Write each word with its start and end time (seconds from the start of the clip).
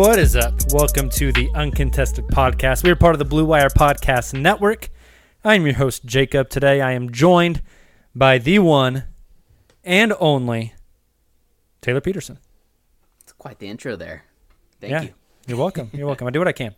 What 0.00 0.18
is 0.18 0.34
up? 0.34 0.54
Welcome 0.72 1.10
to 1.10 1.30
the 1.30 1.50
Uncontested 1.54 2.26
Podcast. 2.28 2.82
We 2.82 2.90
are 2.90 2.96
part 2.96 3.14
of 3.14 3.18
the 3.18 3.26
Blue 3.26 3.44
Wire 3.44 3.68
Podcast 3.68 4.32
Network. 4.32 4.88
I'm 5.44 5.66
your 5.66 5.74
host, 5.74 6.06
Jacob. 6.06 6.48
Today 6.48 6.80
I 6.80 6.92
am 6.92 7.12
joined 7.12 7.60
by 8.14 8.38
the 8.38 8.60
one 8.60 9.04
and 9.84 10.14
only 10.18 10.72
Tayler 11.82 12.02
Peterson. 12.02 12.38
It's 13.20 13.32
quite 13.32 13.58
the 13.58 13.68
intro 13.68 13.94
there. 13.94 14.24
Thank 14.80 14.90
yeah, 14.90 15.02
you. 15.02 15.10
You're 15.46 15.58
welcome. 15.58 15.90
You're 15.92 16.06
welcome. 16.06 16.26
I 16.26 16.30
do 16.30 16.38
what 16.38 16.48
I 16.48 16.52
can. 16.52 16.74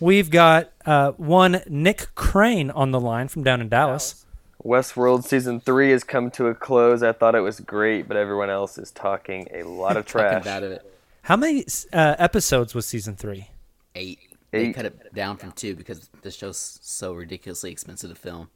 We've 0.00 0.30
got 0.30 0.72
uh, 0.86 1.12
one 1.12 1.60
Nick 1.68 2.14
Crane 2.14 2.70
on 2.70 2.90
the 2.90 2.98
line 2.98 3.28
from 3.28 3.44
down 3.44 3.60
in 3.60 3.68
Dallas. 3.68 4.24
Westworld 4.64 5.24
season 5.24 5.60
three 5.60 5.90
has 5.90 6.04
come 6.04 6.30
to 6.30 6.46
a 6.46 6.54
close. 6.54 7.02
I 7.02 7.12
thought 7.12 7.34
it 7.34 7.40
was 7.40 7.60
great, 7.60 8.08
but 8.08 8.16
everyone 8.16 8.48
else 8.48 8.78
is 8.78 8.90
talking 8.92 9.46
a 9.52 9.64
lot 9.64 9.98
of 9.98 10.06
Talking 10.06 10.30
trash. 10.30 10.44
bad 10.44 10.62
of 10.62 10.72
it. 10.72 10.95
How 11.26 11.34
many 11.36 11.64
uh, 11.92 12.14
episodes 12.20 12.72
was 12.72 12.86
season 12.86 13.16
three? 13.16 13.48
Eight. 13.96 14.20
They 14.52 14.72
cut 14.72 14.84
it 14.84 15.12
down 15.12 15.38
from 15.38 15.50
two 15.50 15.74
because 15.74 16.08
the 16.22 16.30
show's 16.30 16.78
so 16.80 17.12
ridiculously 17.14 17.72
expensive 17.72 18.10
to 18.10 18.14
film. 18.16 18.48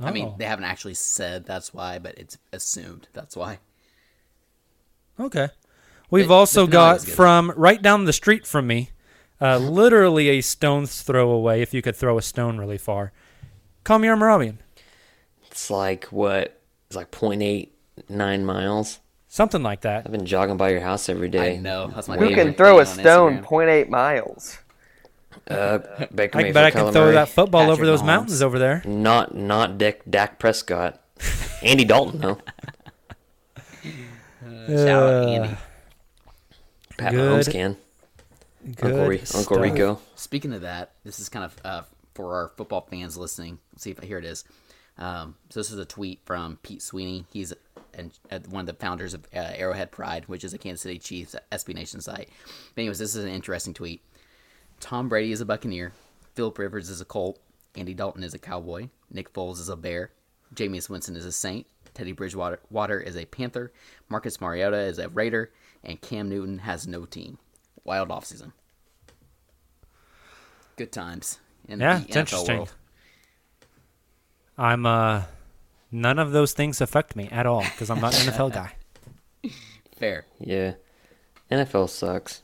I 0.00 0.10
mean, 0.10 0.26
Oh. 0.26 0.34
they 0.36 0.44
haven't 0.46 0.64
actually 0.64 0.94
said 0.94 1.46
that's 1.46 1.72
why, 1.72 2.00
but 2.00 2.18
it's 2.18 2.38
assumed 2.52 3.06
that's 3.12 3.36
why. 3.36 3.60
Okay. 5.20 5.50
We've 6.10 6.26
The- 6.26 6.34
also 6.34 6.66
got 6.66 7.02
from 7.02 7.52
right 7.56 7.80
down 7.80 8.04
the 8.04 8.12
street 8.12 8.48
from 8.48 8.66
me, 8.66 8.90
uh, 9.40 9.58
literally 9.58 10.28
a 10.30 10.40
stone's 10.40 11.02
throw 11.02 11.30
away, 11.30 11.62
if 11.62 11.72
you 11.72 11.82
could 11.82 11.94
throw 11.94 12.18
a 12.18 12.22
stone 12.22 12.58
really 12.58 12.78
far. 12.78 13.12
Kamiar 13.84 14.18
Moravian. 14.18 14.58
It's 15.52 15.70
like 15.70 16.06
what? 16.06 16.60
It's 16.88 16.96
like 16.96 17.12
0.89 17.12 18.44
miles. 18.44 18.98
Something 19.32 19.62
like 19.62 19.80
that. 19.80 20.02
I've 20.04 20.12
been 20.12 20.26
jogging 20.26 20.58
by 20.58 20.68
your 20.72 20.82
house 20.82 21.08
every 21.08 21.30
day. 21.30 21.54
I 21.54 21.56
know. 21.56 21.88
That's 21.88 22.06
my 22.06 22.18
Who 22.18 22.34
can 22.34 22.52
throw 22.52 22.80
a 22.80 22.84
stone 22.84 23.38
Instagram. 23.38 23.86
0.8 23.86 23.88
miles? 23.88 24.58
Uh, 25.48 25.78
Baker 26.14 26.36
I 26.36 26.42
Mayfield, 26.42 26.52
bet 26.54 26.64
I 26.64 26.70
can 26.70 26.80
Kyler 26.82 26.92
throw 26.92 27.04
Murray. 27.06 27.14
that 27.14 27.28
football 27.30 27.70
over 27.70 27.86
those 27.86 28.02
Mahomes. 28.02 28.06
mountains 28.06 28.42
over 28.42 28.58
there. 28.58 28.82
Not 28.84 29.34
not 29.34 29.78
Dick 29.78 30.02
Dak 30.10 30.38
Prescott. 30.38 31.00
Andy 31.62 31.86
Dalton 31.86 32.20
though. 32.20 32.38
Shout 34.66 35.02
out 35.02 35.28
Andy. 35.28 35.56
Pat 36.98 37.12
Good. 37.12 37.40
Mahomes 37.46 37.50
can. 37.50 37.76
Good 38.76 38.84
Uncle, 38.84 39.06
Re- 39.08 39.18
Uncle 39.18 39.30
stuff. 39.30 39.58
Rico. 39.62 40.00
Speaking 40.14 40.52
of 40.52 40.60
that, 40.60 40.92
this 41.04 41.18
is 41.18 41.30
kind 41.30 41.46
of 41.46 41.56
uh, 41.64 41.82
for 42.12 42.34
our 42.34 42.52
football 42.58 42.86
fans 42.90 43.16
listening. 43.16 43.60
Let's 43.72 43.82
see 43.84 43.92
if 43.92 43.98
here 44.00 44.18
it 44.18 44.26
is. 44.26 44.44
Um, 44.98 45.36
so 45.48 45.58
this 45.60 45.70
is 45.70 45.78
a 45.78 45.86
tweet 45.86 46.20
from 46.26 46.58
Pete 46.62 46.82
Sweeney. 46.82 47.24
He's 47.32 47.54
and 47.94 48.12
uh, 48.30 48.38
one 48.48 48.60
of 48.60 48.66
the 48.66 48.74
founders 48.80 49.14
of 49.14 49.24
uh, 49.34 49.38
Arrowhead 49.38 49.90
Pride, 49.90 50.24
which 50.26 50.44
is 50.44 50.52
a 50.54 50.58
Kansas 50.58 50.82
City 50.82 50.98
Chiefs 50.98 51.36
SB 51.50 51.74
Nation 51.74 52.00
site. 52.00 52.28
But 52.74 52.80
anyways, 52.82 52.98
this 52.98 53.14
is 53.14 53.24
an 53.24 53.30
interesting 53.30 53.74
tweet. 53.74 54.02
Tom 54.80 55.08
Brady 55.08 55.32
is 55.32 55.40
a 55.40 55.44
Buccaneer. 55.46 55.92
Philip 56.34 56.58
Rivers 56.58 56.88
is 56.90 57.00
a 57.00 57.04
Colt. 57.04 57.38
Andy 57.74 57.94
Dalton 57.94 58.22
is 58.22 58.34
a 58.34 58.38
Cowboy. 58.38 58.88
Nick 59.10 59.32
Foles 59.32 59.58
is 59.60 59.68
a 59.68 59.76
Bear. 59.76 60.10
Jameis 60.54 60.88
Winston 60.90 61.16
is 61.16 61.24
a 61.24 61.32
Saint. 61.32 61.66
Teddy 61.94 62.12
Bridgewater 62.12 62.58
Water 62.70 62.98
is 63.00 63.16
a 63.16 63.24
Panther. 63.26 63.72
Marcus 64.08 64.40
Mariota 64.40 64.78
is 64.78 64.98
a 64.98 65.08
Raider. 65.08 65.50
And 65.84 66.00
Cam 66.00 66.28
Newton 66.28 66.58
has 66.60 66.86
no 66.86 67.04
team. 67.04 67.38
Wild 67.84 68.08
offseason. 68.10 68.52
Good 70.76 70.92
times 70.92 71.38
in 71.68 71.80
Yeah, 71.80 71.98
the 71.98 72.04
it's 72.04 72.16
NFL 72.16 72.18
interesting. 72.20 72.56
world. 72.56 72.74
I'm 74.58 74.86
uh, 74.86 75.22
none 75.92 76.18
of 76.18 76.32
those 76.32 76.52
things 76.52 76.80
affect 76.80 77.14
me 77.14 77.28
at 77.30 77.46
all 77.46 77.62
because 77.62 77.90
I'm 77.90 78.00
not 78.00 78.14
an 78.14 78.32
NFL 78.32 78.52
guy. 78.52 78.72
Fair. 79.96 80.24
Yeah. 80.40 80.74
NFL 81.50 81.88
sucks. 81.90 82.42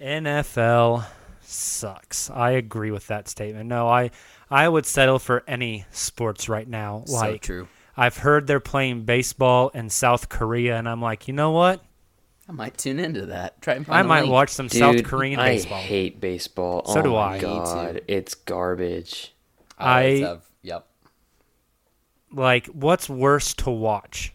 NFL 0.00 1.04
sucks. 1.42 2.30
I 2.30 2.52
agree 2.52 2.90
with 2.90 3.08
that 3.08 3.28
statement. 3.28 3.68
No, 3.68 3.88
I 3.88 4.10
I 4.50 4.68
would 4.68 4.86
settle 4.86 5.18
for 5.18 5.42
any 5.46 5.84
sports 5.90 6.48
right 6.48 6.66
now. 6.66 7.02
So 7.06 7.36
true. 7.36 7.68
I've 7.96 8.16
heard 8.18 8.46
they're 8.46 8.60
playing 8.60 9.02
baseball 9.04 9.68
in 9.70 9.90
South 9.90 10.28
Korea, 10.28 10.78
and 10.78 10.88
I'm 10.88 11.02
like, 11.02 11.28
you 11.28 11.34
know 11.34 11.50
what? 11.50 11.84
I 12.48 12.52
might 12.52 12.78
tune 12.78 12.98
into 12.98 13.26
that. 13.26 13.60
Try 13.62 13.74
and 13.74 13.86
I 13.88 14.02
might 14.02 14.22
link. 14.22 14.32
watch 14.32 14.50
some 14.50 14.68
Dude, 14.68 14.78
South 14.78 15.04
Korean 15.04 15.38
I 15.38 15.50
baseball. 15.50 15.78
I 15.78 15.82
hate 15.82 16.20
baseball. 16.20 16.84
So 16.86 17.00
oh 17.00 17.02
do 17.02 17.16
I. 17.16 17.38
God, 17.38 18.00
it's 18.08 18.34
garbage. 18.34 19.34
Oh, 19.78 19.84
I- 19.84 20.00
a- 20.02 20.18
yep. 20.20 20.42
Like, 22.32 22.66
what's 22.66 23.08
worse 23.08 23.54
to 23.54 23.70
watch? 23.70 24.32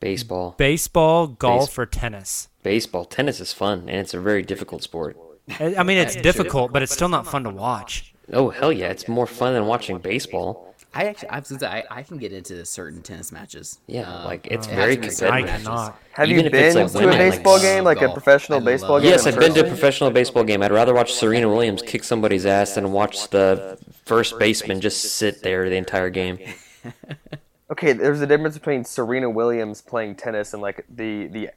Baseball, 0.00 0.54
Baseball, 0.58 1.26
golf, 1.26 1.76
or 1.78 1.84
tennis? 1.86 2.48
baseball, 2.62 3.04
tennis 3.04 3.40
is 3.40 3.52
fun, 3.52 3.80
and 3.88 3.98
it's 3.98 4.14
a 4.14 4.20
very 4.20 4.42
difficult 4.42 4.82
sport. 4.82 5.16
I 5.58 5.74
I 5.76 5.82
mean, 5.82 5.98
it's 5.98 6.14
difficult, 6.14 6.72
but 6.72 6.82
it's 6.82 6.92
still 6.92 7.08
not 7.08 7.26
fun 7.26 7.42
to 7.44 7.50
watch. 7.50 8.14
Oh 8.32 8.50
hell 8.50 8.72
yeah, 8.72 8.88
it's 8.90 9.08
more 9.08 9.26
fun 9.26 9.54
than 9.54 9.66
watching 9.66 9.98
baseball. 9.98 10.74
I 10.94 11.04
actually, 11.04 11.28
I, 11.30 11.38
was 11.40 11.62
I, 11.62 11.84
I 11.90 12.02
can 12.02 12.18
get 12.18 12.32
into 12.32 12.64
certain 12.64 13.02
tennis 13.02 13.30
matches. 13.32 13.78
Yeah, 13.86 14.02
Um, 14.10 14.24
like 14.24 14.46
it's 14.50 14.66
it 14.66 14.74
very 14.74 14.96
has 14.96 14.96
to 14.96 15.00
be 15.00 15.10
certain 15.10 15.34
I 15.34 15.40
competitive. 15.40 15.66
cannot. 15.66 15.98
Have 16.12 16.28
Even 16.28 16.40
you 16.44 16.46
if 16.48 16.54
it's, 16.54 16.74
been 16.74 16.82
like, 16.84 16.92
to 16.92 16.98
a 16.98 17.00
women, 17.00 17.18
like, 17.18 17.30
baseball 17.32 17.58
game, 17.60 17.84
like 17.84 17.98
a 17.98 18.00
golf. 18.02 18.12
professional 18.14 18.58
I 18.58 18.64
baseball 18.64 18.90
love 18.92 19.02
game? 19.02 19.10
Yes, 19.10 19.26
I've 19.26 19.38
been 19.38 19.54
to 19.54 19.64
a 19.64 19.68
professional 19.68 20.10
baseball 20.10 20.44
game. 20.44 20.62
I'd 20.62 20.70
rather 20.72 20.94
watch 20.94 21.12
Serena 21.12 21.48
Williams 21.48 21.82
kick 21.82 22.04
somebody's 22.04 22.46
ass 22.46 22.74
than 22.74 22.92
watch 22.92 23.28
the 23.30 23.78
first 24.04 24.38
baseman 24.38 24.80
just 24.80 25.02
sit 25.16 25.42
there 25.42 25.68
the 25.68 25.76
entire 25.76 26.10
game. 26.10 26.38
Okay, 27.70 27.92
there's 27.92 28.20
a 28.20 28.26
difference 28.26 28.56
between 28.56 28.84
Serena 28.84 29.28
Williams 29.28 29.82
playing 29.82 30.14
tennis 30.14 30.54
and 30.54 30.62
like 30.62 30.86
the 30.88 31.26
the 31.26 31.50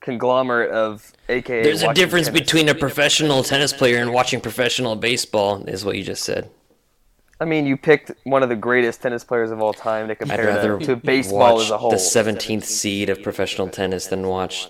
conglomerate 0.00 0.70
of 0.70 1.12
AKA. 1.28 1.62
There's 1.62 1.82
a 1.82 1.92
difference 1.92 2.28
tennis. 2.28 2.40
between 2.40 2.68
a 2.68 2.74
professional 2.74 3.42
tennis 3.42 3.72
player 3.72 3.98
and 3.98 4.12
watching 4.12 4.40
professional 4.40 4.96
baseball, 4.96 5.64
is 5.66 5.84
what 5.84 5.96
you 5.96 6.04
just 6.04 6.24
said. 6.24 6.50
I 7.40 7.44
mean, 7.44 7.66
you 7.66 7.76
picked 7.76 8.10
one 8.24 8.42
of 8.42 8.48
the 8.48 8.56
greatest 8.56 9.00
tennis 9.00 9.22
players 9.22 9.50
of 9.50 9.60
all 9.60 9.72
time 9.72 10.08
to 10.08 10.16
compare 10.16 10.78
to, 10.78 10.96
baseball 10.96 11.60
as 11.60 11.70
a 11.70 11.78
whole. 11.78 11.90
the 11.90 11.96
17th 11.96 12.64
seed 12.64 13.10
of 13.10 13.22
professional 13.22 13.68
tennis 13.68 14.06
than 14.08 14.26
watch 14.26 14.68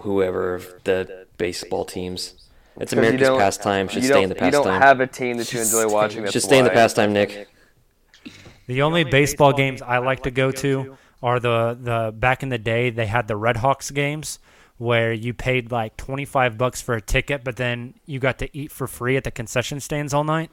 whoever 0.00 0.54
of 0.54 0.74
the 0.84 1.26
baseball 1.36 1.84
teams. 1.84 2.48
It's 2.80 2.92
America's 2.92 3.28
pastime. 3.28 3.88
Should 3.88 4.04
stay 4.04 4.22
in 4.22 4.28
the 4.28 4.34
pastime. 4.34 4.62
You 4.62 4.70
don't 4.70 4.82
have 4.82 5.00
a 5.00 5.06
team 5.06 5.36
that 5.36 5.52
you 5.52 5.60
enjoy 5.60 5.88
watching. 5.88 6.26
Should 6.28 6.42
stay 6.42 6.58
in 6.58 6.64
the 6.64 6.70
pastime, 6.70 7.12
Nick. 7.12 7.48
The 8.70 8.82
only 8.82 9.02
baseball 9.02 9.52
games 9.52 9.82
I 9.82 9.98
like 9.98 10.22
to 10.22 10.30
go 10.30 10.52
to 10.52 10.96
are 11.20 11.40
the 11.40 11.76
the 11.80 12.12
back 12.16 12.44
in 12.44 12.50
the 12.50 12.58
day 12.58 12.90
they 12.90 13.06
had 13.06 13.26
the 13.26 13.34
Red 13.34 13.56
Hawks 13.56 13.90
games 13.90 14.38
where 14.78 15.12
you 15.12 15.34
paid 15.34 15.72
like 15.72 15.96
25 15.96 16.56
bucks 16.56 16.80
for 16.80 16.94
a 16.94 17.00
ticket 17.00 17.42
but 17.42 17.56
then 17.56 17.94
you 18.06 18.20
got 18.20 18.38
to 18.38 18.56
eat 18.56 18.70
for 18.70 18.86
free 18.86 19.16
at 19.16 19.24
the 19.24 19.32
concession 19.32 19.80
stands 19.80 20.14
all 20.14 20.22
night. 20.22 20.52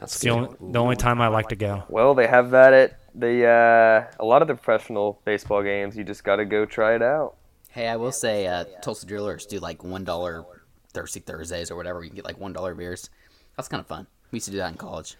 That's 0.00 0.18
the 0.20 0.30
only 0.30 0.56
the 0.58 0.78
only 0.78 0.96
time 0.96 1.20
I 1.20 1.28
like 1.28 1.50
to 1.50 1.56
go. 1.56 1.84
Well, 1.90 2.14
they 2.14 2.26
have 2.26 2.50
that 2.52 2.72
at 2.72 2.98
the 3.14 3.46
uh, 3.46 4.16
a 4.18 4.24
lot 4.24 4.40
of 4.40 4.48
the 4.48 4.54
professional 4.54 5.20
baseball 5.26 5.62
games. 5.62 5.98
You 5.98 6.04
just 6.04 6.24
got 6.24 6.36
to 6.36 6.46
go 6.46 6.64
try 6.64 6.94
it 6.94 7.02
out. 7.02 7.36
Hey, 7.68 7.88
I 7.88 7.96
will 7.96 8.10
say, 8.10 8.46
uh, 8.46 8.64
Tulsa 8.80 9.04
Drillers 9.04 9.44
do 9.44 9.58
like 9.58 9.84
one 9.84 10.04
dollar 10.04 10.46
Thirsty 10.94 11.20
Thursdays 11.20 11.70
or 11.70 11.76
whatever. 11.76 12.02
You 12.02 12.08
can 12.08 12.16
get 12.16 12.24
like 12.24 12.40
one 12.40 12.54
dollar 12.54 12.74
beers. 12.74 13.10
That's 13.58 13.68
kind 13.68 13.82
of 13.82 13.86
fun. 13.86 14.06
We 14.30 14.36
used 14.38 14.46
to 14.46 14.52
do 14.52 14.56
that 14.56 14.72
in 14.72 14.78
college. 14.78 15.14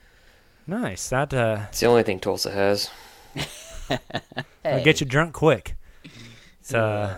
Nice. 0.67 1.09
That 1.09 1.33
uh 1.33 1.67
It's 1.69 1.81
the 1.81 1.87
only 1.87 2.03
thing 2.03 2.19
Tulsa 2.21 2.51
has. 2.51 2.91
I'll 4.65 4.85
get 4.85 5.01
you 5.01 5.07
drunk 5.07 5.33
quick. 5.33 5.77
So, 6.61 6.85
uh, 6.85 7.17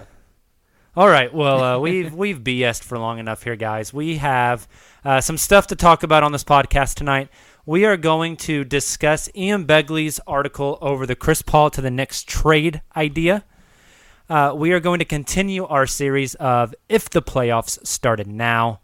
all 0.94 1.08
right. 1.08 1.32
Well, 1.32 1.62
uh, 1.62 1.78
we've 1.78 2.12
we've 2.22 2.38
BS'd 2.40 2.84
for 2.84 2.98
long 2.98 3.18
enough 3.18 3.42
here, 3.44 3.56
guys. 3.56 3.94
We 3.94 4.18
have 4.18 4.68
uh, 5.04 5.20
some 5.20 5.38
stuff 5.38 5.66
to 5.68 5.76
talk 5.76 6.02
about 6.02 6.22
on 6.22 6.32
this 6.32 6.44
podcast 6.44 6.94
tonight. 6.94 7.28
We 7.64 7.84
are 7.84 7.96
going 7.96 8.36
to 8.38 8.64
discuss 8.64 9.28
Ian 9.34 9.66
Begley's 9.66 10.20
article 10.26 10.78
over 10.80 11.06
the 11.06 11.14
Chris 11.14 11.42
Paul 11.42 11.70
to 11.70 11.80
the 11.80 11.90
Knicks 11.90 12.22
trade 12.22 12.82
idea. 12.96 13.44
Uh, 14.28 14.52
we 14.54 14.72
are 14.72 14.80
going 14.80 14.98
to 14.98 15.04
continue 15.06 15.64
our 15.64 15.86
series 15.86 16.34
of 16.34 16.74
if 16.88 17.08
the 17.08 17.22
playoffs 17.22 17.84
started 17.86 18.26
now. 18.26 18.80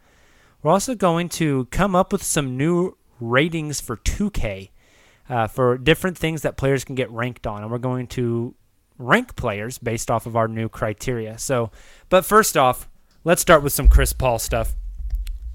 We're 0.62 0.70
also 0.70 0.94
going 0.94 1.28
to 1.30 1.66
come 1.66 1.94
up 1.94 2.12
with 2.12 2.22
some 2.22 2.56
new 2.56 2.96
ratings 3.28 3.80
for 3.80 3.96
2K 3.96 4.70
uh, 5.28 5.46
for 5.46 5.78
different 5.78 6.18
things 6.18 6.42
that 6.42 6.56
players 6.56 6.84
can 6.84 6.94
get 6.94 7.10
ranked 7.10 7.46
on, 7.46 7.62
and 7.62 7.70
we're 7.70 7.78
going 7.78 8.06
to 8.08 8.54
rank 8.98 9.36
players 9.36 9.78
based 9.78 10.10
off 10.10 10.26
of 10.26 10.36
our 10.36 10.48
new 10.48 10.68
criteria. 10.68 11.38
So, 11.38 11.70
but 12.08 12.24
first 12.24 12.56
off, 12.56 12.88
let's 13.24 13.42
start 13.42 13.62
with 13.62 13.72
some 13.72 13.88
Chris 13.88 14.12
Paul 14.12 14.38
stuff. 14.38 14.74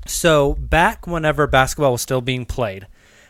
So, 0.06 0.54
back 0.56 1.06
whenever 1.06 1.45
basketball 1.45 1.94
was 1.94 2.01
still 2.01 2.21
being 2.21 2.45
played, 2.45 2.88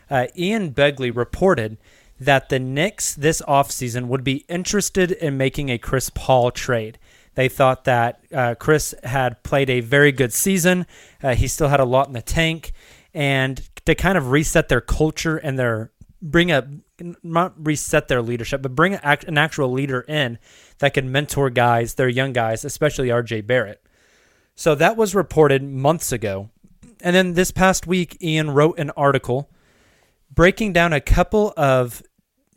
uh, 0.10 0.28
Ian 0.38 0.72
Begley 0.72 1.16
reported 1.16 1.78
that 2.20 2.50
the 2.50 2.60
Knicks 2.60 3.16
this 3.16 3.42
offseason 3.48 4.08
would 4.08 4.24
be 4.24 4.46
interested 4.48 5.12
in 5.12 5.38
making 5.38 5.70
a 5.70 5.78
Chris 5.78 6.10
Paul 6.10 6.52
trade. 6.52 6.98
They 7.36 7.48
thought 7.48 7.86
that 7.86 8.22
uh, 8.34 8.56
Chris 8.56 8.94
had 9.04 9.42
played 9.44 9.70
a 9.70 9.80
very 9.80 10.12
good 10.12 10.34
season. 10.34 10.86
Uh, 11.24 11.36
he 11.36 11.48
still 11.48 11.70
had 11.70 11.80
a 11.80 11.86
lot 11.86 12.08
in 12.08 12.14
the 12.14 12.22
tank. 12.22 12.72
And 13.14 13.62
to 13.90 13.96
kind 13.96 14.18
of 14.18 14.32
reset 14.32 14.70
their 14.70 14.82
culture 14.82 15.38
and 15.38 15.58
their 15.58 15.92
bring 16.22 16.52
a 16.52 16.68
not 17.24 17.54
reset 17.66 18.08
their 18.08 18.22
leadership, 18.22 18.62
but 18.62 18.76
bring 18.76 18.94
an 18.94 19.38
actual 19.38 19.72
leader 19.72 20.02
in 20.02 20.38
that 20.80 20.94
can 20.94 21.12
mentor 21.12 21.50
guys, 21.50 21.96
their 21.96 22.10
young 22.10 22.34
guys, 22.34 22.66
especially 22.66 23.08
RJ 23.08 23.48
Barrett. 23.48 23.82
So 24.56 24.76
that 24.76 24.98
was 24.98 25.16
reported 25.16 25.64
months 25.64 26.12
ago. 26.12 26.50
And 27.02 27.16
then 27.16 27.34
this 27.34 27.52
past 27.52 27.88
week, 27.88 28.18
Ian 28.22 28.52
wrote 28.52 28.78
an 28.78 28.92
article 28.92 29.50
breaking 30.30 30.74
down 30.74 30.92
a 30.92 31.00
couple 31.00 31.54
of 31.56 32.04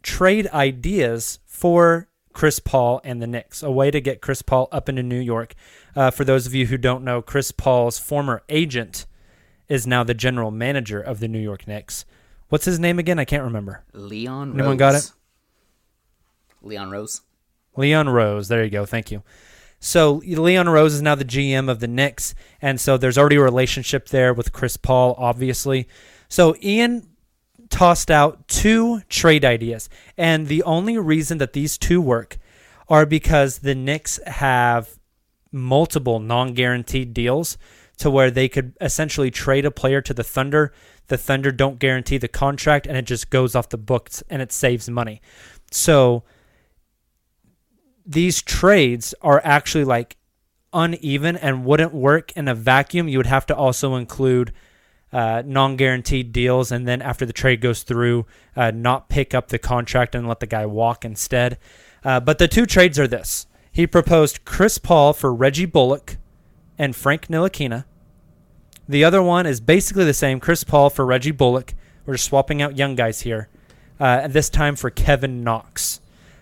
trade 0.03 0.49
ideas 0.49 1.39
for 1.47 2.09
Chris 2.33 2.59
Paul 2.59 3.01
and 3.05 3.23
the 3.23 3.27
Knicks, 3.27 3.63
a 3.63 3.71
way 3.71 3.91
to 3.91 4.01
get 4.01 4.21
Chris 4.21 4.43
Paul 4.43 4.69
up 4.73 4.89
into 4.89 5.03
New 5.03 5.21
York. 5.21 5.55
Uh, 5.95 6.11
for 6.11 6.25
those 6.25 6.47
of 6.47 6.55
you 6.55 6.67
who 6.67 6.77
don't 6.77 7.05
know, 7.05 7.23
Chris 7.23 7.53
Paul's 7.53 7.99
former 7.99 8.43
agent 8.49 9.07
is 9.69 9.87
now 9.87 10.05
the 10.05 10.15
general 10.15 10.51
manager 10.51 11.01
of 11.01 11.21
the 11.21 11.29
New 11.29 11.39
York 11.39 11.67
Knicks. 11.67 12.05
What's 12.49 12.65
his 12.65 12.79
name 12.79 12.99
again? 12.99 13.19
I 13.19 13.25
can't 13.25 13.45
remember. 13.45 13.85
Leon 13.93 14.51
Rose. 14.51 14.59
Anyone 14.59 14.77
got 14.77 14.95
it? 14.95 15.11
Leon 16.61 16.91
Rose. 16.91 17.23
Leon 17.77 18.09
Rose. 18.09 18.49
There 18.49 18.63
you 18.63 18.71
go. 18.71 18.85
Thank 18.85 19.11
you. 19.11 19.23
So 19.81 20.23
Leon 20.25 20.69
Rose 20.69 20.95
is 20.95 21.03
now 21.03 21.15
the 21.15 21.25
GM 21.25 21.69
of 21.69 21.81
the 21.81 21.89
Knicks, 21.89 22.35
and 22.61 22.81
so 22.81 22.97
there's 22.97 23.19
already 23.19 23.37
a 23.37 23.43
relationship 23.43 24.09
there 24.09 24.33
with 24.33 24.53
Chris 24.53 24.77
Paul, 24.77 25.17
obviously. 25.19 25.89
So 26.29 26.55
Ian 26.63 27.09
tossed 27.69 28.11
out 28.11 28.47
two 28.47 29.01
trade 29.09 29.45
ideas, 29.45 29.89
and 30.17 30.47
the 30.47 30.63
only 30.63 30.99
reason 30.99 31.39
that 31.39 31.53
these 31.53 31.77
two 31.79 32.01
work 32.01 32.39
are 32.89 33.07
because 33.07 33.59
the 33.59 33.75
Knicks 33.75 34.21
have 34.27 35.01
multiple 35.51 36.21
non-guaranteed 36.21 37.13
deals 37.13 37.59
to 37.99 38.11
where 38.11 38.31
they 38.31 38.49
could 38.49 38.75
essentially 38.81 39.31
trade 39.31 39.65
a 39.65 39.71
player 39.71 40.01
to 40.01 40.15
the 40.15 40.25
Thunder. 40.25 40.73
The 41.09 41.19
Thunder 41.19 41.53
don't 41.53 41.79
guarantee 41.79 42.19
the 42.19 42.29
contract, 42.29 42.87
and 42.87 42.97
it 42.97 43.07
just 43.07 43.31
goes 43.31 43.55
off 43.55 43.69
the 43.69 43.79
books, 43.79 44.23
and 44.31 44.41
it 44.43 44.53
saves 44.53 44.89
money. 44.89 45.21
So 45.71 46.25
these 48.05 48.43
trades 48.43 49.15
are 49.23 49.41
actually 49.45 49.85
like 49.85 50.17
uneven 50.73 51.37
and 51.37 51.65
wouldn't 51.65 51.95
work 51.95 52.33
in 52.33 52.49
a 52.49 52.55
vacuum. 52.55 53.09
You 53.09 53.19
would 53.19 53.27
have 53.27 53.47
to 53.47 53.57
also 53.57 53.95
include 53.95 54.53
uh, 55.13 55.43
non-guaranteed 55.45 56.33
deals, 56.33 56.73
and 56.73 56.89
then 56.89 57.03
after 57.03 57.27
the 57.27 57.33
trade 57.33 57.61
goes 57.61 57.83
through, 57.83 58.27
uh, 58.57 58.71
not 58.71 59.11
pick 59.11 59.35
up 59.35 59.49
the 59.49 59.59
contract 59.59 60.15
and 60.15 60.27
let 60.27 60.41
the 60.41 60.47
guy 60.47 60.65
walk 60.65 61.05
instead. 61.05 61.59
Uh, 62.03 62.19
but 62.19 62.39
the 62.39 62.49
two 62.49 62.65
trades 62.65 62.99
are 62.99 63.07
this: 63.07 63.47
he 63.71 63.87
proposed 63.87 64.45
Chris 64.45 64.79
Paul 64.79 65.13
for 65.13 65.35
Reggie 65.35 65.67
Bullock 65.67 66.17
and 66.83 66.97
Frank 66.97 67.29
Ntilikina. 67.29 67.85
The 68.89 69.05
other 69.05 69.23
one 69.23 69.47
is 69.47 69.61
basically 69.61 70.05
the 70.05 70.13
same: 70.13 70.41
Chris 70.41 70.65
Paul 70.65 70.91
for 70.91 71.07
Reggie 71.07 71.31
Bullock. 71.31 71.75
We're 72.05 72.15
just 72.15 72.25
swapping 72.25 72.61
out 72.61 72.77
young 72.77 72.97
guys 72.97 73.21
here. 73.21 73.49
Uh, 74.01 74.27
this 74.27 74.51
time 74.51 74.75
for 74.75 74.91
Kevin 74.91 75.45
Knox. 75.45 76.01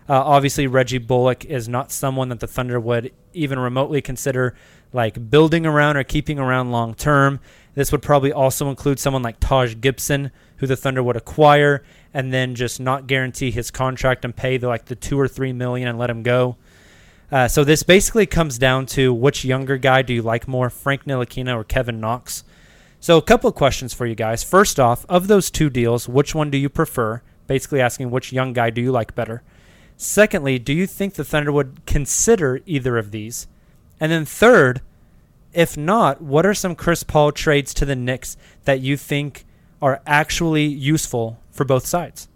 Uh, 0.09 0.15
obviously, 0.15 0.67
Reggie 0.67 0.97
Bullock 0.97 1.45
is 1.45 1.69
not 1.69 1.93
someone 1.93 2.31
that 2.31 2.41
the 2.41 2.47
Thunder 2.47 2.81
would 2.81 3.13
even 3.35 3.59
remotely 3.59 4.01
consider 4.01 4.57
like 4.95 5.31
building 5.31 5.67
around 5.67 5.99
or 5.99 6.05
keeping 6.05 6.39
around 6.39 6.73
long 6.73 6.95
term. 6.95 7.39
This 7.75 7.93
would 7.93 8.01
probably 8.01 8.33
also 8.33 8.71
include 8.71 8.99
someone 8.99 9.23
like 9.23 9.41
Taj 9.41 9.75
Gibson, 9.79 10.31
who 10.57 10.67
the 10.67 10.75
Thunder 10.75 11.03
would 11.03 11.17
acquire 11.17 11.85
and 12.15 12.33
then 12.33 12.55
just 12.55 12.81
not 12.81 13.07
guarantee 13.07 13.51
his 13.51 13.71
contract 13.71 14.25
and 14.25 14.35
pay 14.35 14.57
the, 14.57 14.69
like 14.69 14.87
the 14.87 14.97
two 14.97 15.21
or 15.21 15.29
three 15.29 15.53
million 15.53 15.87
and 15.87 15.99
let 15.99 16.09
him 16.09 16.23
go. 16.23 16.57
Uh, 17.33 17.47
so 17.47 17.63
this 17.63 17.83
basically 17.83 18.27
comes 18.27 18.59
down 18.59 18.87
to 18.87 19.15
which 19.15 19.45
younger 19.45 19.77
guy 19.77 20.03
do 20.03 20.13
you 20.13 20.23
like 20.23 20.49
more, 20.49 20.69
Frank 20.69 21.05
Ntilikina 21.05 21.55
or 21.55 21.63
Kevin 21.63 22.01
Knox? 22.01 22.43
So 22.99 23.17
a 23.17 23.23
couple 23.23 23.49
of 23.49 23.55
questions 23.55 23.95
for 23.95 24.05
you 24.05 24.15
guys. 24.15 24.43
First 24.43 24.81
off, 24.81 25.07
of 25.09 25.29
those 25.29 25.51
two 25.51 25.71
deals, 25.71 26.09
which 26.09 26.35
one 26.35 26.51
do 26.51 26.59
you 26.59 26.69
prefer? 26.69 27.23
Basically 27.47 27.81
asking 27.81 28.11
which 28.11 28.33
young 28.33 28.53
guy 28.53 28.71
do 28.71 28.81
you 28.81 28.91
like 28.91 29.15
better. 29.15 29.43
Secondly, 29.97 30.59
do 30.59 30.73
you 30.73 30.87
think 30.87 31.15
the 31.15 31.25
Thunder 31.25 31.53
would 31.53 31.85
consider 31.87 32.61
either 32.67 32.99
of 32.99 33.11
these? 33.11 33.47
And 34.01 34.11
then 34.11 34.25
third, 34.25 34.81
if 35.53 35.77
not, 35.77 36.23
what 36.23 36.47
are 36.47 36.55
some 36.55 36.75
Chris 36.75 37.03
Paul 37.03 37.33
trades 37.33 37.75
to 37.75 37.85
the 37.85 37.97
Knicks 37.97 38.37
that 38.65 38.81
you 38.81 38.97
think 38.97 39.45
are 39.83 40.01
actually 40.07 40.65
useful 40.65 41.39
for 41.51 41.65
both 41.65 41.87
sides? 41.87 42.30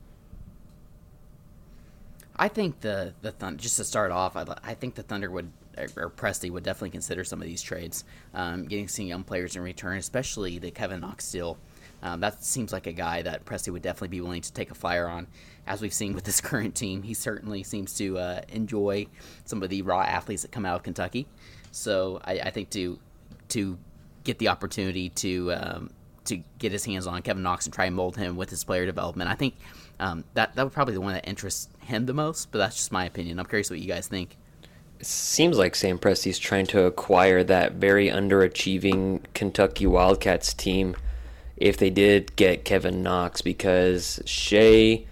I 2.37 2.49
think 2.49 2.81
the 2.81 3.15
the. 3.23 3.33
Just 3.57 3.77
to 3.77 3.85
start 3.85 4.11
off, 4.11 4.37
I, 4.37 4.45
I 4.63 4.75
think 4.75 4.95
the 4.95 5.03
Thunder 5.03 5.31
would 5.31 5.51
or 5.97 6.11
Presti 6.11 6.51
would 6.51 6.63
definitely 6.63 6.91
consider 6.91 7.25
some 7.25 7.41
of 7.41 7.47
these 7.47 7.63
trades, 7.63 8.05
um, 8.33 8.65
getting 8.65 8.89
some 8.89 9.07
young 9.07 9.25
players 9.25 9.57
in 9.57 9.63
return, 9.63 9.99
especially 9.99 10.59
the 10.59 10.71
Kevin 10.71 11.01
Knox 11.01 11.31
deal. 11.31 11.59
Um, 12.03 12.21
that 12.21 12.45
seems 12.45 12.73
like 12.73 12.87
a 12.87 12.93
guy 12.93 13.23
that 13.23 13.45
Presti 13.45 13.73
would 13.73 13.83
definitely 13.83 14.09
be 14.09 14.21
willing 14.21 14.43
to 14.43 14.53
take 14.53 14.71
a 14.71 14.75
flyer 14.75 15.09
on. 15.09 15.27
As 15.67 15.81
we've 15.81 15.95
seen 15.95 16.13
with 16.13 16.25
this 16.25 16.41
current 16.43 16.75
team, 16.75 17.03
he 17.03 17.15
certainly 17.15 17.63
seems 17.63 17.95
to 17.95 18.19
uh, 18.19 18.41
enjoy 18.49 19.07
some 19.45 19.63
of 19.63 19.71
the 19.71 19.83
raw 19.83 20.03
athletes 20.03 20.43
that 20.43 20.53
come 20.53 20.67
out 20.67 20.77
of 20.77 20.83
Kentucky. 20.83 21.27
So 21.71 22.21
I, 22.25 22.41
I 22.41 22.51
think 22.51 22.71
to 22.71 22.99
to 23.51 23.79
get 24.25 24.39
the 24.39 24.49
opportunity 24.49 25.09
to 25.11 25.53
um, 25.55 25.91
to 26.27 26.43
get 26.59 26.73
his 26.73 26.85
hands 26.85 27.07
on 27.07 27.21
Kevin 27.23 27.43
Knox 27.43 27.67
and 27.67 27.75
try 27.75 27.87
and 27.87 27.97
mold 27.97 28.17
him 28.17 28.37
with 28.37 28.51
his 28.51 28.65
player 28.65 28.87
development, 28.87 29.31
I 29.31 29.35
think 29.35 29.55
um, 30.01 30.25
that 30.35 30.55
that 30.55 30.65
would 30.65 30.73
probably 30.73 30.93
be 30.93 30.97
the 30.97 31.01
one 31.01 31.15
that 31.15 31.29
interests 31.29 31.69
him 31.81 32.07
the 32.07 32.15
most. 32.15 32.51
But 32.51 32.59
that's 32.59 32.77
just 32.77 32.93
my 32.93 33.05
opinion. 33.05 33.39
I'm 33.39 33.47
curious 33.47 33.71
what 33.71 33.81
you 33.81 33.89
guys 33.89 34.07
think. 34.09 34.37
It 35.01 35.07
seems 35.07 35.59
like 35.59 35.75
Sam 35.75 35.99
Presti's 35.99 36.39
trying 36.39 36.67
to 36.67 36.85
acquire 36.85 37.43
that 37.45 37.75
very 37.75 38.09
underachieving 38.09 39.23
Kentucky 39.35 39.87
Wildcats 39.87 40.55
team 40.55 40.97
if 41.57 41.77
they 41.77 41.91
did 41.91 42.35
get 42.37 42.65
Kevin 42.65 43.03
Knox 43.03 43.41
because 43.41 44.21
Shai, 44.25 45.05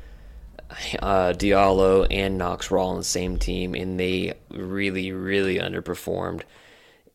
uh, 1.00 1.32
Diallo, 1.32 2.06
and 2.10 2.38
Knox 2.38 2.70
were 2.70 2.78
all 2.78 2.90
on 2.90 2.98
the 2.98 3.04
same 3.04 3.38
team 3.38 3.74
and 3.74 3.98
they 3.98 4.34
really, 4.50 5.12
really 5.12 5.58
underperformed. 5.58 6.42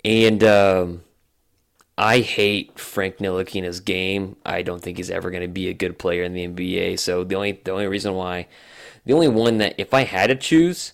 And 0.05 0.43
um, 0.43 1.03
I 1.97 2.19
hate 2.19 2.77
Frank 2.79 3.17
Ntilikina's 3.17 3.79
game. 3.79 4.35
I 4.45 4.61
don't 4.61 4.81
think 4.81 4.97
he's 4.97 5.09
ever 5.09 5.31
going 5.31 5.41
to 5.41 5.47
be 5.47 5.67
a 5.67 5.73
good 5.73 5.97
player 5.97 6.23
in 6.23 6.33
the 6.33 6.47
NBA. 6.47 6.99
So 6.99 7.23
the 7.23 7.35
only 7.35 7.53
the 7.63 7.71
only 7.71 7.87
reason 7.87 8.13
why, 8.13 8.47
the 9.05 9.13
only 9.13 9.27
one 9.27 9.57
that 9.57 9.75
if 9.77 9.93
I 9.93 10.03
had 10.03 10.27
to 10.27 10.35
choose, 10.35 10.93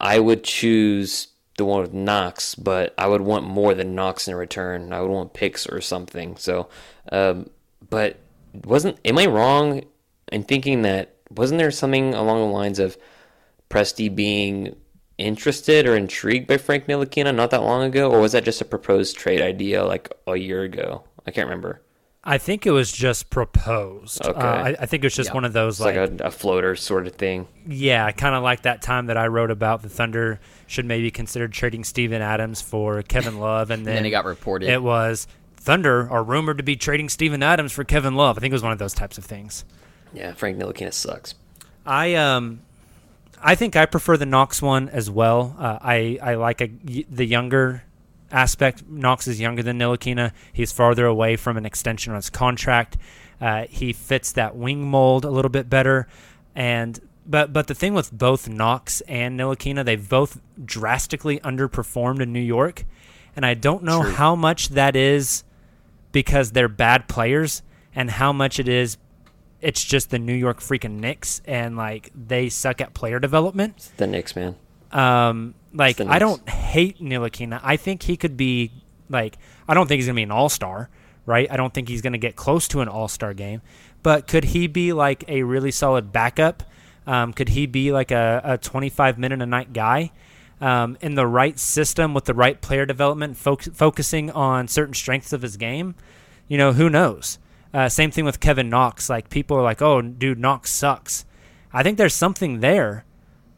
I 0.00 0.20
would 0.20 0.44
choose 0.44 1.28
the 1.56 1.64
one 1.64 1.82
with 1.82 1.92
Knox, 1.92 2.54
but 2.54 2.94
I 2.96 3.08
would 3.08 3.22
want 3.22 3.46
more 3.46 3.74
than 3.74 3.94
Knox 3.94 4.28
in 4.28 4.34
return. 4.36 4.92
I 4.92 5.00
would 5.00 5.10
want 5.10 5.34
picks 5.34 5.66
or 5.66 5.80
something. 5.80 6.36
So, 6.36 6.68
um, 7.10 7.50
but 7.90 8.18
wasn't 8.64 8.98
am 9.04 9.18
I 9.18 9.26
wrong 9.26 9.82
in 10.30 10.44
thinking 10.44 10.82
that 10.82 11.16
wasn't 11.30 11.58
there 11.58 11.72
something 11.72 12.14
along 12.14 12.38
the 12.38 12.52
lines 12.52 12.78
of 12.78 12.96
Presti 13.68 14.14
being 14.14 14.76
interested 15.18 15.86
or 15.86 15.96
intrigued 15.96 16.46
by 16.46 16.56
Frank 16.58 16.86
Ntilikina 16.86 17.34
not 17.34 17.50
that 17.50 17.62
long 17.62 17.82
ago, 17.82 18.10
or 18.10 18.20
was 18.20 18.32
that 18.32 18.44
just 18.44 18.60
a 18.60 18.64
proposed 18.64 19.16
trade 19.16 19.40
idea 19.40 19.84
like 19.84 20.12
a 20.26 20.36
year 20.36 20.62
ago? 20.62 21.04
I 21.26 21.30
can't 21.30 21.46
remember. 21.48 21.80
I 22.26 22.38
think 22.38 22.64
it 22.66 22.70
was 22.70 22.90
just 22.90 23.28
proposed. 23.28 24.24
Okay. 24.24 24.40
Uh, 24.40 24.46
I, 24.46 24.68
I 24.80 24.86
think 24.86 25.04
it 25.04 25.06
was 25.06 25.14
just 25.14 25.28
Yeah. 25.30 25.34
one 25.34 25.44
of 25.44 25.52
those 25.52 25.74
It's 25.78 25.84
like, 25.84 25.96
a, 25.96 26.10
a 26.24 26.30
floater 26.30 26.74
sort 26.74 27.06
of 27.06 27.12
thing. 27.16 27.46
Yeah, 27.66 28.10
kind 28.12 28.34
of 28.34 28.42
like 28.42 28.62
that 28.62 28.80
time 28.80 29.06
that 29.06 29.18
I 29.18 29.26
wrote 29.26 29.50
about 29.50 29.82
the 29.82 29.90
Thunder 29.90 30.40
should 30.66 30.86
maybe 30.86 31.10
consider 31.10 31.48
trading 31.48 31.84
Steven 31.84 32.22
Adams 32.22 32.62
for 32.62 33.02
Kevin 33.02 33.38
Love, 33.40 33.70
and 33.72 33.86
then, 33.86 33.96
then 33.96 34.06
it 34.06 34.10
got 34.10 34.24
reported. 34.24 34.70
It 34.70 34.82
was 34.82 35.26
Thunder 35.56 36.10
are 36.10 36.22
rumored 36.24 36.56
to 36.58 36.64
be 36.64 36.76
trading 36.76 37.10
Steven 37.10 37.42
Adams 37.42 37.72
for 37.72 37.84
Kevin 37.84 38.14
Love. 38.14 38.38
I 38.38 38.40
think 38.40 38.52
it 38.52 38.54
was 38.54 38.62
one 38.62 38.72
of 38.72 38.78
those 38.78 38.94
types 38.94 39.18
of 39.18 39.24
things. 39.26 39.64
Yeah, 40.14 40.32
Frank 40.32 40.58
Ntilikina 40.58 40.92
sucks. 40.94 41.34
I 41.84 42.14
um, 42.14 42.60
I 43.46 43.54
think 43.56 43.76
I 43.76 43.84
prefer 43.84 44.16
the 44.16 44.24
Knox 44.24 44.62
one 44.62 44.88
as 44.88 45.10
well. 45.10 45.54
Uh, 45.58 45.78
I 45.82 46.18
I 46.22 46.34
like 46.36 46.62
a, 46.62 46.70
the 47.10 47.26
younger 47.26 47.84
aspect. 48.30 48.88
Knox 48.88 49.28
is 49.28 49.38
younger 49.38 49.62
than 49.62 49.78
Ntilikina. 49.78 50.32
He's 50.50 50.72
farther 50.72 51.04
away 51.04 51.36
from 51.36 51.58
an 51.58 51.66
extension 51.66 52.12
on 52.12 52.16
his 52.16 52.30
contract. 52.30 52.96
Uh, 53.38 53.66
he 53.68 53.92
fits 53.92 54.32
that 54.32 54.56
wing 54.56 54.88
mold 54.88 55.26
a 55.26 55.30
little 55.30 55.50
bit 55.50 55.68
better, 55.68 56.08
and 56.54 56.98
but 57.26 57.52
but 57.52 57.66
the 57.66 57.74
thing 57.74 57.92
with 57.92 58.10
both 58.10 58.48
Knox 58.48 59.02
and 59.02 59.38
Ntilikina, 59.38 59.84
they've 59.84 60.08
both 60.08 60.40
drastically 60.64 61.38
underperformed 61.40 62.22
in 62.22 62.32
New 62.32 62.40
York, 62.40 62.86
and 63.36 63.44
I 63.44 63.52
don't 63.52 63.82
know 63.82 64.00
how 64.00 64.34
much 64.34 64.70
that 64.70 64.96
is 64.96 65.44
because 66.12 66.52
they're 66.52 66.68
bad 66.68 67.08
players 67.08 67.62
and 67.94 68.10
how 68.10 68.32
much 68.32 68.58
it 68.58 68.68
is 68.68 68.96
it's 69.64 69.82
just 69.82 70.10
the 70.10 70.18
New 70.18 70.34
York 70.34 70.60
freaking 70.60 71.00
Knicks 71.00 71.40
and 71.46 71.76
like 71.76 72.10
they 72.14 72.50
suck 72.50 72.82
at 72.82 72.92
player 72.92 73.18
development. 73.18 73.90
The 73.96 74.06
Knicks, 74.06 74.36
man. 74.36 74.56
Um, 74.92 75.54
like 75.72 76.00
I 76.00 76.18
don't 76.18 76.46
hate 76.48 77.00
Ntilikina. 77.00 77.60
I 77.62 77.76
think 77.76 78.02
he 78.02 78.16
could 78.16 78.36
be 78.36 78.70
like 79.08 79.38
I 79.66 79.74
don't 79.74 79.88
think 79.88 79.98
he's 79.98 80.06
gonna 80.06 80.16
be 80.16 80.22
an 80.22 80.30
all 80.30 80.50
star, 80.50 80.90
right? 81.24 81.50
I 81.50 81.56
don't 81.56 81.72
think 81.72 81.88
he's 81.88 82.02
gonna 82.02 82.18
get 82.18 82.36
close 82.36 82.68
to 82.68 82.82
an 82.82 82.88
all 82.88 83.08
star 83.08 83.32
game, 83.32 83.62
but 84.02 84.26
could 84.28 84.44
he 84.44 84.66
be 84.66 84.92
like 84.92 85.24
a 85.28 85.42
really 85.42 85.70
solid 85.70 86.12
backup? 86.12 86.62
Um, 87.06 87.32
could 87.32 87.48
he 87.48 87.66
be 87.66 87.90
like 87.90 88.10
a, 88.10 88.40
a 88.44 88.58
25 88.58 89.18
minute 89.18 89.40
a 89.40 89.46
night 89.46 89.72
guy? 89.72 90.12
Um, 90.60 90.96
in 91.00 91.14
the 91.14 91.26
right 91.26 91.58
system 91.58 92.14
with 92.14 92.26
the 92.26 92.34
right 92.34 92.60
player 92.60 92.86
development, 92.86 93.36
foc- 93.36 93.74
focusing 93.74 94.30
on 94.30 94.68
certain 94.68 94.94
strengths 94.94 95.32
of 95.32 95.42
his 95.42 95.56
game, 95.56 95.94
you 96.48 96.56
know, 96.56 96.72
who 96.72 96.88
knows? 96.88 97.38
Uh, 97.74 97.88
same 97.88 98.12
thing 98.12 98.24
with 98.24 98.38
Kevin 98.38 98.70
Knox. 98.70 99.10
Like 99.10 99.28
people 99.28 99.56
are 99.56 99.62
like, 99.62 99.82
"Oh, 99.82 100.00
dude, 100.00 100.38
Knox 100.38 100.70
sucks." 100.70 101.26
I 101.72 101.82
think 101.82 101.98
there's 101.98 102.14
something 102.14 102.60
there. 102.60 103.04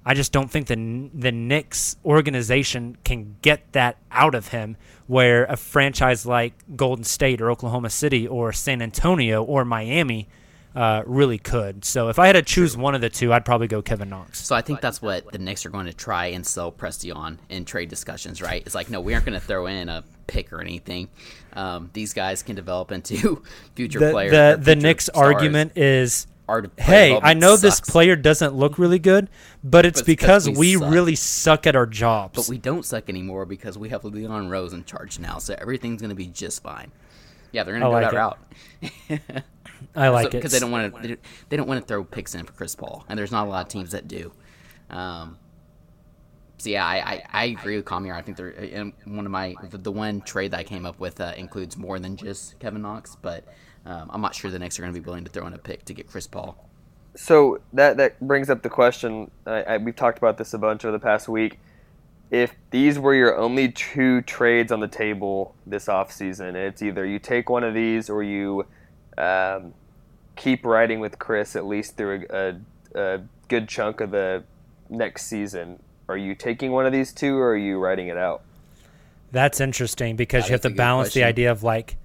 I 0.07 0.15
just 0.15 0.33
don't 0.33 0.51
think 0.51 0.69
the 0.69 1.11
the 1.13 1.31
Knicks 1.31 1.97
organization 2.05 2.97
can 3.05 3.37
get 3.43 3.73
that 3.73 3.99
out 4.11 4.35
of 4.35 4.49
him. 4.49 4.79
Where 5.07 5.45
a 5.45 5.57
franchise 5.57 6.25
like 6.25 6.55
Golden 6.75 7.05
State 7.05 7.41
or 7.43 7.51
Oklahoma 7.51 7.91
City 7.91 8.27
or 8.27 8.53
San 8.53 8.81
Antonio 8.81 9.45
or 9.45 9.65
Miami 9.65 10.29
uh, 10.75 11.03
really 11.07 11.39
could. 11.39 11.85
So 11.85 12.09
if 12.09 12.19
I 12.19 12.27
had 12.27 12.35
to 12.35 12.43
choose 12.43 12.77
one 12.77 12.95
of 12.95 13.01
the 13.01 13.09
two, 13.09 13.33
I'd 13.33 13.45
probably 13.45 13.67
go 13.67 13.83
Kevin 13.83 14.11
Knox. 14.11 14.45
So 14.45 14.55
I 14.55 14.63
think 14.63 14.81
that's 14.81 15.01
what 15.01 15.31
the 15.33 15.39
Knicks 15.39 15.65
are 15.65 15.71
going 15.71 15.87
to 15.87 15.95
try 15.95 16.27
and 16.27 16.47
sell 16.47 16.71
Presti 16.71 17.15
on 17.15 17.39
in 17.49 17.65
trade 17.65 17.89
discussions, 17.89 18.43
right? 18.43 18.63
It's 18.67 18.75
like, 18.75 18.91
no, 18.91 19.01
we 19.01 19.15
aren't 19.15 19.25
going 19.25 19.41
to 19.41 19.45
throw 19.45 19.67
in 19.67 19.89
a 19.89 20.05
pick 20.27 20.53
or 20.53 20.61
anything. 20.61 21.09
Um, 21.53 21.91
these 21.93 22.13
guys 22.13 22.43
can 22.43 22.55
develop 22.57 22.93
into 22.93 23.43
future 23.75 23.99
The 23.99 24.11
players. 24.11 24.31
the, 24.33 24.59
the 24.63 24.77
Knicks 24.77 25.07
stars. 25.07 25.35
argument 25.35 25.73
is. 25.77 26.27
Hey, 26.79 27.19
I 27.21 27.35
know 27.35 27.57
this 27.57 27.81
player 27.81 28.15
doesn't 28.15 28.55
look 28.55 28.79
really 28.79 29.01
good, 29.01 29.29
but 29.65 29.85
it's 29.85 30.01
But 30.01 30.09
it's 30.11 30.23
'cause 30.25 30.45
because 30.47 30.49
we 30.51 30.55
we 30.55 30.75
suck. 30.77 30.93
really 30.93 31.15
suck 31.17 31.67
at 31.67 31.75
our 31.75 31.87
jobs. 31.87 32.37
But 32.37 32.49
we 32.49 32.57
don't 32.57 32.85
suck 32.85 33.09
anymore 33.09 33.47
because 33.47 33.77
we 33.77 33.89
have 33.89 34.05
Leon 34.05 34.49
Rose 34.49 34.73
in 34.73 34.85
charge 34.85 35.19
now, 35.19 35.39
so 35.39 35.57
everything's 35.59 36.01
going 36.01 36.11
to 36.11 36.15
be 36.15 36.29
just 36.29 36.63
fine. 36.63 36.93
Yeah, 37.51 37.65
they're 37.65 37.77
going 37.77 37.81
to 37.81 37.87
go 37.89 37.91
like 37.91 38.13
that 38.13 38.39
it. 39.11 39.21
route. 39.27 39.43
I 39.97 40.09
like 40.11 40.27
it 40.27 40.33
because 40.33 40.53
they 40.53 40.61
don't 40.61 40.71
want 40.71 40.95
to. 40.95 41.03
They 41.03 41.09
don't- 41.09 41.21
they 41.49 41.57
don't 41.57 41.67
want 41.67 41.81
to 41.81 41.87
throw 41.87 42.05
picks 42.05 42.37
in 42.37 42.45
for 42.47 42.53
Chris 42.53 42.77
Paul, 42.77 43.05
and 43.09 43.19
there's 43.19 43.33
not 43.33 43.49
a 43.49 43.51
lot 43.51 43.63
of 43.67 43.69
teams 43.69 43.91
that 43.91 44.07
do. 44.07 44.31
Um, 44.89 45.39
so 46.59 46.71
yeah, 46.71 46.87
I, 46.87 46.97
I, 46.97 47.23
I 47.33 47.45
agree 47.47 47.77
with 47.77 47.85
Kamiar. 47.85 48.15
I 48.15 48.23
think 48.23 48.37
they're 48.37 48.49
and 48.51 48.93
one 49.05 49.27
of 49.27 49.33
my 49.33 49.55
the, 49.71 49.79
the 49.79 49.93
one 49.93 50.23
trade 50.23 50.53
that 50.53 50.61
I 50.61 50.65
came 50.65 50.87
up 50.87 50.99
with 50.99 51.21
uh, 51.21 51.33
includes 51.37 51.77
more 51.77 51.99
than 51.99 52.17
just 52.17 52.59
Kevin 52.59 52.83
Knox, 52.83 53.17
but 53.21 53.45
um, 53.85 54.11
I'm 54.13 54.21
not 54.21 54.35
sure 54.35 54.51
the 54.51 54.59
Knicks 54.59 54.79
are 54.79 54.83
going 54.83 54.95
to 54.95 55.01
be 55.01 55.05
willing 55.05 55.25
to 55.25 55.31
throw 55.31 55.47
in 55.47 55.53
a 55.53 55.59
pick 55.59 55.85
to 55.85 55.95
get 55.95 56.09
Chris 56.09 56.27
Paul. 56.27 56.57
So 57.15 57.61
that 57.73 57.97
that 57.99 58.21
brings 58.21 58.51
up 58.51 58.63
the 58.63 58.71
question. 58.71 59.31
I, 59.47 59.63
I, 59.63 59.77
we've 59.79 59.97
talked 59.97 60.19
about 60.19 60.39
this 60.39 60.55
a 60.55 60.59
bunch 60.59 60.85
over 60.85 60.93
the 60.93 61.03
past 61.03 61.29
week. 61.29 61.59
If 62.31 62.55
these 62.71 62.99
were 62.99 63.15
your 63.15 63.37
only 63.37 63.71
two 63.71 64.23
trades 64.23 64.73
on 64.73 64.81
the 64.81 64.89
table 64.89 65.55
this 65.67 65.87
offseason, 65.87 66.55
it's 66.55 66.83
either 66.83 67.07
you 67.07 67.19
take 67.19 67.49
one 67.49 67.63
of 67.63 67.73
these 67.73 68.11
or 68.11 68.23
you 68.23 68.67
um, 69.17 69.75
keep 70.35 70.65
riding 70.65 71.01
with 71.01 71.19
Chris 71.19 71.55
at 71.55 71.67
least 71.67 71.97
through 71.97 72.27
a, 72.31 72.37
a, 72.95 73.15
a 73.15 73.23
good 73.49 73.69
chunk 73.69 74.01
of 74.01 74.11
the 74.11 74.43
next 74.89 75.27
season. 75.27 75.81
Are 76.09 76.17
you 76.17 76.35
taking 76.35 76.73
one 76.73 76.87
of 76.87 76.93
these 76.93 77.13
two 77.13 77.37
or 77.39 77.51
are 77.53 77.57
you 77.57 77.79
writing 77.79 78.09
it 78.09 78.17
out? 78.17 78.43
That's 79.33 79.61
interesting 79.61 80.17
because 80.17 80.45
That 80.45 80.49
you 80.49 80.53
have 80.53 80.61
to 80.63 80.69
good 80.69 80.77
balance 80.77 81.15
the 81.15 81.25
idea 81.25 81.51
of 81.51 81.63
like 81.63 81.97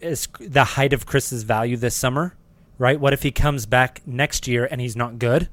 is 0.00 0.28
the 0.40 0.64
height 0.64 0.92
of 0.92 1.06
Chris's 1.06 1.44
value 1.44 1.76
this 1.76 1.94
summer, 1.94 2.34
right? 2.78 2.98
What 2.98 3.12
if 3.12 3.22
he 3.22 3.30
comes 3.30 3.66
back 3.66 4.02
next 4.04 4.48
year 4.48 4.66
and 4.68 4.80
he's 4.80 4.96
not 4.96 5.18
good? 5.18 5.48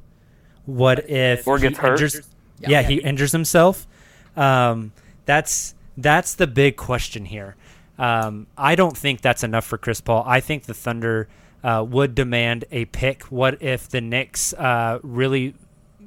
What 0.65 1.07
if 1.09 1.47
Or 1.47 1.57
he 1.57 1.63
gets 1.69 1.77
hurt? 1.79 1.91
injures- 2.01 2.27
yeah, 2.59 2.81
he 2.81 2.95
injures 2.95 3.31
himself. 3.31 3.87
Um, 4.35 4.91
that's 5.25 5.75
that's 5.97 6.33
the 6.33 6.47
big 6.47 6.77
question 6.77 7.25
here. 7.25 7.55
Um, 7.97 8.47
I 8.57 8.75
don't 8.75 8.97
think 8.97 9.21
that's 9.21 9.43
enough 9.43 9.65
for 9.65 9.77
Chris 9.77 10.01
Paul. 10.01 10.23
I 10.25 10.39
think 10.39 10.63
the 10.63 10.73
Thunder 10.73 11.27
uh, 11.63 11.85
would 11.87 12.15
demand 12.15 12.65
a 12.71 12.85
pick. 12.85 13.23
What 13.25 13.61
if 13.61 13.89
the 13.89 14.01
Knicks 14.01 14.53
uh, 14.53 14.99
really 15.03 15.53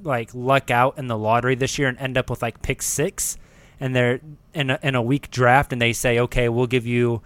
like 0.03 0.31
luck 0.35 0.71
out 0.71 0.99
in 0.99 1.07
the 1.07 1.19
lottery 1.19 1.55
this 1.55 1.79
year 1.79 1.89
and 1.89 1.99
end 1.99 2.17
up 2.19 2.31
with 2.31 2.43
like 2.43 2.63
pick 2.63 2.83
six, 2.83 3.37
and 3.81 3.95
they're 3.95 4.21
in 4.55 4.71
a, 4.71 4.79
in 4.83 4.95
a 4.95 5.03
weak 5.03 5.31
draft, 5.31 5.73
and 5.73 5.81
they 5.81 5.93
say, 5.93 6.19
okay, 6.19 6.49
we'll 6.49 6.67
give 6.67 6.87
you 6.87 7.23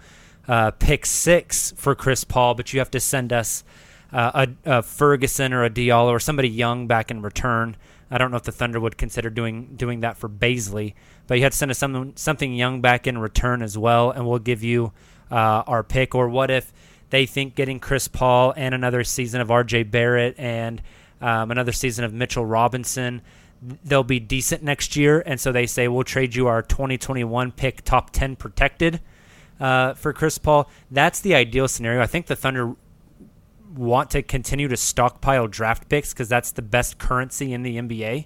uh, 0.47 0.71
pick 0.71 1.05
six 1.05 1.73
for 1.75 1.95
Chris 1.95 2.23
Paul, 2.23 2.55
but 2.55 2.73
you 2.73 2.79
have 2.79 2.91
to 2.91 2.99
send 2.99 3.33
us 3.33 3.63
uh, 4.11 4.47
a, 4.65 4.77
a 4.77 4.81
Ferguson 4.81 5.53
or 5.53 5.63
a 5.63 5.69
Diallo 5.69 6.09
or 6.09 6.19
somebody 6.19 6.49
young 6.49 6.87
back 6.87 7.11
in 7.11 7.21
return. 7.21 7.75
I 8.09 8.17
don't 8.17 8.31
know 8.31 8.37
if 8.37 8.43
the 8.43 8.53
Thunder 8.53 8.79
would 8.79 8.97
consider 8.97 9.29
doing 9.29 9.75
doing 9.75 9.99
that 9.99 10.17
for 10.17 10.29
Bazley, 10.29 10.93
but 11.27 11.35
you 11.35 11.43
have 11.43 11.51
to 11.51 11.57
send 11.57 11.71
us 11.71 11.77
something 11.77 12.13
something 12.15 12.53
young 12.53 12.79
back 12.79 13.05
in 13.05 13.17
return 13.17 13.61
as 13.61 13.77
well, 13.77 14.11
and 14.11 14.25
we'll 14.25 14.39
give 14.39 14.63
you 14.63 14.93
uh, 15.29 15.63
our 15.67 15.83
pick. 15.83 16.15
Or 16.15 16.29
what 16.29 16.49
if 16.49 16.71
they 17.09 17.25
think 17.25 17.55
getting 17.55 17.79
Chris 17.79 18.07
Paul 18.07 18.53
and 18.55 18.73
another 18.73 19.03
season 19.03 19.41
of 19.41 19.51
R.J. 19.51 19.83
Barrett 19.83 20.35
and 20.37 20.81
um, 21.21 21.51
another 21.51 21.71
season 21.71 22.05
of 22.05 22.13
Mitchell 22.13 22.45
Robinson. 22.45 23.21
They'll 23.61 24.03
be 24.03 24.19
decent 24.19 24.63
next 24.63 24.95
year, 24.95 25.23
and 25.25 25.39
so 25.39 25.51
they 25.51 25.65
say 25.65 25.87
we'll 25.87 26.03
trade 26.03 26.35
you 26.35 26.47
our 26.47 26.61
2021 26.61 27.51
pick, 27.51 27.83
top 27.83 28.11
10 28.11 28.35
protected 28.35 29.01
uh, 29.59 29.93
for 29.95 30.13
Chris 30.13 30.37
Paul. 30.37 30.69
That's 30.91 31.19
the 31.19 31.35
ideal 31.35 31.67
scenario. 31.67 32.01
I 32.01 32.07
think 32.07 32.27
the 32.27 32.35
Thunder 32.35 32.75
want 33.75 34.11
to 34.11 34.21
continue 34.21 34.67
to 34.67 34.77
stockpile 34.77 35.47
draft 35.47 35.89
picks 35.89 36.13
because 36.13 36.29
that's 36.29 36.51
the 36.51 36.61
best 36.61 36.97
currency 36.97 37.53
in 37.53 37.63
the 37.63 37.77
NBA. 37.77 38.25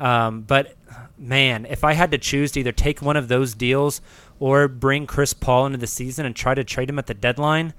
Um, 0.00 0.42
but 0.42 0.76
man, 1.16 1.66
if 1.66 1.84
I 1.84 1.92
had 1.92 2.10
to 2.10 2.18
choose 2.18 2.52
to 2.52 2.60
either 2.60 2.72
take 2.72 3.00
one 3.00 3.16
of 3.16 3.28
those 3.28 3.54
deals 3.54 4.00
or 4.40 4.66
bring 4.68 5.06
Chris 5.06 5.32
Paul 5.32 5.66
into 5.66 5.78
the 5.78 5.86
season 5.86 6.26
and 6.26 6.34
try 6.34 6.54
to 6.54 6.64
trade 6.64 6.90
him 6.90 6.98
at 6.98 7.06
the 7.06 7.14
deadline, 7.14 7.74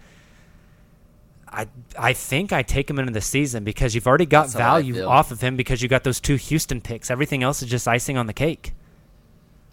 I 1.55 1.67
I 1.97 2.13
think 2.13 2.51
I 2.51 2.61
take 2.63 2.89
him 2.89 2.99
into 2.99 3.13
the 3.13 3.21
season 3.21 3.63
because 3.63 3.95
you've 3.95 4.07
already 4.07 4.25
got 4.25 4.43
That's 4.43 4.55
value 4.55 5.03
off 5.03 5.31
of 5.31 5.41
him 5.41 5.55
because 5.55 5.81
you 5.81 5.87
got 5.87 6.03
those 6.03 6.19
two 6.19 6.35
Houston 6.35 6.81
picks. 6.81 7.09
Everything 7.09 7.43
else 7.43 7.61
is 7.63 7.69
just 7.69 7.87
icing 7.87 8.17
on 8.17 8.27
the 8.27 8.33
cake. 8.33 8.73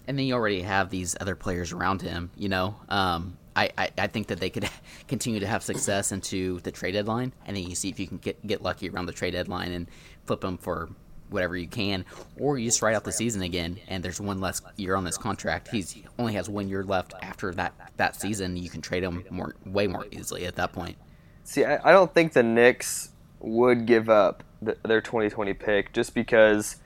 and 0.06 0.18
then 0.18 0.26
you 0.26 0.34
already 0.34 0.62
have 0.62 0.90
these 0.90 1.16
other 1.20 1.34
players 1.36 1.72
around 1.72 2.02
him. 2.02 2.30
You 2.36 2.48
know, 2.48 2.74
um, 2.88 3.36
I, 3.54 3.70
I, 3.76 3.90
I 3.98 4.06
think 4.06 4.28
that 4.28 4.40
they 4.40 4.50
could 4.50 4.68
continue 5.08 5.40
to 5.40 5.46
have 5.46 5.62
success 5.62 6.12
into 6.12 6.60
the 6.60 6.70
trade 6.72 6.92
deadline, 6.92 7.32
and 7.46 7.56
then 7.56 7.64
you 7.68 7.74
see 7.74 7.88
if 7.88 7.98
you 8.00 8.06
can 8.06 8.18
get 8.18 8.44
get 8.46 8.62
lucky 8.62 8.88
around 8.88 9.06
the 9.06 9.12
trade 9.12 9.32
deadline 9.32 9.72
and 9.72 9.88
flip 10.26 10.40
them 10.40 10.58
for 10.58 10.88
whatever 11.30 11.56
you 11.56 11.66
can, 11.66 12.04
or 12.38 12.58
you 12.58 12.66
just 12.68 12.82
write 12.82 12.94
out 12.94 13.04
the 13.04 13.12
season 13.12 13.42
again, 13.42 13.78
and 13.88 14.04
there's 14.04 14.20
one 14.20 14.40
less 14.40 14.60
year 14.76 14.94
on 14.96 15.04
this 15.04 15.16
contract. 15.18 15.68
He's 15.68 15.90
he 15.90 16.04
only 16.18 16.34
has 16.34 16.48
one 16.48 16.68
year 16.68 16.84
left 16.84 17.14
after 17.22 17.52
that 17.54 17.74
that 17.96 18.16
season. 18.16 18.56
You 18.56 18.70
can 18.70 18.80
trade 18.80 19.02
him 19.02 19.24
more 19.30 19.54
way 19.64 19.86
more 19.86 20.06
easily 20.10 20.46
at 20.46 20.56
that 20.56 20.72
point. 20.72 20.96
See, 21.44 21.64
I, 21.64 21.90
I 21.90 21.92
don't 21.92 22.12
think 22.12 22.32
the 22.32 22.42
Knicks 22.42 23.10
would 23.40 23.86
give 23.86 24.08
up 24.08 24.44
th 24.64 24.78
their 24.84 25.00
2020 25.00 25.54
pick 25.54 25.92
just 25.92 26.14
because, 26.14 26.76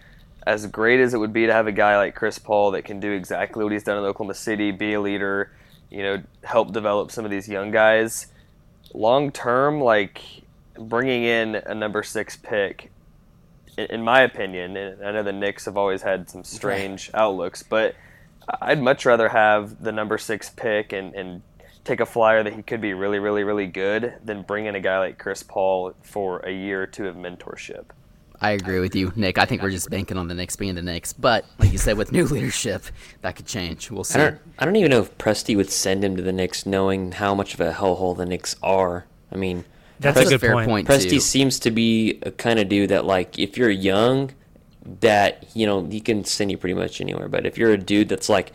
as 0.47 0.67
great 0.67 1.01
as 1.01 1.13
it 1.15 1.19
would 1.19 1.33
be 1.33 1.47
to 1.47 1.53
have 1.53 1.67
a 1.67 1.73
guy 1.73 1.97
like 1.97 2.15
Chris 2.15 2.39
Paul 2.39 2.71
that 2.73 2.85
can 2.85 3.01
do 3.01 3.13
exactly 3.13 3.63
what 3.63 3.73
he's 3.73 3.85
done 3.85 3.99
in 3.99 4.05
Oklahoma 4.05 4.35
City, 4.35 4.71
be 4.71 4.95
a 4.95 5.01
leader, 5.01 5.51
you 5.91 6.03
know, 6.03 6.23
help 6.45 6.73
develop 6.73 7.11
some 7.11 7.25
of 7.25 7.31
these 7.31 7.49
young 7.49 7.71
guys, 7.71 8.29
long 8.95 9.31
term, 9.31 9.81
like 9.81 10.23
bringing 10.79 11.25
in 11.25 11.55
a 11.55 11.75
number 11.75 12.03
six 12.03 12.37
pick, 12.37 12.91
in, 13.77 13.87
in 13.87 14.03
my 14.03 14.23
opinion, 14.23 14.77
and 14.77 15.05
I 15.05 15.13
know 15.13 15.23
the 15.23 15.33
Knicks 15.33 15.67
have 15.67 15.77
always 15.77 16.03
had 16.03 16.31
some 16.31 16.45
strange 16.45 17.11
outlooks, 17.15 17.63
but 17.63 17.95
I'd 18.61 18.81
much 18.81 19.05
rather 19.05 19.29
have 19.29 19.83
the 19.83 19.93
number 19.93 20.19
six 20.19 20.51
pick 20.51 20.93
and, 20.93 21.15
and 21.15 21.43
take 21.87 22.01
a 22.01 22.07
flyer 22.07 22.43
that 22.43 22.53
he 22.55 22.63
could 22.63 22.81
be 22.81 22.95
really, 22.95 23.19
really, 23.19 23.45
really 23.45 23.67
good 23.67 24.15
than 24.25 24.43
bring 24.43 24.67
in 24.67 24.75
a 24.75 24.81
guy 24.81 24.99
like 24.99 25.19
Chris 25.19 25.43
Paul 25.43 25.93
for 26.03 26.41
a 26.41 26.51
year 26.51 26.83
or 26.83 26.87
two 26.87 27.07
of 27.07 27.17
mentorship. 27.17 27.85
I 28.41 28.51
agree 28.51 28.81
with 28.81 28.95
you, 28.95 29.13
Nick. 29.17 29.39
I 29.39 29.47
think 29.47 29.63
we're 29.63 29.71
just 29.71 29.89
banking 29.89 30.19
on 30.19 30.29
the 30.29 30.35
Knicks 30.35 30.57
being 30.57 30.75
the 30.75 30.83
Knicks, 30.83 31.15
but 31.15 31.47
like 31.59 31.73
you 31.73 31.79
said, 31.79 31.97
with 31.97 32.13
new 32.13 32.25
leadership, 32.27 32.83
that 33.23 33.35
could 33.37 33.47
change. 33.47 33.91
We'll 33.91 34.05
see. 34.05 34.19
I 34.21 34.25
don't. 34.25 34.41
I 34.59 34.65
don't 34.67 34.77
even 34.77 34.91
know 34.91 35.01
if 35.01 35.17
Presti 35.17 35.57
would 35.57 35.71
send 35.71 36.05
him 36.05 36.17
to 36.17 36.23
the 36.23 36.33
Knicks, 36.33 36.67
knowing 36.67 37.13
how 37.13 37.35
much 37.35 37.55
of 37.55 37.61
a 37.61 37.73
hellhole 37.73 38.15
the 38.17 38.27
Knicks 38.27 38.57
are. 38.63 39.07
I 39.33 39.37
mean, 39.37 39.65
That's, 40.01 40.17
That's 40.19 40.31
a 40.31 40.35
a 40.35 40.39
good 40.39 40.41
fair 40.43 40.53
point. 40.53 40.69
point. 40.69 40.89
Presti 40.89 41.11
too. 41.11 41.21
seems 41.21 41.59
to 41.61 41.71
be 41.71 42.19
a 42.23 42.31
kind 42.31 42.59
of 42.59 42.69
dude 42.69 42.91
that, 42.91 43.07
like, 43.07 43.39
if 43.39 43.57
you're 43.57 43.71
young, 43.71 44.33
that 45.01 45.47
you 45.55 45.67
know 45.67 45.85
he 45.87 46.01
can 46.01 46.25
send 46.25 46.51
you 46.51 46.59
pretty 46.59 46.75
much 46.75 47.01
anywhere. 47.01 47.29
But 47.29 47.47
if 47.47 47.57
you're 47.57 47.73
a 47.73 47.79
dude 47.79 48.09
that's 48.11 48.29
like 48.29 48.53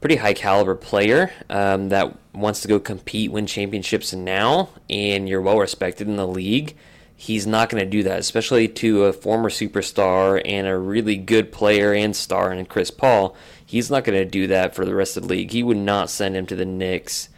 pretty 0.00 0.16
high 0.16 0.34
caliber 0.34 0.74
player 0.74 1.30
um, 1.48 1.88
that 1.88 2.16
wants 2.34 2.60
to 2.60 2.68
go 2.68 2.78
compete, 2.78 3.32
win 3.32 3.46
championships 3.46 4.12
now, 4.12 4.68
and 4.90 5.28
you're 5.28 5.40
well 5.40 5.58
respected 5.58 6.06
in 6.06 6.16
the 6.16 6.26
league, 6.26 6.76
he's 7.16 7.46
not 7.46 7.70
going 7.70 7.82
to 7.82 7.88
do 7.88 8.02
that, 8.02 8.18
especially 8.18 8.68
to 8.68 9.04
a 9.04 9.12
former 9.12 9.48
superstar 9.48 10.40
and 10.44 10.66
a 10.66 10.76
really 10.76 11.16
good 11.16 11.50
player 11.50 11.92
and 11.92 12.14
star 12.14 12.52
in 12.52 12.66
Chris 12.66 12.90
Paul. 12.90 13.34
He's 13.64 13.90
not 13.90 14.04
going 14.04 14.18
to 14.18 14.30
do 14.30 14.46
that 14.48 14.74
for 14.74 14.84
the 14.84 14.94
rest 14.94 15.16
of 15.16 15.24
the 15.24 15.30
league. 15.30 15.50
He 15.50 15.62
would 15.62 15.78
not 15.78 16.10
send 16.10 16.36
him 16.36 16.46
to 16.46 16.56
the 16.56 16.66
Knicks 16.66 17.30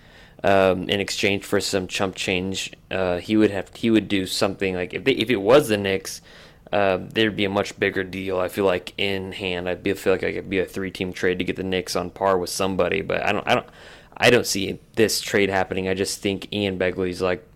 um, 0.42 0.88
in 0.88 1.00
exchange 1.00 1.44
for 1.44 1.60
some 1.60 1.86
chump 1.86 2.16
change. 2.16 2.72
Uh, 2.90 3.18
he 3.18 3.36
would 3.36 3.50
have 3.50 3.74
he 3.74 3.90
would 3.90 4.08
do 4.08 4.26
something 4.26 4.74
like 4.74 4.94
if 4.94 5.04
they, 5.04 5.12
if 5.12 5.30
it 5.30 5.40
was 5.40 5.68
the 5.68 5.76
Knicks, 5.76 6.20
uh, 6.72 6.98
there'd 7.00 7.36
be 7.36 7.44
a 7.44 7.50
much 7.50 7.78
bigger 7.78 8.04
deal. 8.04 8.38
I 8.38 8.48
feel 8.48 8.64
like 8.64 8.92
in 8.98 9.32
hand, 9.32 9.68
I'd 9.68 9.82
be, 9.82 9.92
feel 9.94 10.12
like 10.12 10.24
I 10.24 10.32
could 10.32 10.50
be 10.50 10.58
a 10.58 10.66
three 10.66 10.90
team 10.90 11.12
trade 11.12 11.38
to 11.38 11.44
get 11.44 11.56
the 11.56 11.62
Knicks 11.62 11.96
on 11.96 12.10
par 12.10 12.38
with 12.38 12.50
somebody. 12.50 13.02
But 13.02 13.24
I 13.24 13.32
don't 13.32 13.46
I 13.46 13.54
don't 13.54 13.66
I 14.16 14.30
don't 14.30 14.46
see 14.46 14.78
this 14.94 15.20
trade 15.20 15.48
happening. 15.48 15.88
I 15.88 15.94
just 15.94 16.20
think 16.20 16.52
Ian 16.52 16.78
Begley's 16.78 17.22
like 17.22 17.46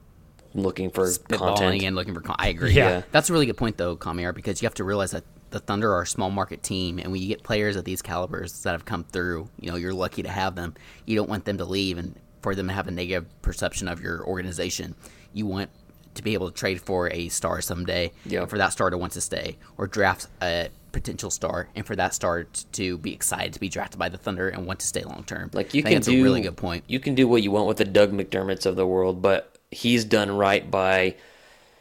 looking 0.54 0.90
for 0.90 1.06
spitballing 1.06 1.56
content. 1.56 1.82
and 1.82 1.96
looking 1.96 2.14
for. 2.14 2.20
Con- 2.20 2.36
I 2.38 2.48
agree. 2.48 2.72
Yeah. 2.72 3.02
that's 3.10 3.30
a 3.30 3.32
really 3.32 3.46
good 3.46 3.56
point 3.56 3.76
though, 3.76 3.96
Kamiar, 3.96 4.34
because 4.34 4.62
you 4.62 4.66
have 4.66 4.74
to 4.74 4.84
realize 4.84 5.10
that 5.10 5.24
the 5.50 5.60
Thunder 5.60 5.92
are 5.92 6.02
a 6.02 6.06
small 6.06 6.30
market 6.30 6.62
team, 6.62 6.98
and 6.98 7.12
when 7.12 7.20
you 7.20 7.28
get 7.28 7.42
players 7.42 7.76
of 7.76 7.84
these 7.84 8.00
calibers 8.00 8.62
that 8.62 8.72
have 8.72 8.84
come 8.84 9.04
through, 9.04 9.48
you 9.60 9.70
know 9.70 9.76
you're 9.76 9.92
lucky 9.92 10.22
to 10.22 10.28
have 10.30 10.54
them. 10.54 10.74
You 11.04 11.16
don't 11.16 11.28
want 11.28 11.44
them 11.44 11.58
to 11.58 11.64
leave 11.64 11.98
and 11.98 12.14
for 12.40 12.54
them 12.54 12.68
to 12.68 12.72
have 12.74 12.88
a 12.88 12.90
negative 12.90 13.26
perception 13.42 13.88
of 13.88 14.00
your 14.00 14.24
organization. 14.24 14.94
You 15.32 15.46
want 15.46 15.70
to 16.14 16.22
be 16.22 16.34
able 16.34 16.50
to 16.50 16.54
trade 16.56 16.80
for 16.80 17.10
a 17.12 17.28
star 17.28 17.60
someday, 17.60 18.12
Yeah. 18.26 18.46
for 18.46 18.58
that 18.58 18.72
star 18.72 18.90
to 18.90 18.98
want 18.98 19.12
to 19.12 19.20
stay, 19.20 19.56
or 19.78 19.86
draft 19.86 20.26
a 20.42 20.68
potential 20.92 21.30
star, 21.30 21.68
and 21.74 21.86
for 21.86 21.96
that 21.96 22.12
star 22.14 22.44
to 22.72 22.98
be 22.98 23.12
excited 23.14 23.52
to 23.54 23.60
be 23.60 23.68
drafted 23.68 23.98
by 23.98 24.08
the 24.10 24.18
Thunder 24.18 24.48
and 24.48 24.66
want 24.66 24.80
to 24.80 24.86
stay 24.86 25.02
long 25.02 25.24
term. 25.26 25.50
Like 25.54 25.72
you 25.74 25.82
can 25.82 25.94
that's 25.94 26.06
do 26.06 26.20
a 26.20 26.22
really 26.22 26.42
good 26.42 26.56
point. 26.56 26.84
You 26.86 27.00
can 27.00 27.14
do 27.14 27.26
what 27.26 27.42
you 27.42 27.50
want 27.50 27.66
with 27.66 27.78
the 27.78 27.84
Doug 27.86 28.12
McDermott's 28.12 28.66
of 28.66 28.76
the 28.76 28.86
world, 28.86 29.22
but 29.22 29.56
he's 29.70 30.04
done 30.04 30.30
right 30.36 30.70
by 30.70 31.14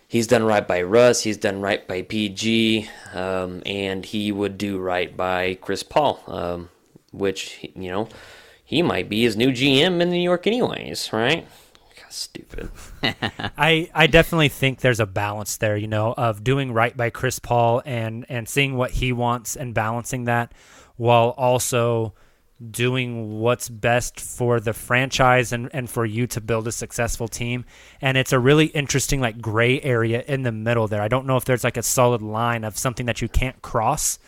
he's 0.08 0.28
done 0.28 0.44
right 0.46 0.66
by 0.68 0.82
Russ. 0.82 1.24
He's 1.24 1.38
done 1.38 1.60
right 1.62 1.86
by 1.88 2.04
PG, 2.04 2.88
um, 3.14 3.62
and 3.66 4.06
he 4.06 4.32
would 4.32 4.58
do 4.58 4.78
right 4.80 5.16
by 5.16 5.58
Chris 5.62 5.84
Paul, 5.84 6.22
um, 6.28 6.70
which 7.12 7.60
you 7.76 7.90
know 7.92 8.08
he 8.64 8.82
might 8.82 9.10
be 9.10 9.24
his 9.24 9.36
new 9.36 9.52
GM 9.52 10.00
in 10.02 10.10
New 10.10 10.22
York, 10.22 10.48
anyways, 10.48 11.12
right? 11.12 11.46
God, 12.12 12.16
stupid. 12.16 12.70
I, 13.58 13.90
I 13.94 14.08
definitely 14.08 14.50
think 14.50 14.82
there's 14.82 15.00
a 15.00 15.06
balance 15.06 15.58
there, 15.58 15.78
you 15.78 15.88
know, 15.88 16.14
of 16.18 16.44
doing 16.44 16.74
right 16.74 16.96
by 16.96 17.10
Chris 17.10 17.40
Paul 17.40 17.82
and 17.86 18.26
and 18.28 18.50
seeing 18.50 18.76
what 18.76 18.92
he 18.92 19.14
wants 19.14 19.56
and 19.56 19.74
balancing 19.74 20.26
that 20.26 20.54
while 20.98 21.30
also 21.38 22.14
doing 22.70 23.40
what's 23.40 23.70
best 23.70 24.20
for 24.20 24.60
the 24.60 24.74
franchise 24.74 25.52
and, 25.52 25.70
and 25.74 25.90
for 25.90 26.06
you 26.06 26.28
to 26.28 26.42
build 26.42 26.68
a 26.68 26.72
successful 26.72 27.28
team. 27.28 27.66
And 28.02 28.18
it's 28.18 28.34
a 28.34 28.40
really 28.40 28.66
interesting 28.68 29.20
like 29.22 29.42
gray 29.42 29.82
area 29.82 30.24
in 30.28 30.44
the 30.44 30.52
middle 30.52 30.88
there. 30.88 31.02
I 31.02 31.08
don't 31.08 31.26
know 31.26 31.38
if 31.38 31.46
there's 31.46 31.64
like 31.64 31.78
a 31.78 31.84
solid 31.84 32.22
line 32.22 32.64
of 32.64 32.78
something 32.78 33.06
that 33.08 33.22
you 33.22 33.30
can't 33.30 33.60
cross, 33.62 34.20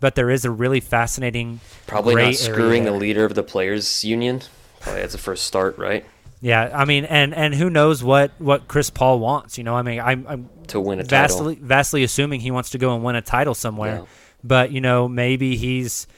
but 0.00 0.14
there 0.14 0.30
is 0.30 0.44
a 0.44 0.50
really 0.50 0.80
fascinating 0.80 1.60
Probably 1.86 2.14
gray 2.14 2.26
not 2.26 2.34
screwing 2.36 2.82
area 2.82 2.92
the 2.92 2.98
leader 2.98 3.24
of 3.24 3.34
the 3.34 3.42
players' 3.42 4.04
union. 4.04 4.42
Probably 4.80 5.00
that's 5.00 5.12
the 5.12 5.18
first 5.18 5.44
start, 5.44 5.76
right? 5.76 6.06
Yeah, 6.44 6.70
I 6.74 6.84
mean, 6.84 7.04
and 7.04 7.32
and 7.32 7.54
who 7.54 7.70
knows 7.70 8.02
what 8.02 8.32
what 8.38 8.66
Chris 8.66 8.90
Paul 8.90 9.20
wants? 9.20 9.56
You 9.58 9.62
know, 9.64 9.76
I 9.76 9.82
mean, 9.82 10.00
I'm, 10.00 10.26
I'm 10.28 10.48
To 10.66 10.80
win 10.80 10.98
a 10.98 11.04
vastly 11.04 11.54
title. 11.54 11.68
vastly 11.68 12.02
assuming 12.02 12.40
he 12.40 12.50
wants 12.50 12.70
to 12.70 12.78
go 12.78 12.94
and 12.96 13.04
win 13.04 13.14
a 13.14 13.22
title 13.22 13.54
somewhere, 13.54 13.98
Yeah. 14.00 14.04
but 14.42 14.72
you 14.72 14.80
know, 14.80 15.06
maybe 15.08 15.54
he's, 15.56 16.08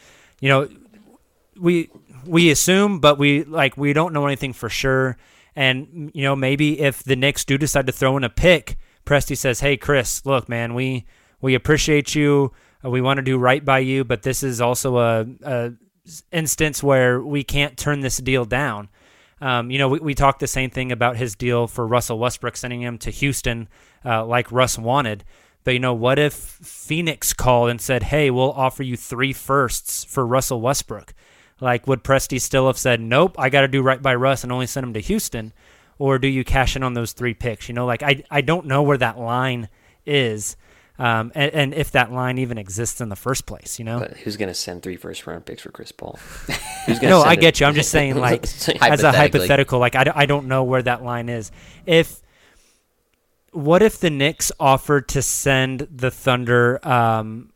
you 0.41 0.49
know, 0.49 0.69
we 1.61 1.91
we 2.25 2.51
assume, 2.51 3.01
but 3.01 3.19
we 3.19 3.45
like 3.45 3.77
we 3.77 3.93
don't 3.93 4.15
know 4.15 4.27
anything 4.27 4.55
for 4.55 4.71
sure. 4.71 5.19
And 5.55 6.11
you 6.15 6.23
know, 6.23 6.35
maybe 6.35 6.81
if 6.81 7.03
the 7.05 7.17
Knicks 7.17 7.45
do 7.45 7.59
decide 7.59 7.87
to 7.87 7.93
throw 7.93 8.17
in 8.17 8.25
a 8.25 8.31
pick, 8.31 8.79
Presti 9.05 9.37
says, 9.37 9.61
"Hey, 9.61 9.77
Chris, 9.77 10.25
look, 10.25 10.49
man, 10.49 10.73
we 10.73 11.05
we 11.43 11.55
appreciate 11.55 12.15
you. 12.15 12.51
We 12.83 13.03
want 13.03 13.19
to 13.19 13.23
do 13.23 13.37
right 13.37 13.63
by 13.63 13.81
you, 13.81 14.05
but 14.05 14.23
this 14.23 14.43
is 14.43 14.61
also 14.63 14.97
a, 14.99 15.27
a 15.43 15.73
instance 16.33 16.83
where 16.83 17.21
we 17.23 17.45
can't 17.45 17.77
turn 17.77 18.01
this 18.01 18.17
deal 18.17 18.47
down." 18.47 18.89
Um, 19.45 19.71
you 19.71 19.77
know, 19.77 19.91
we, 19.91 19.99
we 19.99 20.15
talked 20.15 20.41
the 20.41 20.47
same 20.47 20.71
thing 20.71 20.91
about 20.91 21.19
his 21.19 21.35
deal 21.35 21.67
for 21.67 21.87
Russell 21.87 22.19
Westbrook, 22.19 22.57
sending 22.57 22.81
him 22.81 22.97
to 22.97 23.11
Houston 23.11 23.69
uh, 24.03 24.25
like 24.25 24.51
Russ 24.51 24.79
wanted. 24.79 25.23
But, 25.65 25.75
you 25.75 25.81
know, 25.81 25.93
what 25.93 26.19
if 26.19 26.33
Phoenix 26.33 27.35
called 27.35 27.69
and 27.69 27.79
said, 27.79 28.05
hey, 28.05 28.31
we'll 28.31 28.53
offer 28.53 28.83
you 28.83 28.97
three 28.97 29.35
firsts 29.35 30.03
for 30.03 30.25
Russell 30.25 30.63
Westbrook? 30.63 31.13
Like, 31.61 31.87
would 31.87 32.03
Presti 32.03 32.41
still 32.41 32.69
have 32.69 32.79
said, 32.79 33.03
nope, 33.03 33.37
I 33.39 33.51
got 33.51 33.61
to 33.61 33.69
do 33.69 33.83
right 33.83 34.01
by 34.01 34.15
Russ 34.15 34.45
and 34.45 34.53
only 34.53 34.67
send 34.67 34.85
him 34.85 34.95
to 34.95 35.01
Houston? 35.01 35.53
Or 35.99 36.19
do 36.19 36.27
you 36.27 36.43
cash 36.43 36.75
in 36.75 36.83
on 36.83 36.95
those 36.95 37.13
three 37.13 37.35
picks? 37.35 37.69
You 37.69 37.75
know, 37.75 37.85
like, 37.85 38.03
I, 38.03 38.25
I 38.31 38.41
don't 38.41 38.65
know 38.65 38.83
where 38.83 38.99
that 38.99 39.19
line 39.19 39.69
is 40.07 40.57
um, 40.99 41.33
and, 41.35 41.53
and 41.53 41.75
if 41.75 41.91
that 41.93 42.13
line 42.13 42.39
even 42.39 42.57
exists 42.57 43.01
in 43.01 43.09
the 43.09 43.17
first 43.17 43.47
place, 43.47 43.79
you 43.79 43.85
know? 43.85 43.99
But 43.99 44.17
who's 44.19 44.37
going 44.37 44.49
to 44.49 44.55
send 44.55 44.83
three 44.83 44.97
first 44.97 45.27
round 45.27 45.45
picks 45.45 45.63
for 45.63 45.71
Chris 45.71 45.93
Paul? 45.93 46.19
No, 47.03 47.23
I 47.23 47.37
get 47.37 47.61
you. 47.61 47.67
I'm 47.67 47.75
just 47.75 47.91
saying, 47.91 48.15
like, 48.21 48.45
as 48.83 49.03
a 49.03 49.11
hypothetical, 49.11 49.79
like, 49.79 49.97
I, 49.97 50.13
I 50.15 50.27
don't 50.27 50.49
know 50.49 50.65
where 50.65 50.83
that 50.83 51.03
line 51.03 51.31
is. 51.31 51.51
If, 51.87 52.21
what 53.53 53.83
if 53.83 54.01
the 54.01 54.11
Knicks 54.11 54.53
offered 54.61 55.09
to 55.09 55.23
send 55.23 55.89
the 55.91 56.11
Thunder, 56.11 56.87
um, 56.87 57.53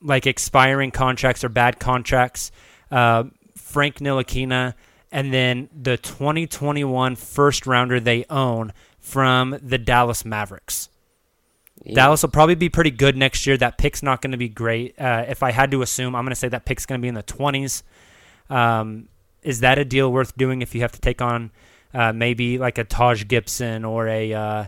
like, 0.00 0.28
expiring 0.28 0.92
contracts 0.92 1.42
or 1.42 1.48
bad 1.48 1.80
contracts, 1.80 2.52
uh, 2.92 3.24
Frank 3.56 3.96
Ntilikina, 3.96 4.74
and 5.10 5.34
then 5.34 5.68
the 5.74 5.96
2021 5.96 7.16
first 7.16 7.66
rounder 7.66 7.98
they 7.98 8.24
own 8.30 8.72
from 9.00 9.58
the 9.60 9.78
Dallas 9.78 10.24
Mavericks? 10.24 10.88
Dallas 11.94 12.22
will 12.22 12.30
probably 12.30 12.54
be 12.54 12.68
pretty 12.68 12.90
good 12.90 13.16
next 13.16 13.46
year. 13.46 13.56
That 13.56 13.78
pick's 13.78 14.02
not 14.02 14.20
going 14.20 14.32
to 14.32 14.36
be 14.36 14.48
great. 14.48 15.00
Uh, 15.00 15.24
if 15.28 15.42
I 15.42 15.50
had 15.50 15.70
to 15.70 15.82
assume, 15.82 16.14
I'm 16.14 16.24
going 16.24 16.32
to 16.32 16.36
say 16.36 16.48
that 16.48 16.64
pick's 16.64 16.84
going 16.84 17.00
to 17.00 17.02
be 17.02 17.08
in 17.08 17.14
the 17.14 17.22
20s. 17.22 17.82
Um, 18.50 19.08
is 19.42 19.60
that 19.60 19.78
a 19.78 19.84
deal 19.84 20.12
worth 20.12 20.36
doing 20.36 20.60
if 20.60 20.74
you 20.74 20.82
have 20.82 20.92
to 20.92 21.00
take 21.00 21.22
on 21.22 21.50
uh, 21.94 22.12
maybe 22.12 22.58
like 22.58 22.78
a 22.78 22.84
Taj 22.84 23.26
Gibson 23.26 23.84
or 23.84 24.06
a 24.08 24.32
uh, 24.32 24.40
uh, 24.42 24.66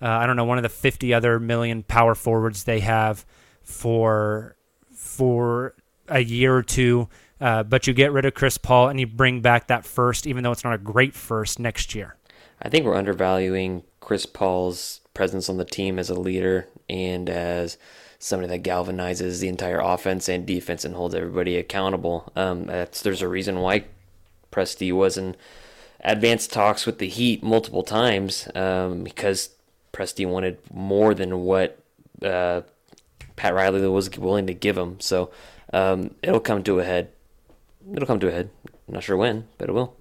I 0.00 0.26
don't 0.26 0.36
know 0.36 0.44
one 0.44 0.58
of 0.58 0.62
the 0.62 0.68
50 0.68 1.14
other 1.14 1.38
million 1.38 1.82
power 1.82 2.14
forwards 2.14 2.64
they 2.64 2.80
have 2.80 3.24
for 3.62 4.56
for 4.92 5.74
a 6.08 6.20
year 6.20 6.56
or 6.56 6.62
two? 6.62 7.08
Uh, 7.40 7.62
but 7.62 7.86
you 7.86 7.94
get 7.94 8.12
rid 8.12 8.24
of 8.24 8.34
Chris 8.34 8.58
Paul 8.58 8.88
and 8.88 8.98
you 8.98 9.06
bring 9.06 9.40
back 9.40 9.68
that 9.68 9.84
first, 9.84 10.26
even 10.26 10.42
though 10.42 10.50
it's 10.50 10.64
not 10.64 10.74
a 10.74 10.78
great 10.78 11.14
first 11.14 11.60
next 11.60 11.94
year. 11.94 12.16
I 12.60 12.68
think 12.68 12.84
we're 12.84 12.96
undervaluing 12.96 13.84
Chris 14.00 14.26
Paul's 14.26 15.00
presence 15.14 15.48
on 15.48 15.56
the 15.56 15.64
team 15.64 15.98
as 15.98 16.10
a 16.10 16.18
leader 16.18 16.68
and 16.88 17.28
as 17.28 17.76
somebody 18.18 18.48
that 18.48 18.68
galvanizes 18.68 19.40
the 19.40 19.48
entire 19.48 19.80
offense 19.80 20.28
and 20.28 20.46
defense 20.46 20.84
and 20.84 20.94
holds 20.94 21.14
everybody 21.14 21.56
accountable. 21.56 22.32
Um, 22.34 22.66
there's 22.66 23.22
a 23.22 23.28
reason 23.28 23.60
why 23.60 23.84
Presti 24.50 24.92
was 24.92 25.16
in 25.16 25.36
advanced 26.00 26.52
talks 26.52 26.86
with 26.86 26.98
the 26.98 27.08
Heat 27.08 27.42
multiple 27.42 27.82
times 27.82 28.48
um, 28.54 29.04
because 29.04 29.50
Presti 29.92 30.26
wanted 30.26 30.58
more 30.72 31.14
than 31.14 31.40
what 31.40 31.78
uh, 32.22 32.62
Pat 33.36 33.54
Riley 33.54 33.86
was 33.88 34.10
willing 34.18 34.46
to 34.46 34.54
give 34.54 34.76
him. 34.76 34.98
So 35.00 35.30
um, 35.72 36.14
it'll 36.22 36.40
come 36.40 36.62
to 36.64 36.80
a 36.80 36.84
head. 36.84 37.10
It'll 37.92 38.06
come 38.06 38.20
to 38.20 38.28
a 38.28 38.32
head. 38.32 38.50
I'm 38.88 38.94
not 38.94 39.02
sure 39.02 39.16
when, 39.16 39.46
but 39.58 39.68
it 39.68 39.72
will. 39.72 39.97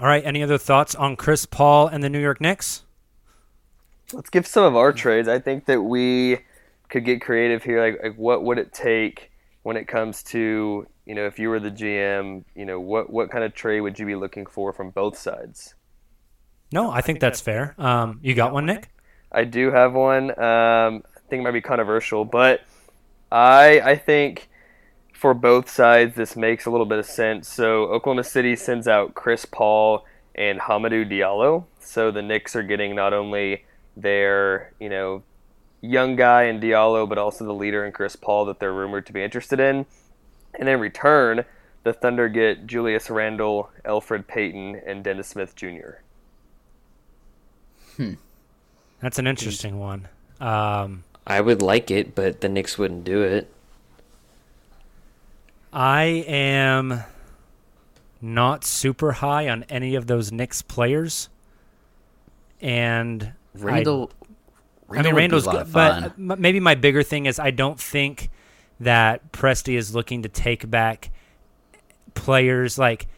All 0.00 0.06
right. 0.06 0.24
Any 0.24 0.42
other 0.42 0.58
thoughts 0.58 0.94
on 0.94 1.16
Chris 1.16 1.46
Paul 1.46 1.86
and 1.86 2.02
the 2.02 2.10
New 2.10 2.20
York 2.20 2.40
Knicks? 2.40 2.84
Let's 4.12 4.30
give 4.30 4.46
some 4.46 4.64
of 4.64 4.76
our 4.76 4.92
trades. 4.92 5.28
I 5.28 5.38
think 5.38 5.66
that 5.66 5.82
we 5.82 6.38
could 6.88 7.04
get 7.04 7.20
creative 7.20 7.62
here. 7.62 7.80
Like, 7.80 8.02
like 8.02 8.16
what 8.16 8.44
would 8.44 8.58
it 8.58 8.72
take 8.72 9.30
when 9.62 9.76
it 9.76 9.88
comes 9.88 10.22
to 10.24 10.86
you 11.06 11.14
know 11.14 11.26
if 11.26 11.38
you 11.38 11.48
were 11.48 11.60
the 11.60 11.70
GM, 11.70 12.44
you 12.54 12.64
know 12.64 12.80
what 12.80 13.10
what 13.10 13.30
kind 13.30 13.44
of 13.44 13.54
trade 13.54 13.80
would 13.80 13.98
you 13.98 14.06
be 14.06 14.14
looking 14.14 14.46
for 14.46 14.72
from 14.72 14.90
both 14.90 15.18
sides? 15.18 15.74
No, 16.72 16.90
I 16.90 17.00
think 17.00 17.20
that's 17.20 17.40
fair. 17.40 17.74
Um, 17.78 18.20
you 18.22 18.34
got 18.34 18.52
one, 18.52 18.66
Nick? 18.66 18.90
I 19.30 19.44
do 19.44 19.70
have 19.70 19.94
one. 19.94 20.30
Um, 20.30 21.02
I 21.16 21.20
think 21.28 21.40
it 21.40 21.42
might 21.42 21.52
be 21.52 21.60
controversial, 21.60 22.24
but 22.24 22.62
I 23.32 23.80
I 23.80 23.96
think 23.96 24.48
for 25.24 25.32
both 25.32 25.70
sides 25.70 26.16
this 26.16 26.36
makes 26.36 26.66
a 26.66 26.70
little 26.70 26.84
bit 26.84 26.98
of 26.98 27.06
sense. 27.06 27.48
So 27.48 27.84
Oklahoma 27.84 28.24
City 28.24 28.56
sends 28.56 28.86
out 28.86 29.14
Chris 29.14 29.46
Paul 29.46 30.04
and 30.34 30.60
Hamidou 30.60 31.10
Diallo. 31.10 31.64
So 31.80 32.10
the 32.10 32.20
Knicks 32.20 32.54
are 32.54 32.62
getting 32.62 32.94
not 32.94 33.14
only 33.14 33.64
their 33.96 34.74
you 34.78 34.90
know 34.90 35.22
young 35.80 36.14
guy 36.16 36.42
in 36.42 36.60
Diallo, 36.60 37.08
but 37.08 37.16
also 37.16 37.46
the 37.46 37.54
leader 37.54 37.86
in 37.86 37.92
Chris 37.92 38.16
Paul 38.16 38.44
that 38.44 38.60
they're 38.60 38.74
rumored 38.74 39.06
to 39.06 39.14
be 39.14 39.22
interested 39.22 39.60
in. 39.60 39.86
And 40.60 40.68
in 40.68 40.78
return, 40.78 41.46
the 41.84 41.94
Thunder 41.94 42.28
get 42.28 42.66
Julius 42.66 43.08
Randle, 43.08 43.70
Elfrid 43.82 44.26
Payton, 44.26 44.82
and 44.86 45.02
Dennis 45.02 45.28
Smith 45.28 45.56
Jr. 45.56 46.02
Hmm. 47.96 48.14
That's 49.00 49.18
an 49.18 49.26
interesting 49.26 49.78
one. 49.78 50.06
Um, 50.38 51.04
I 51.26 51.40
would 51.40 51.62
like 51.62 51.90
it, 51.90 52.14
but 52.14 52.42
the 52.42 52.50
Knicks 52.50 52.76
wouldn't 52.76 53.04
do 53.04 53.22
it. 53.22 53.50
I 55.74 56.04
am 56.28 57.02
not 58.20 58.64
super 58.64 59.12
high 59.12 59.48
on 59.48 59.64
any 59.64 59.96
of 59.96 60.06
those 60.06 60.30
Knicks 60.30 60.62
players, 60.62 61.28
and 62.60 63.32
Randle. 63.58 64.12
I, 64.88 64.98
I 64.98 65.02
mean, 65.02 65.14
Randle's 65.14 65.46
good, 65.46 65.72
but 65.72 66.16
maybe 66.16 66.60
my 66.60 66.76
bigger 66.76 67.02
thing 67.02 67.26
is 67.26 67.40
I 67.40 67.50
don't 67.50 67.80
think 67.80 68.30
that 68.78 69.32
Presti 69.32 69.76
is 69.76 69.94
looking 69.94 70.22
to 70.22 70.28
take 70.28 70.70
back 70.70 71.10
players 72.14 72.78
like 72.78 73.08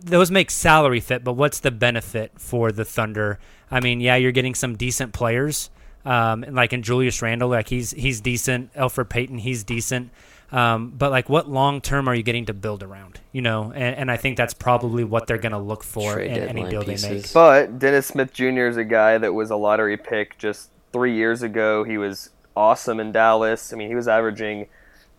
those 0.00 0.30
make 0.30 0.50
salary 0.50 1.00
fit, 1.00 1.24
but 1.24 1.32
what's 1.32 1.60
the 1.60 1.70
benefit 1.70 2.32
for 2.36 2.70
the 2.70 2.84
Thunder? 2.84 3.38
I 3.70 3.80
mean, 3.80 4.00
yeah, 4.00 4.16
you're 4.16 4.32
getting 4.32 4.54
some 4.54 4.76
decent 4.76 5.12
players, 5.12 5.70
um, 6.04 6.44
like 6.50 6.72
in 6.72 6.82
Julius 6.82 7.20
Randle, 7.22 7.48
like 7.48 7.68
he's 7.68 7.90
he's 7.90 8.20
decent. 8.20 8.72
Elfrid 8.74 9.08
Payton, 9.08 9.38
he's 9.38 9.64
decent. 9.64 10.10
Um, 10.52 10.90
but 10.90 11.10
like, 11.10 11.28
what 11.28 11.48
long 11.48 11.80
term 11.80 12.08
are 12.08 12.14
you 12.14 12.22
getting 12.22 12.46
to 12.46 12.54
build 12.54 12.82
around? 12.82 13.20
You 13.32 13.42
know, 13.42 13.72
and, 13.72 13.96
and 13.96 14.10
I 14.10 14.16
think 14.16 14.36
that's 14.36 14.54
probably 14.54 15.04
what 15.04 15.26
they're 15.26 15.38
going 15.38 15.52
to 15.52 15.58
look 15.58 15.84
for 15.84 16.14
Trade 16.14 16.36
in 16.36 16.48
any 16.48 16.68
deal 16.68 16.84
pieces. 16.84 17.02
they 17.02 17.14
make. 17.14 17.32
But 17.32 17.78
Dennis 17.78 18.06
Smith 18.06 18.32
Jr. 18.32 18.66
is 18.66 18.76
a 18.76 18.84
guy 18.84 19.18
that 19.18 19.32
was 19.32 19.50
a 19.50 19.56
lottery 19.56 19.96
pick 19.96 20.38
just 20.38 20.70
three 20.92 21.14
years 21.14 21.42
ago. 21.42 21.84
He 21.84 21.98
was 21.98 22.30
awesome 22.56 22.98
in 23.00 23.12
Dallas. 23.12 23.72
I 23.72 23.76
mean, 23.76 23.88
he 23.88 23.94
was 23.94 24.08
averaging 24.08 24.66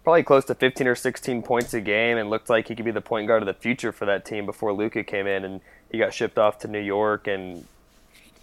probably 0.03 0.23
close 0.23 0.45
to 0.45 0.55
15 0.55 0.87
or 0.87 0.95
16 0.95 1.43
points 1.43 1.73
a 1.73 1.81
game 1.81 2.17
and 2.17 2.29
looked 2.29 2.49
like 2.49 2.67
he 2.67 2.75
could 2.75 2.85
be 2.85 2.91
the 2.91 3.01
point 3.01 3.27
guard 3.27 3.43
of 3.43 3.47
the 3.47 3.53
future 3.53 3.91
for 3.91 4.05
that 4.05 4.25
team 4.25 4.45
before 4.45 4.73
Luka 4.73 5.03
came 5.03 5.27
in 5.27 5.45
and 5.45 5.61
he 5.91 5.97
got 5.97 6.13
shipped 6.13 6.37
off 6.37 6.57
to 6.59 6.67
New 6.67 6.79
York 6.79 7.27
and 7.27 7.65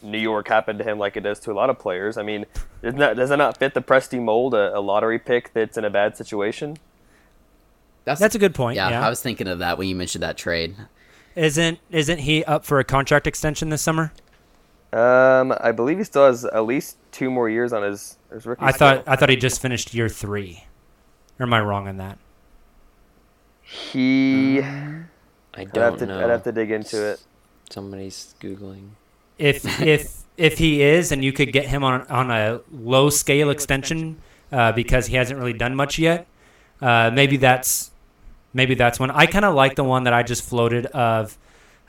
New 0.03 0.19
York 0.19 0.49
happened 0.49 0.79
to 0.79 0.85
him 0.85 0.99
like 0.99 1.17
it 1.17 1.23
does 1.23 1.41
to 1.41 1.53
a 1.53 1.55
lot 1.55 1.71
of 1.71 1.79
players. 1.79 2.17
I 2.17 2.23
mean, 2.23 2.47
doesn't 2.83 2.99
that, 2.99 3.17
does 3.17 3.31
that 3.31 3.37
not 3.37 3.57
fit 3.57 3.75
the 3.75 3.83
Presti 3.83 4.23
mold, 4.23 4.55
a, 4.55 4.77
a 4.77 4.81
lottery 4.81 5.19
pick 5.19 5.53
that's 5.53 5.77
in 5.77 5.85
a 5.85 5.91
bad 5.91 6.17
situation? 6.17 6.79
That's 8.05 8.21
that's 8.21 8.35
a 8.35 8.39
good 8.39 8.55
point. 8.55 8.77
Yeah, 8.77 8.91
Yeah, 8.91 9.07
I 9.07 9.11
was 9.11 9.21
thinking 9.21 9.49
of 9.49 9.59
that 9.59 9.77
when 9.77 9.89
you 9.89 9.95
mentioned 9.95 10.23
that 10.23 10.39
trade. 10.39 10.77
isn't 11.35 11.79
isn't 11.91 12.19
he 12.19 12.45
up 12.45 12.65
for 12.65 12.79
a 12.79 12.85
contract 12.85 13.27
extension 13.27 13.69
this 13.69 13.83
summer? 13.83 14.13
Um, 14.93 15.53
I 15.61 15.73
believe 15.73 15.99
he 15.99 16.05
still 16.05 16.25
has 16.25 16.47
at 16.47 16.65
least 16.65 16.97
two 17.13 17.31
more 17.31 17.51
years 17.51 17.75
on 17.75 17.83
his, 17.83 18.17
his 18.33 18.47
rookie. 18.47 18.65
I 18.65 18.73
thought. 18.73 19.05
I 19.07 19.17
thought 19.17 19.29
he 19.29 19.37
just 19.37 19.61
finished 19.61 19.93
year 19.93 20.09
three. 20.09 20.65
Or 21.39 21.45
am 21.45 21.53
I 21.53 21.61
wrong 21.61 21.87
on 21.87 21.99
that? 21.99 22.19
he. 23.69 24.61
I 24.63 25.05
I'd 25.55 25.73
don't 25.73 25.85
have 25.85 25.99
to 25.99 26.07
know. 26.07 26.25
I'd 26.25 26.31
have 26.31 26.45
to 26.45 26.53
dig 26.53 26.71
into 26.71 27.05
it. 27.05 27.21
Somebody's 27.71 28.35
googling. 28.41 28.91
If 29.39 29.81
if 29.81 30.19
if 30.37 30.59
he 30.59 30.83
is, 30.83 31.13
and 31.13 31.25
you 31.25 31.33
could 31.33 31.53
get 31.53 31.67
him 31.67 31.85
on 31.85 32.07
on 32.09 32.31
a 32.31 32.61
low 32.73 33.11
scale 33.11 33.51
extension 33.51 34.19
uh, 34.53 34.73
because 34.73 35.07
he 35.07 35.17
hasn't 35.17 35.39
really 35.39 35.53
done 35.53 35.75
much 35.75 35.99
yet, 35.99 36.27
uh, 36.81 37.11
maybe 37.13 37.37
that's 37.37 37.91
maybe 38.53 38.75
that's 38.75 39.01
one. 39.01 39.11
I 39.11 39.27
kind 39.27 39.45
of 39.45 39.55
like 39.55 39.77
the 39.77 39.85
one 39.85 40.05
that 40.05 40.13
I 40.13 40.23
just 40.23 40.45
floated 40.45 40.87
of. 40.87 41.37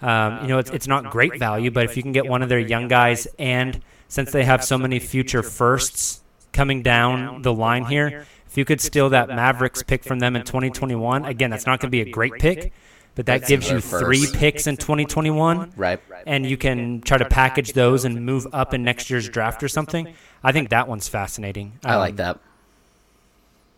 Um, 0.01 0.43
you 0.43 0.47
know, 0.47 0.59
it's 0.59 0.69
it's 0.69 0.87
not 0.87 1.11
great 1.11 1.37
value, 1.37 1.71
but 1.71 1.83
if 1.83 1.97
you 1.97 2.03
can 2.03 2.13
get 2.13 2.25
one 2.25 2.41
of 2.41 2.47
their 2.47 2.59
young 2.59 2.87
guys, 2.87 3.27
and 3.37 3.81
since 4.07 4.31
they 4.31 4.45
have 4.45 4.63
so 4.63 4.77
many 4.77 4.97
future 4.97 5.43
firsts 5.43 6.21
coming 6.53 6.81
down 6.81 7.41
the 7.41 7.53
line 7.53 7.83
here, 7.83 8.25
if 8.47 8.57
you 8.57 8.63
could 8.63 8.79
steal 8.79 9.09
that 9.09 9.27
Mavericks 9.27 9.83
pick 9.83 10.03
from 10.03 10.19
them 10.19 10.35
in 10.37 10.43
2021, 10.43 11.25
again, 11.25 11.49
that's 11.49 11.65
not 11.65 11.79
going 11.79 11.89
to 11.89 11.91
be 11.91 12.01
a 12.01 12.09
great 12.09 12.33
pick, 12.39 12.71
but 13.19 13.25
that 13.25 13.45
gives 13.47 13.67
you 13.69 13.79
their 13.81 13.99
three 13.99 14.21
first. 14.25 14.35
picks 14.35 14.65
in 14.67 14.77
2021 14.77 15.73
Right. 15.75 15.99
and 16.25 16.45
you 16.45 16.55
can 16.55 17.01
try 17.01 17.17
to 17.17 17.25
package 17.25 17.73
those 17.73 18.05
and 18.05 18.25
move 18.25 18.47
up 18.53 18.73
in 18.73 18.83
next 18.83 19.09
year's 19.09 19.27
draft 19.27 19.61
or 19.61 19.67
something. 19.67 20.13
I 20.41 20.53
think 20.53 20.69
that 20.69 20.87
one's 20.87 21.09
fascinating. 21.09 21.73
I 21.83 21.97
like 21.97 22.11
Um, 22.11 22.15
that. 22.17 22.39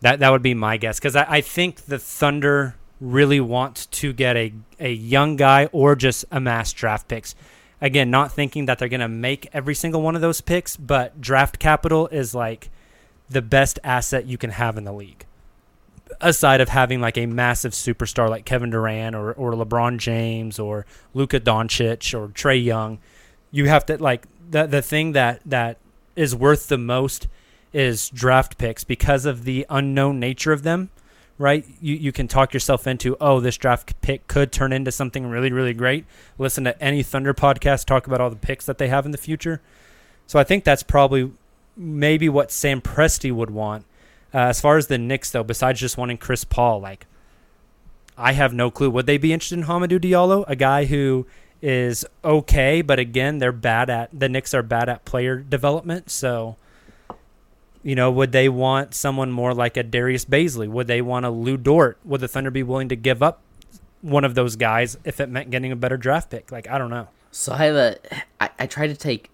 That 0.02 0.18
that 0.20 0.30
would 0.30 0.42
be 0.42 0.54
my 0.54 0.76
guess 0.76 0.98
because 1.00 1.16
I, 1.16 1.26
I 1.28 1.40
think 1.40 1.82
the 1.86 1.98
Thunder 1.98 2.76
really 3.00 3.40
want 3.40 3.88
to 3.90 4.12
get 4.12 4.36
a 4.36 4.52
a 4.78 4.92
young 4.92 5.34
guy 5.36 5.68
or 5.72 5.96
just 5.96 6.24
amass 6.30 6.72
draft 6.72 7.08
picks. 7.08 7.34
Again, 7.80 8.10
not 8.12 8.30
thinking 8.30 8.66
that 8.66 8.78
they're 8.78 8.88
going 8.88 9.00
to 9.00 9.08
make 9.08 9.48
every 9.52 9.74
single 9.74 10.02
one 10.02 10.14
of 10.14 10.20
those 10.22 10.40
picks, 10.40 10.76
but 10.76 11.20
draft 11.20 11.58
capital 11.58 12.06
is 12.08 12.32
like 12.32 12.70
the 13.28 13.42
best 13.42 13.80
asset 13.82 14.26
you 14.26 14.38
can 14.38 14.50
have 14.50 14.76
in 14.78 14.84
the 14.84 14.92
league. 14.92 15.24
Aside 16.22 16.60
of 16.60 16.68
having 16.68 17.00
like 17.00 17.18
a 17.18 17.26
massive 17.26 17.72
superstar 17.72 18.30
like 18.30 18.44
Kevin 18.44 18.70
Durant 18.70 19.16
or, 19.16 19.32
or 19.32 19.52
LeBron 19.52 19.98
James 19.98 20.58
or 20.58 20.86
Luka 21.14 21.40
Doncic 21.40 22.14
or 22.18 22.28
Trae 22.28 22.62
Young, 22.62 22.98
you 23.50 23.68
have 23.68 23.84
to 23.86 23.96
like 23.98 24.26
the 24.50 24.66
the 24.66 24.82
thing 24.82 25.12
that 25.12 25.40
that 25.44 25.78
is 26.14 26.34
worth 26.34 26.68
the 26.68 26.78
most 26.78 27.26
is 27.72 28.08
draft 28.10 28.58
picks 28.58 28.84
because 28.84 29.26
of 29.26 29.44
the 29.44 29.66
unknown 29.70 30.20
nature 30.20 30.52
of 30.52 30.62
them, 30.62 30.90
right? 31.38 31.64
You 31.80 31.94
you 31.96 32.12
can 32.12 32.28
talk 32.28 32.54
yourself 32.54 32.86
into, 32.86 33.16
oh, 33.20 33.40
this 33.40 33.56
draft 33.56 34.00
pick 34.00 34.26
could 34.28 34.52
turn 34.52 34.72
into 34.72 34.92
something 34.92 35.26
really 35.26 35.50
really 35.50 35.74
great. 35.74 36.04
Listen 36.38 36.64
to 36.64 36.80
any 36.82 37.02
Thunder 37.02 37.34
podcast 37.34 37.86
talk 37.86 38.06
about 38.06 38.20
all 38.20 38.30
the 38.30 38.36
picks 38.36 38.66
that 38.66 38.78
they 38.78 38.88
have 38.88 39.06
in 39.06 39.12
the 39.12 39.18
future. 39.18 39.60
So 40.26 40.38
I 40.38 40.44
think 40.44 40.64
that's 40.64 40.82
probably 40.82 41.32
maybe 41.76 42.28
what 42.28 42.50
Sam 42.50 42.80
Presti 42.80 43.32
would 43.32 43.50
want. 43.50 43.84
Uh, 44.34 44.38
as 44.38 44.60
far 44.60 44.76
as 44.76 44.86
the 44.86 44.98
Knicks 44.98 45.30
though, 45.30 45.42
besides 45.44 45.80
just 45.80 45.98
wanting 45.98 46.18
Chris 46.18 46.44
Paul, 46.44 46.80
like 46.80 47.06
I 48.16 48.32
have 48.32 48.52
no 48.52 48.70
clue. 48.70 48.90
Would 48.90 49.06
they 49.06 49.18
be 49.18 49.32
interested 49.32 49.58
in 49.58 49.64
Hamidou 49.66 50.00
Diallo, 50.00 50.44
a 50.46 50.56
guy 50.56 50.84
who 50.86 51.26
is 51.60 52.04
okay, 52.24 52.82
but 52.82 52.98
again, 52.98 53.38
they're 53.38 53.52
bad 53.52 53.88
at 53.90 54.10
the 54.12 54.28
Knicks 54.28 54.54
are 54.54 54.62
bad 54.62 54.88
at 54.88 55.04
player 55.04 55.36
development, 55.36 56.10
so 56.10 56.56
you 57.82 57.94
know, 57.94 58.10
would 58.10 58.32
they 58.32 58.48
want 58.48 58.94
someone 58.94 59.32
more 59.32 59.54
like 59.54 59.76
a 59.76 59.82
Darius 59.82 60.24
Bazley? 60.24 60.68
Would 60.68 60.86
they 60.86 61.02
want 61.02 61.26
a 61.26 61.30
Lu 61.30 61.56
Dort? 61.56 61.98
Would 62.04 62.20
the 62.20 62.28
Thunder 62.28 62.50
be 62.50 62.62
willing 62.62 62.88
to 62.90 62.96
give 62.96 63.22
up 63.22 63.40
one 64.00 64.24
of 64.24 64.34
those 64.34 64.56
guys 64.56 64.96
if 65.04 65.20
it 65.20 65.28
meant 65.28 65.50
getting 65.50 65.72
a 65.72 65.76
better 65.76 65.96
draft 65.96 66.30
pick? 66.30 66.52
Like, 66.52 66.68
I 66.68 66.78
don't 66.78 66.90
know. 66.90 67.08
So 67.32 67.52
I 67.52 67.64
have 67.64 67.74
a. 67.74 67.96
I, 68.40 68.50
I 68.60 68.66
try 68.66 68.86
to 68.86 68.94
take 68.94 69.30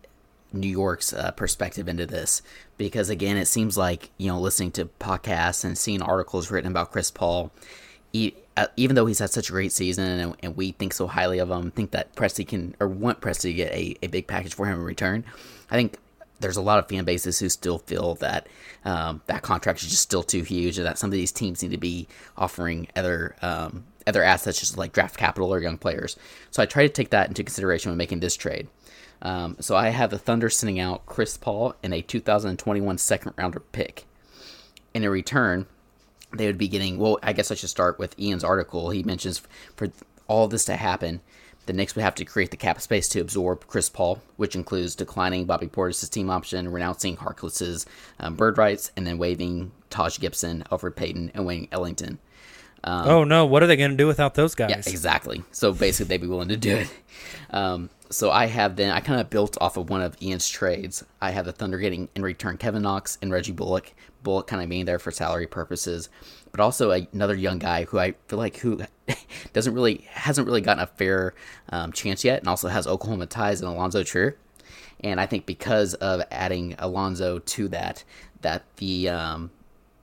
New 0.53 0.69
York's 0.69 1.13
uh, 1.13 1.31
perspective 1.33 1.89
into 1.89 2.07
this 2.07 2.43
because 2.77 3.11
again, 3.11 3.37
it 3.37 3.47
seems 3.47 3.77
like 3.77 4.11
you 4.19 4.29
know 4.29 4.41
listening 4.41 4.71
to 4.73 4.87
podcasts 5.01 5.65
and 5.65 5.77
seeing 5.77 6.03
articles 6.03 6.51
written 6.51 6.71
about 6.71 6.93
Chris 6.93 7.11
Paul, 7.11 7.51
he, 8.13 8.35
uh, 8.57 8.67
even 8.77 8.97
though 8.97 9.07
he's 9.07 9.19
had 9.19 9.31
such 9.31 9.49
a 9.49 9.53
great 9.53 9.73
season 9.73 10.05
and, 10.05 10.37
and, 10.43 10.57
we 10.57 10.73
think 10.73 10.93
so 10.93 11.07
highly 11.07 11.39
of 11.39 11.51
him, 11.51 11.71
think 11.71 11.91
that 11.91 12.15
Presti 12.15 12.47
can 12.47 12.75
or 12.81 12.89
want 12.89 13.21
Presti 13.21 13.43
to 13.43 13.53
get 13.53 13.73
a, 13.73 13.97
a 14.03 14.07
big 14.09 14.27
package 14.27 14.55
for 14.55 14.67
him 14.67 14.79
in 14.79 14.85
return. 14.85 15.25
I 15.71 15.77
think 15.77 15.99
there's 16.41 16.57
a 16.57 16.63
lot 16.63 16.79
of 16.79 16.89
fan 16.89 17.05
bases 17.05 17.39
who 17.39 17.49
still 17.49 17.79
feel 17.79 18.15
that 18.17 18.47
um, 18.85 19.23
that 19.27 19.43
contract 19.43 19.83
is 19.83 19.91
just 19.91 20.03
still 20.03 20.23
too 20.23 20.43
huge, 20.43 20.79
and 20.79 20.87
that 20.87 20.99
some 20.99 21.09
of 21.09 21.13
these 21.13 21.33
teams 21.33 21.63
need 21.63 21.73
to 21.73 21.79
be 21.79 22.09
offering 22.37 22.89
other 22.97 23.37
um, 23.43 23.85
other 24.07 24.23
assets, 24.23 24.59
just 24.59 24.79
like 24.79 24.93
draft 24.93 25.17
capital 25.17 25.53
or 25.53 25.61
young 25.61 25.79
players. 25.79 26.17
So 26.51 26.63
I 26.63 26.67
try 26.67 26.85
to 26.85 26.93
take 26.93 27.11
that 27.11 27.29
into 27.29 27.45
consideration 27.45 27.91
when 27.91 27.99
making 27.99 28.21
this 28.21 28.37
trade. 28.37 28.69
Um, 29.21 29.57
so 29.61 29.77
I 29.77 29.89
have 29.89 30.11
the 30.11 30.19
Thunder 30.19 30.49
sending 30.49 30.79
out 30.79 31.07
Chris 31.07 31.37
Paul 31.37 31.75
and 31.83 31.93
a 31.93 32.03
2021 32.03 32.99
second 32.99 33.35
rounder 33.37 33.61
pick. 33.61 34.05
And 34.95 35.05
in 35.05 35.11
return, 35.11 35.67
they 36.33 36.47
would 36.47 36.59
be 36.59 36.69
getting. 36.69 36.99
Well, 36.99 37.19
I 37.23 37.33
guess 37.33 37.51
I 37.51 37.55
should 37.55 37.71
start 37.71 37.99
with 37.99 38.19
Ian's 38.19 38.45
article. 38.45 38.91
He 38.91 39.03
mentions 39.03 39.43
for 39.77 39.91
all 40.29 40.47
this 40.47 40.65
to 40.67 40.77
happen, 40.77 41.21
the 41.69 41.75
Knicks 41.75 41.95
would 41.95 42.03
have 42.03 42.15
to 42.17 42.25
create 42.25 42.51
the 42.51 42.57
cap 42.57 42.81
space 42.81 43.09
to 43.11 43.21
absorb 43.21 43.67
Chris 43.67 43.91
Paul, 43.91 44.23
which 44.37 44.57
includes 44.57 44.95
declining 44.95 45.45
Bobby 45.45 45.67
Portis' 45.67 46.09
team 46.09 46.31
option, 46.31 46.73
renouncing 46.73 47.19
Harkless's 47.19 47.85
um, 48.19 48.37
bird 48.37 48.57
rights, 48.57 48.91
and 48.97 49.07
then 49.07 49.19
waiving 49.19 49.71
Taj 49.91 50.19
Gibson, 50.19 50.65
Elfrid 50.73 50.97
Payton, 50.97 51.33
and 51.35 51.45
Wayne 51.45 51.69
Ellington. 51.71 52.19
Um, 52.85 53.09
oh 53.09 53.25
no! 53.25 53.45
What 53.45 53.63
are 53.63 53.67
they 53.67 53.77
going 53.77 53.91
to 53.91 53.97
do 53.99 54.07
without 54.07 54.35
those 54.35 54.55
guys? 54.55 54.71
Yeah, 54.71 54.79
exactly. 54.79 55.43
So 55.53 55.73
basically, 55.73 56.09
they'd 56.09 56.23
be 56.23 56.27
willing 56.27 56.49
to 56.49 56.57
do 56.57 56.77
it. 56.77 56.91
Um, 57.51 57.91
so 58.11 58.31
I 58.31 58.47
have 58.47 58.77
then 58.77 58.91
I 58.91 59.01
kind 59.01 59.21
of 59.21 59.31
built 59.31 59.59
off 59.61 59.77
of 59.77 59.91
one 59.91 60.03
of 60.03 60.17
Ian's 60.23 60.49
trades. 60.49 61.05
I 61.21 61.31
have 61.31 61.45
the 61.45 61.53
Thunder 61.53 61.79
getting 61.79 62.09
in 62.15 62.23
return 62.23 62.57
Kevin 62.57 62.83
Knox 62.83 63.19
and 63.21 63.31
Reggie 63.31 63.53
Bullock. 63.53 63.93
Bullock 64.23 64.47
kind 64.47 64.63
of 64.63 64.69
being 64.69 64.85
there 64.85 64.99
for 64.99 65.11
salary 65.11 65.47
purposes, 65.47 66.09
but 66.51 66.61
also 66.61 66.91
another 66.91 67.35
young 67.35 67.59
guy 67.59 67.85
who 67.85 67.99
I 67.99 68.15
feel 68.27 68.39
like 68.39 68.57
who 68.59 68.81
doesn't 69.53 69.75
really 69.75 70.07
hasn't 70.11 70.47
really 70.47 70.61
gotten 70.61 70.83
a 70.83 70.87
fair 70.87 71.35
um, 71.71 71.93
chance 71.93 72.25
yet, 72.25 72.41
and 72.41 72.49
also 72.49 72.69
has 72.69 72.87
Oklahoma 72.87 73.27
ties 73.27 73.61
and 73.61 73.71
Alonzo 73.71 74.03
Trier. 74.03 74.37
And 75.01 75.21
I 75.21 75.27
think 75.27 75.47
because 75.47 75.95
of 75.95 76.23
adding 76.31 76.75
Alonzo 76.79 77.39
to 77.39 77.69
that, 77.69 78.03
that 78.41 78.65
the 78.77 79.09
um, 79.09 79.51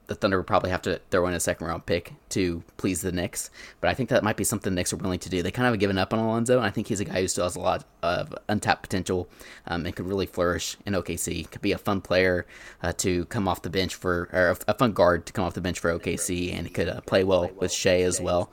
the 0.08 0.15
Thunder 0.15 0.38
would 0.38 0.48
probably 0.48 0.70
have 0.70 0.82
to 0.84 1.00
throw 1.10 1.28
in 1.28 1.34
a 1.34 1.39
second 1.39 1.68
round 1.68 1.86
pick 1.86 2.13
to 2.30 2.63
please 2.78 3.02
the 3.02 3.12
Knicks. 3.12 3.50
But 3.82 3.89
I 3.89 3.94
think 3.94 4.10
that 4.10 4.24
might 4.24 4.38
be 4.38 4.44
something 4.44 4.72
the 4.72 4.76
Knicks 4.76 4.94
are 4.94 4.98
willing 4.98 5.20
to 5.20 5.30
do. 5.30 5.41
They 5.41 5.52
kind 5.52 5.68
of 5.68 5.74
have 5.74 5.80
given 5.80 5.98
up 5.98 6.13
on 6.13 6.20
Alonzo, 6.20 6.58
and 6.58 6.65
I 6.65 6.70
think 6.70 6.88
he's 6.88 7.00
a 7.00 7.06
guy 7.06 7.22
who 7.22 7.28
still 7.28 7.46
has 7.46 7.56
a 7.56 7.60
lot 7.60 7.86
of 8.04 8.34
untapped 8.48 8.84
potential 8.84 9.28
um, 9.68 9.86
and 9.86 9.96
could 9.96 10.08
really 10.08 10.26
flourish 10.26 10.78
in 10.86 10.94
OKC. 10.94 11.50
Could 11.50 11.62
be 11.62 11.72
a 11.72 11.78
fun 11.78 12.02
player 12.02 12.46
uh, 12.84 12.94
to 12.98 13.26
come 13.26 13.48
off 13.48 13.62
the 13.62 13.70
bench 13.70 13.96
for, 13.96 14.30
or 14.32 14.56
a 14.68 14.74
fun 14.74 14.94
guard 14.94 15.26
to 15.26 15.34
come 15.34 15.46
off 15.46 15.54
the 15.54 15.62
bench 15.62 15.80
for 15.80 15.98
OKC, 15.98 16.54
and 16.54 16.74
could 16.74 16.89
uh, 16.89 17.02
play 17.02 17.24
well 17.24 17.50
with 17.56 17.72
Shai 17.72 18.02
as 18.02 18.22
well. 18.22 18.52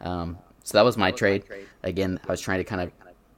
Um, 0.00 0.38
so 0.62 0.78
that 0.78 0.84
was 0.84 0.96
my 0.96 1.10
trade. 1.10 1.44
Again, 1.82 2.18
I 2.26 2.30
was 2.30 2.40
trying 2.40 2.58
to 2.58 2.64
kind 2.64 2.80
of 2.80 2.92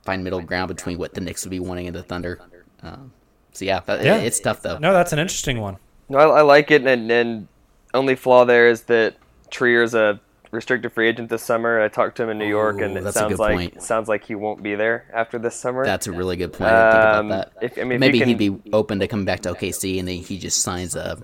find 0.04 0.22
middle 0.22 0.40
ground 0.40 0.68
between 0.68 0.98
what 0.98 1.14
the 1.14 1.20
Knicks 1.20 1.44
would 1.44 1.50
be 1.50 1.60
wanting 1.60 1.88
and 1.88 1.96
the 1.96 2.02
Thunder. 2.02 2.40
Um, 2.82 3.12
so 3.52 3.64
yeah, 3.64 3.80
yeah, 3.88 4.18
it's 4.18 4.38
tough 4.38 4.62
though. 4.62 4.78
No, 4.78 4.92
that's 4.92 5.12
an 5.12 5.18
interesting 5.18 5.60
one. 5.60 5.78
No, 6.08 6.18
I, 6.18 6.38
I 6.38 6.42
like 6.42 6.70
it, 6.70 6.86
and, 6.86 7.10
and 7.10 7.48
only 7.96 8.14
flaw 8.14 8.44
there 8.44 8.68
is 8.68 8.82
that 8.82 9.16
Trier's 9.50 9.94
a 9.94 10.20
restricted 10.50 10.92
free 10.92 11.08
agent 11.08 11.28
this 11.28 11.42
summer. 11.42 11.80
I 11.80 11.88
talked 11.88 12.16
to 12.16 12.24
him 12.24 12.30
in 12.30 12.38
New 12.38 12.48
York, 12.48 12.80
and 12.80 12.96
it 12.96 13.12
sounds 13.12 13.38
like 13.38 13.56
point. 13.56 13.82
sounds 13.82 14.08
like 14.08 14.24
he 14.24 14.34
won't 14.34 14.62
be 14.62 14.74
there 14.74 15.06
after 15.12 15.38
this 15.38 15.54
summer. 15.54 15.84
That's 15.84 16.06
a 16.06 16.12
really 16.12 16.36
good 16.36 16.52
point. 16.52 16.70
Um, 16.70 17.28
that. 17.28 17.52
If, 17.60 17.78
I 17.78 17.84
mean, 17.84 18.00
Maybe 18.00 18.18
can, 18.18 18.28
he'd 18.28 18.38
be 18.38 18.56
open 18.72 18.98
to 19.00 19.08
coming 19.08 19.26
back 19.26 19.40
to 19.40 19.54
OKC, 19.54 19.98
and 19.98 20.06
then 20.08 20.18
he 20.18 20.38
just 20.38 20.62
signs 20.62 20.96
a 20.96 21.18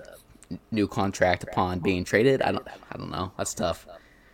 new 0.71 0.87
contract 0.87 1.43
upon 1.43 1.79
being 1.79 2.03
traded. 2.03 2.41
I 2.41 2.51
don't, 2.51 2.67
I 2.91 2.97
don't 2.97 3.11
know. 3.11 3.31
That's 3.37 3.53
tough. 3.53 3.87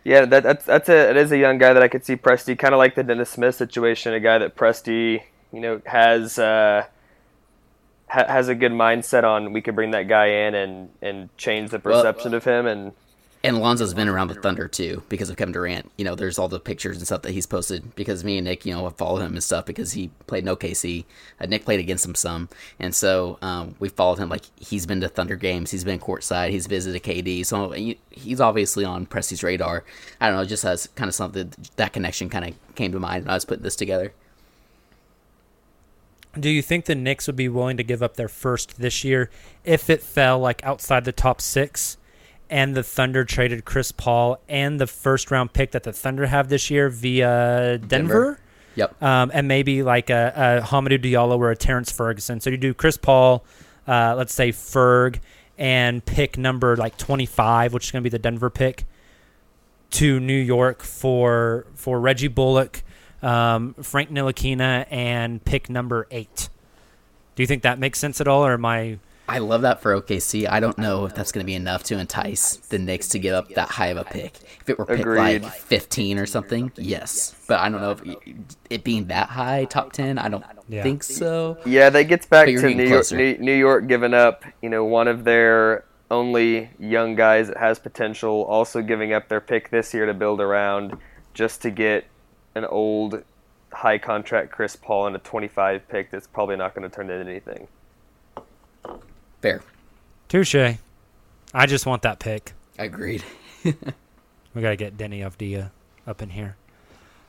Yeah, 0.04 0.24
that, 0.24 0.42
that's 0.42 0.64
that's 0.64 0.88
a 0.88 1.10
it 1.10 1.16
is 1.16 1.30
a 1.30 1.38
young 1.38 1.58
guy 1.58 1.72
that 1.74 1.82
I 1.82 1.88
could 1.88 2.04
see 2.04 2.16
Presti 2.16 2.58
kind 2.58 2.72
of 2.72 2.78
like 2.78 2.94
the 2.94 3.02
Dennis 3.02 3.30
Smith 3.30 3.54
situation, 3.54 4.14
a 4.14 4.20
guy 4.20 4.38
that 4.38 4.56
Presti 4.56 5.22
you 5.52 5.60
know 5.60 5.82
has. 5.86 6.38
Uh, 6.38 6.86
ha- 8.10 8.26
has 8.28 8.48
a 8.48 8.54
good 8.54 8.72
mindset 8.72 9.24
on 9.24 9.52
we 9.52 9.62
could 9.62 9.74
bring 9.74 9.92
that 9.92 10.08
guy 10.08 10.26
in 10.26 10.54
and 10.54 10.90
and 11.00 11.36
change 11.36 11.70
the 11.70 11.78
perception 11.78 12.32
well, 12.32 12.38
of 12.38 12.44
him 12.44 12.66
and 12.66 12.92
and 13.42 13.58
Lonzo's 13.58 13.94
been 13.94 14.08
around 14.08 14.28
the 14.28 14.34
Thunder 14.34 14.68
too 14.68 15.02
because 15.08 15.30
of 15.30 15.36
Kevin 15.38 15.52
Durant. 15.52 15.90
You 15.96 16.04
know, 16.04 16.14
there's 16.14 16.38
all 16.38 16.48
the 16.48 16.60
pictures 16.60 16.98
and 16.98 17.06
stuff 17.06 17.22
that 17.22 17.32
he's 17.32 17.46
posted 17.46 17.94
because 17.94 18.22
me 18.22 18.36
and 18.36 18.44
Nick, 18.44 18.66
you 18.66 18.74
know, 18.74 18.84
have 18.84 18.96
followed 18.96 19.22
him 19.22 19.32
and 19.32 19.42
stuff 19.42 19.64
because 19.64 19.92
he 19.92 20.10
played 20.26 20.46
in 20.46 20.54
OKC. 20.54 21.06
Uh, 21.40 21.46
Nick 21.46 21.64
played 21.64 21.80
against 21.80 22.04
him 22.04 22.14
some, 22.14 22.50
and 22.78 22.94
so 22.94 23.38
um, 23.40 23.76
we 23.78 23.88
followed 23.88 24.18
him. 24.18 24.28
Like 24.28 24.44
he's 24.56 24.84
been 24.84 25.00
to 25.00 25.08
Thunder 25.08 25.36
games, 25.36 25.70
he's 25.70 25.84
been 25.84 25.98
courtside, 25.98 26.50
he's 26.50 26.66
visited 26.66 27.02
KD, 27.02 27.46
so 27.46 27.72
he's 28.10 28.42
obviously 28.42 28.84
on 28.84 29.06
Presti's 29.06 29.42
radar. 29.42 29.84
I 30.20 30.28
don't 30.28 30.36
know, 30.36 30.44
just 30.44 30.64
as 30.66 30.88
kind 30.88 31.08
of 31.08 31.14
something 31.14 31.50
that 31.76 31.94
connection 31.94 32.28
kind 32.28 32.44
of 32.44 32.74
came 32.74 32.92
to 32.92 33.00
mind 33.00 33.24
when 33.24 33.30
I 33.30 33.34
was 33.34 33.46
putting 33.46 33.64
this 33.64 33.76
together. 33.76 34.12
Do 36.38 36.48
you 36.48 36.62
think 36.62 36.84
the 36.84 36.94
Knicks 36.94 37.26
would 37.26 37.36
be 37.36 37.48
willing 37.48 37.76
to 37.76 37.82
give 37.82 38.02
up 38.02 38.16
their 38.16 38.28
first 38.28 38.78
this 38.78 39.02
year 39.02 39.30
if 39.64 39.90
it 39.90 40.02
fell 40.02 40.38
like 40.38 40.64
outside 40.64 41.04
the 41.04 41.12
top 41.12 41.40
six? 41.40 41.96
And 42.48 42.74
the 42.74 42.82
Thunder 42.82 43.24
traded 43.24 43.64
Chris 43.64 43.92
Paul 43.92 44.40
and 44.48 44.80
the 44.80 44.86
first 44.88 45.30
round 45.30 45.52
pick 45.52 45.70
that 45.70 45.84
the 45.84 45.92
Thunder 45.92 46.26
have 46.26 46.48
this 46.48 46.68
year 46.68 46.88
via 46.88 47.78
Denver. 47.78 47.88
Denver. 47.88 48.40
Yep. 48.74 49.02
Um, 49.02 49.30
and 49.34 49.48
maybe 49.48 49.82
like 49.82 50.10
a, 50.10 50.60
a 50.64 50.66
Hamidou 50.66 50.98
Diallo 51.02 51.38
or 51.38 51.50
a 51.50 51.56
Terrence 51.56 51.92
Ferguson. 51.92 52.40
So 52.40 52.50
you 52.50 52.56
do 52.56 52.74
Chris 52.74 52.96
Paul, 52.96 53.44
uh, 53.86 54.14
let's 54.16 54.34
say 54.34 54.50
Ferg, 54.50 55.20
and 55.58 56.04
pick 56.04 56.38
number 56.38 56.76
like 56.76 56.96
25, 56.96 57.72
which 57.72 57.86
is 57.86 57.90
going 57.90 58.02
to 58.02 58.04
be 58.04 58.10
the 58.10 58.18
Denver 58.18 58.50
pick, 58.50 58.84
to 59.90 60.20
New 60.20 60.32
York 60.38 60.82
for 60.82 61.66
for 61.74 62.00
Reggie 62.00 62.28
Bullock 62.28 62.82
um, 63.22 63.74
Frank 63.74 64.10
Ntilikina 64.10 64.86
and 64.90 65.44
pick 65.44 65.68
number 65.68 66.06
eight. 66.10 66.48
Do 67.34 67.42
you 67.42 67.46
think 67.46 67.62
that 67.62 67.78
makes 67.78 67.98
sense 67.98 68.20
at 68.20 68.28
all, 68.28 68.44
or 68.44 68.54
am 68.54 68.64
I? 68.64 68.98
I 69.30 69.38
love 69.38 69.62
that 69.62 69.80
for 69.80 69.98
OKC. 70.00 70.48
I 70.50 70.58
don't 70.58 70.76
know 70.76 71.04
if 71.04 71.14
that's 71.14 71.30
going 71.30 71.44
to 71.44 71.46
be 71.46 71.54
enough 71.54 71.84
to 71.84 71.98
entice 71.98 72.56
the 72.56 72.80
Knicks 72.80 73.06
to 73.08 73.20
give 73.20 73.32
up 73.32 73.48
that 73.50 73.68
high 73.68 73.86
of 73.86 73.96
a 73.96 74.02
pick. 74.02 74.36
If 74.60 74.70
it 74.70 74.76
were 74.76 74.84
picked 74.84 75.06
like 75.06 75.44
15 75.44 76.18
or 76.18 76.26
something, 76.26 76.72
yes. 76.74 77.36
But 77.46 77.60
I 77.60 77.68
don't 77.68 77.80
know 77.80 77.92
if 77.92 78.02
it 78.70 78.82
being 78.82 79.06
that 79.06 79.28
high, 79.28 79.66
top 79.66 79.92
10, 79.92 80.18
I 80.18 80.28
don't 80.28 80.44
yeah. 80.68 80.82
think 80.82 81.04
so. 81.04 81.58
Yeah, 81.64 81.90
that 81.90 82.04
gets 82.04 82.26
back 82.26 82.46
to 82.46 82.74
New 82.74 82.88
York, 82.88 83.12
New 83.12 83.54
York 83.54 83.86
giving 83.86 84.14
up, 84.14 84.44
you 84.62 84.68
know, 84.68 84.84
one 84.84 85.06
of 85.06 85.22
their 85.22 85.84
only 86.10 86.70
young 86.80 87.14
guys 87.14 87.46
that 87.48 87.56
has 87.58 87.78
potential, 87.78 88.42
also 88.46 88.82
giving 88.82 89.12
up 89.12 89.28
their 89.28 89.40
pick 89.40 89.70
this 89.70 89.94
year 89.94 90.06
to 90.06 90.14
build 90.14 90.40
around 90.40 90.96
just 91.34 91.62
to 91.62 91.70
get 91.70 92.04
an 92.64 92.70
old 92.70 93.22
high 93.72 93.98
contract 93.98 94.50
Chris 94.50 94.76
Paul 94.76 95.06
and 95.06 95.16
a 95.16 95.18
25 95.18 95.88
pick 95.88 96.10
that's 96.10 96.26
probably 96.26 96.56
not 96.56 96.74
going 96.74 96.88
to 96.88 96.94
turn 96.94 97.10
into 97.10 97.28
anything. 97.30 97.68
Fair. 99.40 99.62
Touche. 100.28 100.76
I 101.52 101.66
just 101.66 101.86
want 101.86 102.02
that 102.02 102.18
pick. 102.18 102.52
Agreed. 102.78 103.24
we 103.64 103.72
got 104.62 104.70
to 104.70 104.76
get 104.76 104.96
Deni 104.96 105.20
Avdija 105.20 105.70
up 106.06 106.22
in 106.22 106.30
here. 106.30 106.56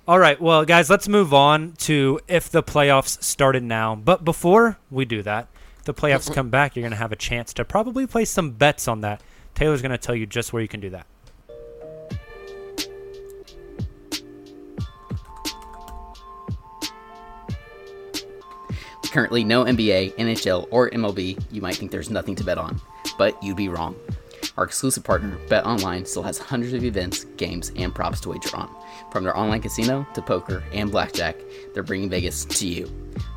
All 0.08 0.20
right, 0.20 0.42
well, 0.42 0.66
guys, 0.66 0.90
let's 0.90 1.08
move 1.08 1.34
on 1.34 1.74
to 1.80 2.20
if 2.28 2.50
the 2.50 2.64
playoffs 2.64 3.22
started 3.24 3.64
now. 3.64 3.96
But 3.96 4.26
before 4.26 4.78
we 4.90 5.06
do 5.06 5.22
that, 5.24 5.48
if 5.80 5.86
the 5.86 5.94
playoffs 5.94 6.34
come 6.34 6.50
back, 6.50 6.76
you're 6.76 6.82
going 6.82 6.92
to 6.92 6.98
have 6.98 7.12
a 7.12 7.18
chance 7.18 7.54
to 7.54 7.66
probably 7.66 8.08
place 8.08 8.30
some 8.30 8.52
bets 8.52 8.88
on 8.88 9.02
that. 9.02 9.22
Tayler's 9.56 9.82
going 9.82 9.92
to 9.92 9.98
tell 9.98 10.16
you 10.16 10.26
just 10.26 10.54
where 10.54 10.62
you 10.62 10.68
can 10.68 10.80
do 10.80 10.90
that. 10.90 11.06
Currently 19.12 19.44
no 19.44 19.66
NBA, 19.66 20.16
NHL, 20.16 20.68
or 20.72 20.90
MLB, 20.90 21.38
you 21.52 21.62
might 21.62 21.76
think 21.76 21.92
there's 21.92 22.10
nothing 22.10 22.34
to 22.36 22.46
bet 22.46 22.58
on, 22.58 22.80
but 23.18 23.42
you'd 23.44 23.58
be 23.58 23.68
wrong. 23.68 23.94
Our 24.56 24.64
exclusive 24.64 25.04
partner, 25.04 25.38
BetOnline, 25.48 26.08
still 26.08 26.24
has 26.24 26.38
hundreds 26.38 26.74
of 26.74 26.86
events, 26.86 27.26
games, 27.36 27.74
and 27.76 27.94
props 27.94 28.22
to 28.22 28.30
wager 28.30 28.56
on. 28.56 28.74
From 29.12 29.26
their 29.26 29.38
online 29.38 29.62
casino 29.62 30.08
to 30.14 30.22
poker 30.22 30.64
and 30.72 30.90
blackjack, 30.90 31.36
they're 31.74 31.84
bringing 31.84 32.10
Vegas 32.10 32.46
to 32.46 32.66
you. 32.66 32.90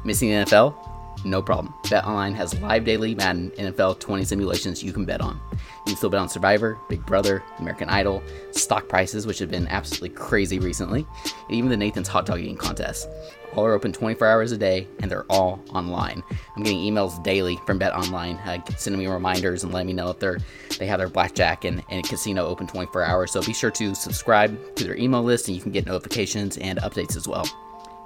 Missing 0.04 0.28
the 0.30 0.44
NFL? 0.44 0.76
No 1.24 1.42
problem. 1.42 1.74
BetOnline 1.84 2.34
has 2.34 2.58
live 2.60 2.84
daily 2.84 3.16
Madden 3.16 3.50
NFL 3.58 3.98
20 3.98 4.24
simulations 4.24 4.82
you 4.82 4.92
can 4.92 5.04
bet 5.04 5.20
on. 5.20 5.40
You 5.52 5.58
can 5.86 5.96
still 5.96 6.10
bet 6.10 6.20
on 6.20 6.28
Survivor, 6.28 6.78
Big 6.88 7.04
Brother, 7.04 7.42
American 7.58 7.88
Idol, 7.88 8.22
stock 8.52 8.88
prices, 8.88 9.26
which 9.26 9.38
have 9.40 9.50
been 9.50 9.66
absolutely 9.68 10.10
crazy 10.10 10.58
recently, 10.58 11.06
and 11.24 11.56
even 11.56 11.70
the 11.70 11.76
Nathan's 11.76 12.08
Hot 12.08 12.26
Dog 12.26 12.40
Eating 12.40 12.56
Contest. 12.56 13.08
All 13.56 13.64
are 13.64 13.72
open 13.72 13.92
24 13.92 14.26
hours 14.26 14.52
a 14.52 14.58
day, 14.58 14.88
and 15.00 15.10
they're 15.10 15.26
all 15.30 15.62
online. 15.70 16.22
I'm 16.56 16.62
getting 16.62 16.80
emails 16.80 17.22
daily 17.22 17.58
from 17.66 17.78
BetOnline, 17.78 18.44
uh, 18.46 18.58
sending 18.76 19.00
me 19.00 19.06
reminders 19.06 19.62
and 19.62 19.72
letting 19.72 19.86
me 19.86 19.92
know 19.92 20.10
if 20.10 20.18
they're 20.18 20.38
they 20.78 20.86
have 20.86 20.98
their 20.98 21.08
blackjack 21.08 21.64
and, 21.64 21.82
and 21.88 22.06
casino 22.06 22.46
open 22.46 22.66
24 22.66 23.04
hours. 23.04 23.30
So 23.30 23.42
be 23.42 23.52
sure 23.52 23.70
to 23.70 23.94
subscribe 23.94 24.74
to 24.74 24.84
their 24.84 24.96
email 24.96 25.22
list, 25.22 25.46
and 25.48 25.56
you 25.56 25.62
can 25.62 25.72
get 25.72 25.86
notifications 25.86 26.58
and 26.58 26.78
updates 26.80 27.16
as 27.16 27.28
well. 27.28 27.46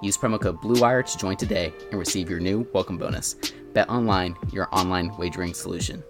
Use 0.03 0.17
promo 0.17 0.41
code 0.41 0.61
BLUEWIRE 0.61 1.11
to 1.11 1.19
join 1.19 1.37
today 1.37 1.73
and 1.91 1.99
receive 1.99 2.29
your 2.31 2.41
new 2.41 2.69
welcome 2.73 2.99
bonus. 2.99 3.35
BetOnline, 3.73 4.53
your 4.53 4.69
online 4.73 5.17
wagering 5.17 5.55
solution. 5.55 6.05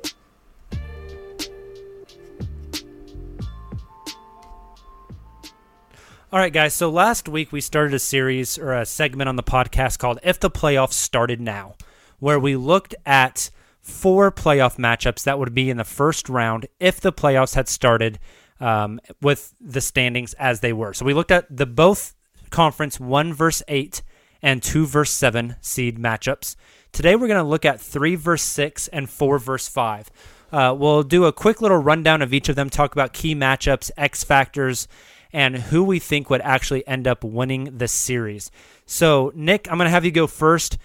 All 6.30 6.38
right, 6.38 6.52
guys. 6.52 6.74
So 6.74 6.90
last 6.90 7.26
week 7.26 7.52
we 7.52 7.62
started 7.62 7.94
a 7.94 7.98
series 7.98 8.58
or 8.58 8.74
a 8.74 8.84
segment 8.84 9.30
on 9.30 9.36
the 9.36 9.42
podcast 9.42 9.98
called 9.98 10.18
If 10.22 10.38
the 10.38 10.50
Playoffs 10.50 10.92
Started 10.92 11.40
Now, 11.40 11.74
where 12.18 12.38
we 12.38 12.54
looked 12.54 12.94
at 13.06 13.48
four 13.80 14.30
playoff 14.30 14.76
matchups 14.76 15.24
that 15.24 15.38
would 15.38 15.54
be 15.54 15.70
in 15.70 15.78
the 15.78 15.84
first 15.84 16.28
round 16.28 16.66
if 16.78 17.00
the 17.00 17.14
playoffs 17.14 17.54
had 17.54 17.66
started 17.66 18.18
um, 18.60 19.00
with 19.22 19.54
the 19.58 19.80
standings 19.80 20.34
as 20.34 20.60
they 20.60 20.74
were. 20.74 20.92
So 20.92 21.06
we 21.06 21.14
looked 21.14 21.30
at 21.30 21.46
the 21.48 21.64
both 21.64 22.14
conference 22.50 23.00
one 23.00 23.32
verse 23.32 23.62
eight 23.66 24.02
and 24.42 24.62
two 24.62 24.84
verse 24.84 25.10
seven 25.10 25.56
seed 25.62 25.98
matchups. 25.98 26.56
Today 26.92 27.16
we're 27.16 27.28
going 27.28 27.42
to 27.42 27.42
look 27.42 27.64
at 27.64 27.80
three 27.80 28.16
verse 28.16 28.42
six 28.42 28.86
and 28.88 29.08
four 29.08 29.38
verse 29.38 29.66
five. 29.66 30.10
Uh, 30.52 30.76
we'll 30.78 31.02
do 31.02 31.24
a 31.24 31.32
quick 31.32 31.62
little 31.62 31.78
rundown 31.78 32.20
of 32.20 32.34
each 32.34 32.50
of 32.50 32.56
them, 32.56 32.68
talk 32.68 32.92
about 32.92 33.14
key 33.14 33.34
matchups, 33.34 33.90
X 33.96 34.24
factors, 34.24 34.88
and 35.32 35.56
who 35.56 35.84
we 35.84 35.98
think 35.98 36.30
would 36.30 36.40
actually 36.42 36.86
end 36.86 37.06
up 37.06 37.22
winning 37.22 37.78
the 37.78 37.88
series. 37.88 38.50
So, 38.86 39.32
Nick, 39.34 39.70
I'm 39.70 39.78
going 39.78 39.86
to 39.86 39.90
have 39.90 40.04
you 40.04 40.10
go 40.10 40.26
first. 40.26 40.78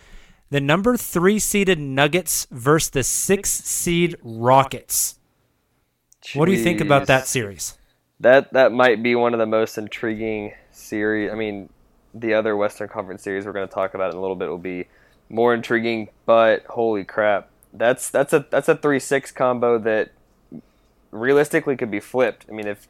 The 0.49 0.61
number 0.61 0.97
three 0.97 1.39
seeded 1.39 1.79
Nuggets 1.79 2.47
versus 2.51 2.89
the 2.91 3.03
six 3.03 3.49
seed 3.49 4.17
Rockets. 4.21 5.17
What 6.35 6.45
do 6.45 6.51
you 6.51 6.63
think 6.63 6.79
about 6.79 7.07
that 7.07 7.27
series? 7.27 7.77
That 8.19 8.53
that 8.53 8.71
might 8.71 9.03
be 9.03 9.15
one 9.15 9.33
of 9.33 9.39
the 9.39 9.45
most 9.45 9.77
intriguing 9.77 10.53
series. 10.71 11.31
I 11.31 11.35
mean, 11.35 11.69
the 12.13 12.33
other 12.33 12.55
Western 12.55 12.87
Conference 12.87 13.23
series 13.23 13.45
we're 13.45 13.51
going 13.51 13.67
to 13.67 13.73
talk 13.73 13.93
about 13.93 14.11
in 14.11 14.17
a 14.17 14.21
little 14.21 14.35
bit 14.35 14.49
will 14.49 14.57
be 14.57 14.87
more 15.29 15.53
intriguing. 15.53 16.09
But 16.25 16.65
holy 16.65 17.03
crap, 17.03 17.49
that's 17.73 18.09
that's 18.09 18.31
a 18.33 18.45
that's 18.49 18.69
a 18.69 18.75
three 18.75 18.99
six 18.99 19.31
combo 19.31 19.77
that 19.79 20.11
realistically 21.11 21.75
could 21.75 21.91
be 21.91 21.99
flipped. 21.99 22.45
I 22.49 22.53
mean, 22.53 22.67
if 22.67 22.87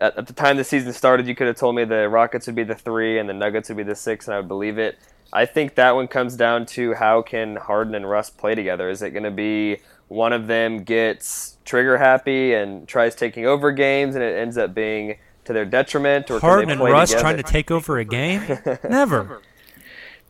at, 0.00 0.16
at 0.16 0.26
the 0.26 0.32
time 0.32 0.56
the 0.56 0.64
season 0.64 0.92
started, 0.92 1.26
you 1.26 1.34
could 1.34 1.46
have 1.46 1.56
told 1.56 1.74
me 1.74 1.84
the 1.84 2.08
Rockets 2.08 2.46
would 2.46 2.56
be 2.56 2.64
the 2.64 2.74
three 2.74 3.18
and 3.18 3.28
the 3.28 3.34
Nuggets 3.34 3.68
would 3.68 3.76
be 3.76 3.82
the 3.82 3.94
six, 3.94 4.26
and 4.26 4.34
I 4.34 4.38
would 4.38 4.48
believe 4.48 4.78
it. 4.78 4.98
I 5.32 5.46
think 5.46 5.74
that 5.74 5.94
one 5.94 6.08
comes 6.08 6.36
down 6.36 6.66
to 6.66 6.94
how 6.94 7.22
can 7.22 7.56
Harden 7.56 7.94
and 7.94 8.08
Russ 8.08 8.30
play 8.30 8.54
together. 8.54 8.88
Is 8.88 9.02
it 9.02 9.10
going 9.10 9.24
to 9.24 9.30
be 9.30 9.78
one 10.08 10.32
of 10.32 10.46
them 10.46 10.84
gets 10.84 11.58
trigger 11.64 11.98
happy 11.98 12.54
and 12.54 12.86
tries 12.86 13.14
taking 13.14 13.46
over 13.46 13.72
games, 13.72 14.14
and 14.14 14.22
it 14.22 14.38
ends 14.38 14.56
up 14.56 14.74
being 14.74 15.18
to 15.44 15.52
their 15.52 15.64
detriment, 15.64 16.30
or 16.30 16.38
Harden 16.40 16.68
can 16.68 16.78
they 16.78 16.84
and 16.84 16.92
Russ 16.92 17.10
together? 17.10 17.22
trying 17.22 17.36
to 17.38 17.42
take 17.42 17.70
over 17.70 17.98
a 17.98 18.04
game? 18.04 18.42
Never. 18.88 19.42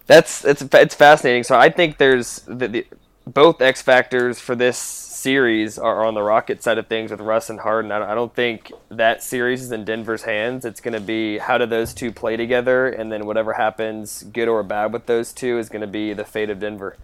That's 0.06 0.44
it's 0.44 0.62
it's 0.62 0.94
fascinating. 0.94 1.42
So 1.42 1.58
I 1.58 1.68
think 1.68 1.98
there's 1.98 2.40
the, 2.46 2.68
the 2.68 2.86
both 3.26 3.60
X 3.60 3.82
factors 3.82 4.38
for 4.38 4.54
this 4.54 4.78
series 5.26 5.76
are 5.76 6.04
on 6.04 6.14
the 6.14 6.22
Rocket 6.22 6.62
side 6.62 6.78
of 6.78 6.86
things 6.86 7.10
with 7.10 7.20
Russ 7.20 7.50
and 7.50 7.58
Harden. 7.58 7.90
I 7.90 8.14
don't, 8.14 8.32
think 8.32 8.70
that 8.90 9.24
series 9.24 9.60
is 9.60 9.72
in 9.72 9.84
Denver's 9.84 10.22
hands. 10.22 10.64
It's 10.64 10.80
going 10.80 10.94
to 10.94 11.00
be 11.00 11.38
how 11.38 11.58
do 11.58 11.66
those 11.66 11.92
two 11.92 12.12
play 12.12 12.36
together, 12.36 12.86
and 12.86 13.10
then 13.10 13.26
whatever 13.26 13.54
happens, 13.54 14.22
good 14.22 14.46
or 14.46 14.62
bad, 14.62 14.92
with 14.92 15.06
those 15.06 15.32
two 15.32 15.58
is 15.58 15.68
going 15.68 15.80
to 15.80 15.88
be 15.88 16.12
the 16.12 16.24
fate 16.24 16.48
of 16.48 16.60
Denver. 16.60 16.96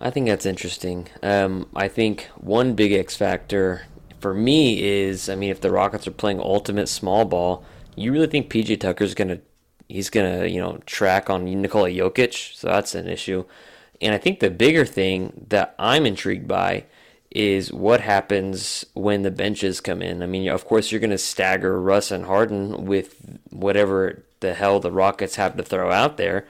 I 0.00 0.10
think 0.10 0.26
that's 0.26 0.44
interesting. 0.44 1.06
Um, 1.22 1.68
I 1.76 1.86
think 1.86 2.28
one 2.34 2.74
big 2.74 2.90
X 2.90 3.14
factor 3.14 3.82
for 4.18 4.34
me 4.34 4.82
is, 4.82 5.28
I 5.28 5.36
mean, 5.36 5.50
if 5.50 5.60
the 5.60 5.70
Rockets 5.70 6.08
are 6.08 6.10
playing 6.10 6.40
ultimate 6.40 6.88
small 6.88 7.24
ball, 7.24 7.64
you 7.94 8.10
really 8.10 8.26
think 8.26 8.50
PJ 8.50 8.80
Tucker's 8.80 9.14
gonna, 9.14 9.38
he's 9.88 10.10
gonna, 10.10 10.46
you 10.46 10.60
know, 10.60 10.78
track 10.84 11.30
on 11.30 11.44
Nikola 11.44 11.90
Jokic, 11.90 12.56
so 12.56 12.66
that's 12.66 12.96
an 12.96 13.06
issue. 13.06 13.44
And 14.00 14.12
I 14.12 14.18
think 14.18 14.40
the 14.40 14.50
bigger 14.50 14.84
thing 14.84 15.46
that 15.50 15.76
I'm 15.78 16.06
intrigued 16.06 16.48
by 16.48 16.86
is 17.34 17.72
what 17.72 18.00
happens 18.00 18.84
when 18.94 19.22
the 19.22 19.30
benches 19.30 19.80
come 19.80 20.02
in. 20.02 20.22
I 20.22 20.26
mean, 20.26 20.48
of 20.48 20.64
course, 20.64 20.90
you're 20.90 21.00
going 21.00 21.10
to 21.10 21.18
stagger 21.18 21.80
Russ 21.80 22.10
and 22.10 22.26
Harden 22.26 22.84
with 22.84 23.38
whatever 23.50 24.24
the 24.40 24.54
hell 24.54 24.80
the 24.80 24.90
Rockets 24.90 25.36
have 25.36 25.56
to 25.56 25.62
throw 25.62 25.90
out 25.90 26.16
there. 26.16 26.46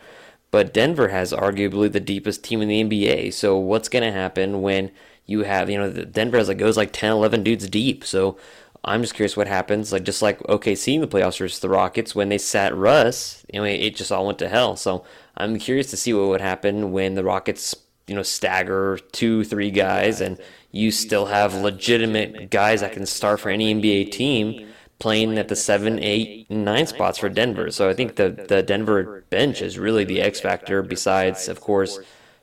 But 0.50 0.74
Denver 0.74 1.08
has 1.08 1.32
arguably 1.32 1.90
the 1.90 2.00
deepest 2.00 2.44
team 2.44 2.60
in 2.60 2.68
the 2.68 2.84
NBA. 2.84 3.32
So 3.32 3.56
what's 3.56 3.88
going 3.88 4.02
to 4.02 4.12
happen 4.12 4.60
when 4.60 4.90
you 5.24 5.44
have, 5.44 5.70
you 5.70 5.78
know, 5.78 5.90
Denver 5.90 6.36
has 6.38 6.48
like 6.48 6.58
goes 6.58 6.76
like 6.76 6.92
10, 6.92 7.12
11 7.12 7.42
dudes 7.42 7.68
deep. 7.68 8.04
So 8.04 8.36
I'm 8.84 9.02
just 9.02 9.14
curious 9.14 9.36
what 9.36 9.46
happens. 9.46 9.92
Like 9.92 10.04
just 10.04 10.20
like 10.20 10.40
OKC 10.40 10.96
in 10.96 11.00
the 11.00 11.06
playoffs 11.06 11.38
versus 11.38 11.60
the 11.60 11.68
Rockets 11.68 12.14
when 12.14 12.28
they 12.28 12.38
sat 12.38 12.76
Russ, 12.76 13.46
you 13.52 13.60
know, 13.60 13.64
it 13.64 13.96
just 13.96 14.12
all 14.12 14.26
went 14.26 14.38
to 14.40 14.48
hell. 14.48 14.76
So 14.76 15.04
I'm 15.36 15.58
curious 15.58 15.88
to 15.90 15.96
see 15.96 16.12
what 16.12 16.28
would 16.28 16.40
happen 16.40 16.92
when 16.92 17.14
the 17.14 17.24
Rockets, 17.24 17.74
you 18.06 18.14
know, 18.14 18.22
stagger 18.22 18.98
two, 19.12 19.44
three 19.44 19.70
guys 19.70 20.20
and 20.20 20.38
you 20.70 20.90
still 20.90 21.26
have 21.26 21.54
legitimate 21.54 22.50
guys 22.50 22.80
that 22.80 22.92
can 22.92 23.06
start 23.06 23.40
for 23.40 23.50
any 23.50 23.74
NBA 23.74 24.10
team 24.10 24.68
playing 24.98 25.36
at 25.36 25.48
the 25.48 25.56
seven, 25.56 25.98
eight, 25.98 26.50
nine 26.50 26.86
spots 26.86 27.18
for 27.18 27.28
Denver. 27.28 27.70
So 27.70 27.88
I 27.88 27.94
think 27.94 28.16
the 28.16 28.30
the 28.48 28.62
Denver 28.62 29.24
bench 29.30 29.60
is 29.62 29.78
really 29.78 30.04
the 30.04 30.20
X 30.22 30.40
factor. 30.40 30.82
Besides, 30.82 31.48
of 31.48 31.60
course, 31.60 31.98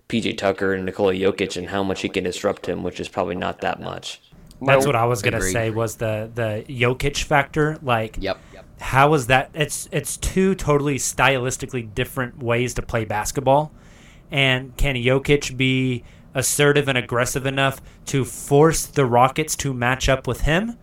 PJ 0.10 0.38
Tucker 0.38 0.74
and 0.74 0.86
Nikola 0.86 1.14
Jokic 1.14 1.56
and 1.58 1.70
how 1.70 1.84
much 1.84 2.02
he 2.02 2.10
can 2.10 2.24
disrupt 2.24 2.68
him, 2.68 2.84
which 2.84 3.00
is 3.00 3.08
probably 3.08 3.36
not 3.36 3.62
that 3.62 3.80
much. 3.82 4.22
That's 4.62 4.86
what 4.86 4.96
I 4.96 5.06
was 5.06 5.22
gonna 5.22 5.38
Agreed. 5.38 5.54
say 5.54 5.70
was 5.70 5.96
the 5.96 6.30
the 6.36 6.66
Jokic 6.68 7.24
factor. 7.24 7.78
Like, 7.82 8.18
Yep. 8.20 8.38
how 8.82 9.14
is 9.14 9.28
that? 9.28 9.50
It's 9.54 9.88
it's 9.92 10.18
two 10.18 10.54
totally 10.54 10.96
stylistically 10.98 11.94
different 11.96 12.44
ways 12.44 12.74
to 12.74 12.82
play 12.82 13.06
basketball, 13.06 13.72
and 14.32 14.76
can 14.78 14.96
Jokic 14.96 15.58
be 15.58 16.04
assertive 16.34 16.88
and 16.88 16.98
aggressive 16.98 17.46
enough 17.46 17.82
to 18.06 18.24
force 18.24 18.86
the 18.86 19.06
Rockets 19.06 19.56
to 19.58 19.74
match 19.74 20.08
up 20.08 20.28
with 20.28 20.42
him, 20.42 20.78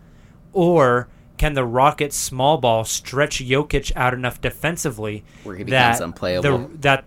or 0.53 1.07
can 1.37 1.53
the 1.53 1.65
Rockets 1.65 2.15
small 2.15 2.57
ball 2.57 2.83
stretch 2.83 3.39
Jokic 3.39 3.91
out 3.95 4.13
enough 4.13 4.41
defensively 4.41 5.23
Where 5.43 5.55
he 5.55 5.63
becomes 5.63 5.99
that 5.99 6.03
unplayable. 6.03 6.57
The, 6.57 6.77
that 6.79 7.05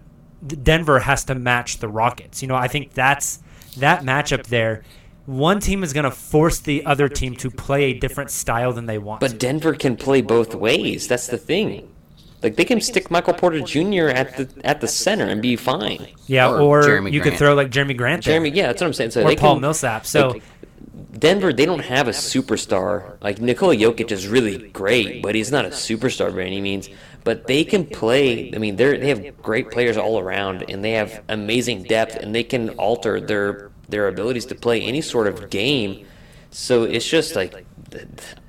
Denver 0.64 1.00
has 1.00 1.24
to 1.24 1.34
match 1.34 1.78
the 1.78 1.88
Rockets. 1.88 2.40
You 2.42 2.48
know, 2.48 2.54
I 2.54 2.68
think 2.68 2.94
that's 2.94 3.40
that 3.76 4.02
matchup 4.02 4.46
there. 4.46 4.84
One 5.26 5.60
team 5.60 5.82
is 5.82 5.92
going 5.92 6.04
to 6.04 6.10
force 6.10 6.60
the 6.60 6.84
other 6.86 7.08
team 7.08 7.36
to 7.36 7.50
play 7.50 7.84
a 7.84 7.98
different 7.98 8.30
style 8.30 8.72
than 8.72 8.86
they 8.86 8.98
want. 8.98 9.20
But 9.20 9.32
to. 9.32 9.36
Denver 9.36 9.74
can 9.74 9.96
play 9.96 10.22
both 10.22 10.54
ways. 10.54 11.06
That's 11.06 11.26
the 11.26 11.38
thing. 11.38 11.89
Like 12.42 12.56
they 12.56 12.64
can 12.64 12.80
stick 12.80 13.10
Michael 13.10 13.34
Porter 13.34 13.60
Jr. 13.60 14.08
at 14.08 14.36
the 14.36 14.48
at 14.64 14.80
the 14.80 14.88
center 14.88 15.26
and 15.26 15.42
be 15.42 15.56
fine. 15.56 16.06
yeah, 16.26 16.50
or 16.50 16.60
or, 16.60 16.82
Jeremy 16.82 17.10
you 17.10 17.20
could 17.20 17.34
throw 17.34 17.54
like 17.54 17.70
Jerami 17.70 17.96
Grant, 17.96 18.24
there, 18.24 18.32
Jeremy, 18.32 18.50
yeah, 18.50 18.68
that's 18.68 18.80
what 18.80 18.86
I'm 18.86 18.92
saying. 18.94 19.10
So 19.10 19.22
or 19.22 19.28
they 19.28 19.36
Paul 19.36 19.56
can, 19.56 19.60
Millsap. 19.62 20.06
So 20.06 20.28
like, 20.28 20.42
Denver, 21.12 21.52
they 21.52 21.66
don't 21.66 21.84
have 21.84 22.08
a 22.08 22.12
superstar. 22.12 23.20
Like 23.22 23.40
Nikola 23.40 23.76
Jokic 23.76 24.10
is 24.10 24.26
really 24.26 24.68
great, 24.68 25.22
but 25.22 25.34
he's 25.34 25.52
not 25.52 25.66
a 25.66 25.68
superstar 25.68 26.34
by 26.34 26.42
any 26.42 26.60
means. 26.60 26.88
But 27.24 27.46
they 27.46 27.64
can 27.64 27.84
play. 27.84 28.50
I 28.54 28.58
mean, 28.58 28.76
they 28.76 28.84
are 28.84 28.96
they 28.96 29.08
have 29.08 29.42
great 29.42 29.70
players 29.70 29.98
all 29.98 30.18
around, 30.18 30.64
and 30.70 30.82
they 30.82 30.92
have 30.92 31.22
amazing 31.28 31.82
depth, 31.82 32.16
and 32.16 32.34
they 32.34 32.44
can 32.44 32.70
alter 32.70 33.20
their 33.20 33.70
their 33.90 34.08
abilities 34.08 34.46
to 34.46 34.54
play 34.54 34.80
any 34.80 35.02
sort 35.02 35.26
of 35.26 35.50
game. 35.50 36.06
So 36.50 36.84
it's 36.84 37.06
just 37.06 37.36
like 37.36 37.66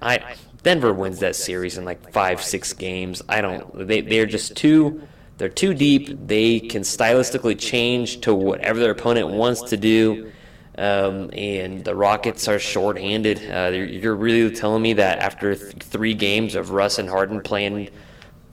I 0.02 0.36
Denver 0.64 0.94
wins 0.94 1.20
that 1.20 1.36
series 1.36 1.78
in 1.78 1.86
like 1.86 2.12
five 2.12 2.42
six 2.42 2.74
games. 2.74 3.22
I 3.28 3.42
don't. 3.42 3.88
They 3.88 4.02
they're 4.02 4.26
just 4.26 4.56
too. 4.56 5.08
They're 5.38 5.50
too 5.50 5.74
deep. 5.74 6.28
They 6.28 6.60
can 6.60 6.84
stylistically 6.84 7.58
change 7.58 8.22
to 8.22 8.34
whatever 8.34 8.80
their 8.80 8.92
opponent 8.92 9.30
wants 9.30 9.62
to 9.72 9.78
do. 9.78 10.32
Um, 10.78 11.32
and 11.34 11.84
the 11.84 11.96
Rockets 11.96 12.48
are 12.48 12.60
shorthanded. 12.60 13.40
Uh, 13.52 13.72
you're, 13.74 13.86
you're 13.86 14.16
really 14.16 14.56
telling 14.56 14.82
me 14.82 14.94
that 14.94 15.20
after 15.20 15.56
th- 15.56 15.74
three 15.84 16.14
games 16.14 16.56
of 16.56 16.70
Russ 16.72 16.98
and 16.98 17.10
Harden 17.10 17.42
playing 17.42 17.90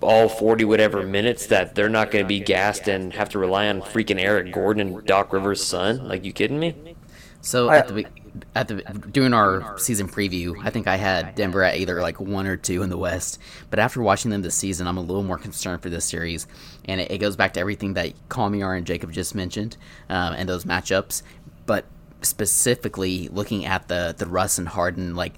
all 0.01 0.29
40 0.29 0.65
whatever 0.65 1.03
minutes, 1.03 1.47
that 1.47 1.75
they're 1.75 1.89
not 1.89 2.11
going 2.11 2.25
to 2.25 2.29
be 2.29 2.41
gassed 2.41 2.89
and 2.89 3.13
have 3.13 3.29
to 3.31 3.39
rely 3.39 3.69
on 3.69 3.83
freaking 3.83 4.21
Eric 4.21 4.53
Gordon 4.53 4.95
and 4.95 5.07
Doc 5.07 5.33
Rivers' 5.33 5.63
son? 5.63 6.09
Like, 6.09 6.25
you 6.25 6.33
kidding 6.33 6.59
me? 6.59 6.97
So 7.41 7.69
I- 7.69 7.79
at 7.79 7.89
the 7.89 7.95
be- 7.95 8.07
at 8.55 8.69
the 8.69 8.77
during 9.11 9.35
our 9.35 9.79
season 9.79 10.09
preview, 10.09 10.57
I 10.65 10.71
think 10.71 10.87
I 10.87 10.97
had 10.97 11.35
Denver 11.35 11.63
at 11.63 11.77
either 11.77 12.01
like 12.01 12.21
one 12.21 12.47
or 12.47 12.57
two 12.57 12.83
in 12.83 12.91
the 12.91 12.99
West. 12.99 13.39
But 13.71 13.79
after 13.79 14.03
watching 14.03 14.31
them 14.31 14.43
this 14.43 14.55
season, 14.55 14.87
I'm 14.87 14.97
a 14.97 15.03
little 15.03 15.23
more 15.23 15.39
concerned 15.39 15.83
for 15.83 15.91
this 15.91 16.05
series, 16.05 16.47
and 16.85 17.01
it, 17.01 17.11
it 17.11 17.19
goes 17.19 17.37
back 17.37 17.55
to 17.55 17.61
everything 17.61 17.95
that 17.95 18.13
Kamiar 18.29 18.77
and 18.77 18.87
Jacob 18.87 19.13
just 19.13 19.35
mentioned, 19.35 19.77
um, 20.09 20.35
and 20.35 20.49
those 20.49 20.65
matchups. 20.65 21.23
But 21.67 21.85
specifically 22.23 23.29
looking 23.29 23.65
at 23.65 23.89
the 23.89 24.15
the 24.17 24.27
Russ 24.27 24.59
and 24.59 24.69
Harden 24.69 25.15
like 25.15 25.35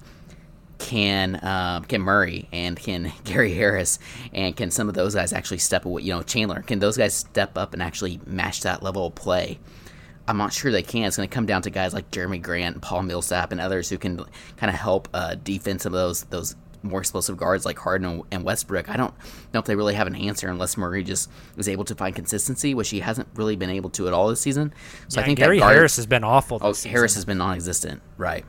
can 0.81 1.39
um, 1.45 1.83
can 1.85 2.01
Murray 2.01 2.49
and 2.51 2.77
can 2.77 3.13
Gary 3.23 3.53
Harris 3.53 3.99
and 4.33 4.55
can 4.55 4.71
some 4.71 4.89
of 4.89 4.95
those 4.95 5.15
guys 5.15 5.31
actually 5.31 5.59
step 5.59 5.85
away? 5.85 6.01
You 6.01 6.13
know, 6.13 6.23
Chandler 6.23 6.61
can 6.61 6.79
those 6.79 6.97
guys 6.97 7.13
step 7.13 7.57
up 7.57 7.73
and 7.73 7.81
actually 7.81 8.19
match 8.25 8.61
that 8.61 8.83
level 8.83 9.07
of 9.07 9.15
play? 9.15 9.59
I'm 10.27 10.37
not 10.37 10.53
sure 10.53 10.71
they 10.71 10.83
can. 10.83 11.03
It's 11.03 11.17
going 11.17 11.27
to 11.27 11.33
come 11.33 11.45
down 11.45 11.61
to 11.63 11.69
guys 11.69 11.93
like 11.93 12.09
Jerami 12.11 12.41
Grant, 12.41 12.75
and 12.75 12.81
Paul 12.81 13.03
Millsap, 13.03 13.51
and 13.51 13.59
others 13.59 13.89
who 13.89 13.97
can 13.97 14.17
kind 14.57 14.69
of 14.69 14.75
help 14.75 15.09
uh, 15.13 15.35
defend 15.35 15.81
some 15.81 15.93
of 15.93 15.99
those 15.99 16.23
those 16.25 16.55
more 16.83 16.99
explosive 16.99 17.37
guards 17.37 17.65
like 17.65 17.77
Harden 17.77 18.23
and 18.31 18.43
Westbrook. 18.43 18.89
I 18.89 18.97
don't 18.97 19.13
know 19.53 19.59
if 19.59 19.65
they 19.65 19.75
really 19.75 19.93
have 19.93 20.07
an 20.07 20.15
answer 20.15 20.49
unless 20.49 20.77
Murray 20.77 21.03
just 21.03 21.29
is 21.57 21.69
able 21.69 21.85
to 21.85 21.95
find 21.95 22.15
consistency, 22.15 22.73
which 22.73 22.89
he 22.89 22.99
hasn't 22.99 23.27
really 23.35 23.55
been 23.55 23.69
able 23.69 23.89
to 23.91 24.07
at 24.07 24.13
all 24.13 24.27
this 24.29 24.41
season. 24.41 24.73
So 25.07 25.19
Yeah, 25.19 25.23
I 25.23 25.25
think 25.27 25.39
Gary 25.39 25.59
that 25.59 25.65
guard, 25.65 25.75
Harris 25.75 25.95
has 25.97 26.05
been 26.05 26.23
awful. 26.23 26.59
Oh, 26.61 26.73
season. 26.73 26.91
Harris 26.91 27.15
has 27.15 27.25
been 27.25 27.37
non-existent, 27.37 28.01
right? 28.17 28.45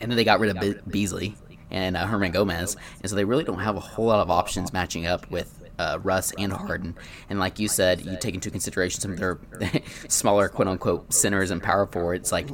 And 0.00 0.10
then 0.10 0.16
they 0.16 0.24
got 0.24 0.40
rid 0.40 0.56
of 0.56 0.60
Be- 0.60 0.90
Beasley 0.90 1.36
and 1.70 1.96
uh, 1.96 2.06
Hernangomez, 2.06 2.76
and 3.00 3.10
so 3.10 3.16
they 3.16 3.24
really 3.24 3.44
don't 3.44 3.60
have 3.60 3.76
a 3.76 3.80
whole 3.80 4.06
lot 4.06 4.20
of 4.20 4.30
options 4.30 4.72
matching 4.72 5.06
up 5.06 5.30
with 5.30 5.55
uh, 5.78 5.98
Russ 6.02 6.32
and 6.38 6.52
Harden. 6.52 6.96
And 7.28 7.38
like 7.38 7.58
you 7.58 7.68
said, 7.68 8.04
you 8.04 8.16
take 8.18 8.34
into 8.34 8.50
consideration 8.50 9.00
some 9.00 9.12
of 9.12 9.18
their 9.18 9.38
smaller 10.08 10.48
"quote 10.48 10.68
unquote" 10.68 11.12
centers 11.12 11.50
and 11.50 11.62
power 11.62 11.86
forwards. 11.86 12.32
Like 12.32 12.48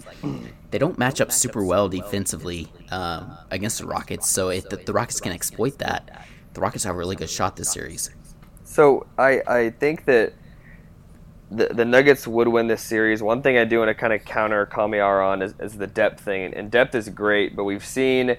they 0.71 0.79
don't 0.79 0.99
match 0.99 1.21
up 1.21 1.33
super 1.33 1.65
well 1.65 1.89
defensively 1.89 2.69
um, 2.91 3.37
against 3.51 3.79
the 3.79 3.87
Rockets. 3.87 4.29
So 4.29 4.49
if 4.49 4.69
the, 4.69 4.77
the 4.77 4.93
Rockets 4.93 5.21
can 5.21 5.33
exploit 5.33 5.79
that, 5.79 6.27
the 6.55 6.61
Rockets 6.61 6.85
have 6.85 6.95
a 6.95 6.99
really 6.99 7.17
good 7.17 7.31
shot 7.31 7.57
this 7.57 7.73
series. 7.73 8.11
So 8.65 9.07
I, 9.19 9.43
I 9.47 9.71
think 9.71 10.07
that 10.07 10.33
the, 11.51 11.69
the 11.69 11.85
Nuggets 11.85 12.27
would 12.27 12.49
win 12.49 12.67
this 12.67 12.83
series. 12.83 13.23
One 13.23 13.43
thing 13.43 13.59
I 13.59 13.65
do 13.65 13.79
want 13.79 13.91
to 13.91 13.95
kind 13.95 14.13
of 14.13 14.25
counter 14.25 14.67
Kamiar 14.67 15.25
on 15.25 15.43
is, 15.43 15.55
is 15.61 15.77
the 15.77 15.87
depth 15.87 16.21
thing. 16.21 16.55
And 16.55 16.71
depth 16.71 16.95
is 16.95 17.09
great, 17.09 17.55
but 17.55 17.65
we've 17.65 17.85
seen, 17.85 18.37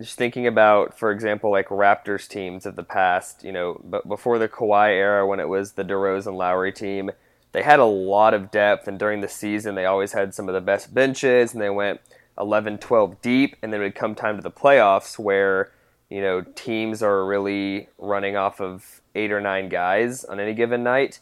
just 0.00 0.16
thinking 0.16 0.46
about, 0.46 0.96
for 0.98 1.10
example, 1.10 1.50
like 1.50 1.68
Raptors 1.68 2.28
teams 2.28 2.66
of 2.66 2.76
the 2.76 2.84
past, 2.84 3.42
you 3.42 3.52
know, 3.52 3.80
but 3.84 4.08
before 4.08 4.38
the 4.38 4.48
Kawhi 4.48 4.90
era 4.90 5.26
when 5.26 5.40
it 5.40 5.48
was 5.48 5.72
the 5.72 5.84
DeRozan 5.84 6.34
Lowry 6.34 6.72
team, 6.72 7.10
they 7.52 7.62
had 7.62 7.80
a 7.80 7.84
lot 7.84 8.34
of 8.34 8.50
depth. 8.50 8.86
And 8.86 8.98
during 8.98 9.20
the 9.20 9.28
season, 9.28 9.74
they 9.74 9.86
always 9.86 10.12
had 10.12 10.34
some 10.34 10.48
of 10.48 10.54
the 10.54 10.60
best 10.60 10.94
benches 10.94 11.52
and 11.52 11.60
they 11.60 11.70
went 11.70 12.00
11, 12.38 12.78
12 12.78 13.20
deep. 13.20 13.56
And 13.62 13.72
then 13.72 13.80
it 13.80 13.84
would 13.84 13.94
come 13.96 14.14
time 14.14 14.36
to 14.36 14.42
the 14.42 14.50
playoffs 14.50 15.18
where, 15.18 15.72
you 16.08 16.20
know, 16.20 16.42
teams 16.42 17.02
are 17.02 17.26
really 17.26 17.88
running 17.98 18.36
off 18.36 18.60
of 18.60 19.00
eight 19.16 19.32
or 19.32 19.40
nine 19.40 19.68
guys 19.68 20.24
on 20.24 20.38
any 20.38 20.54
given 20.54 20.84
night 20.84 21.18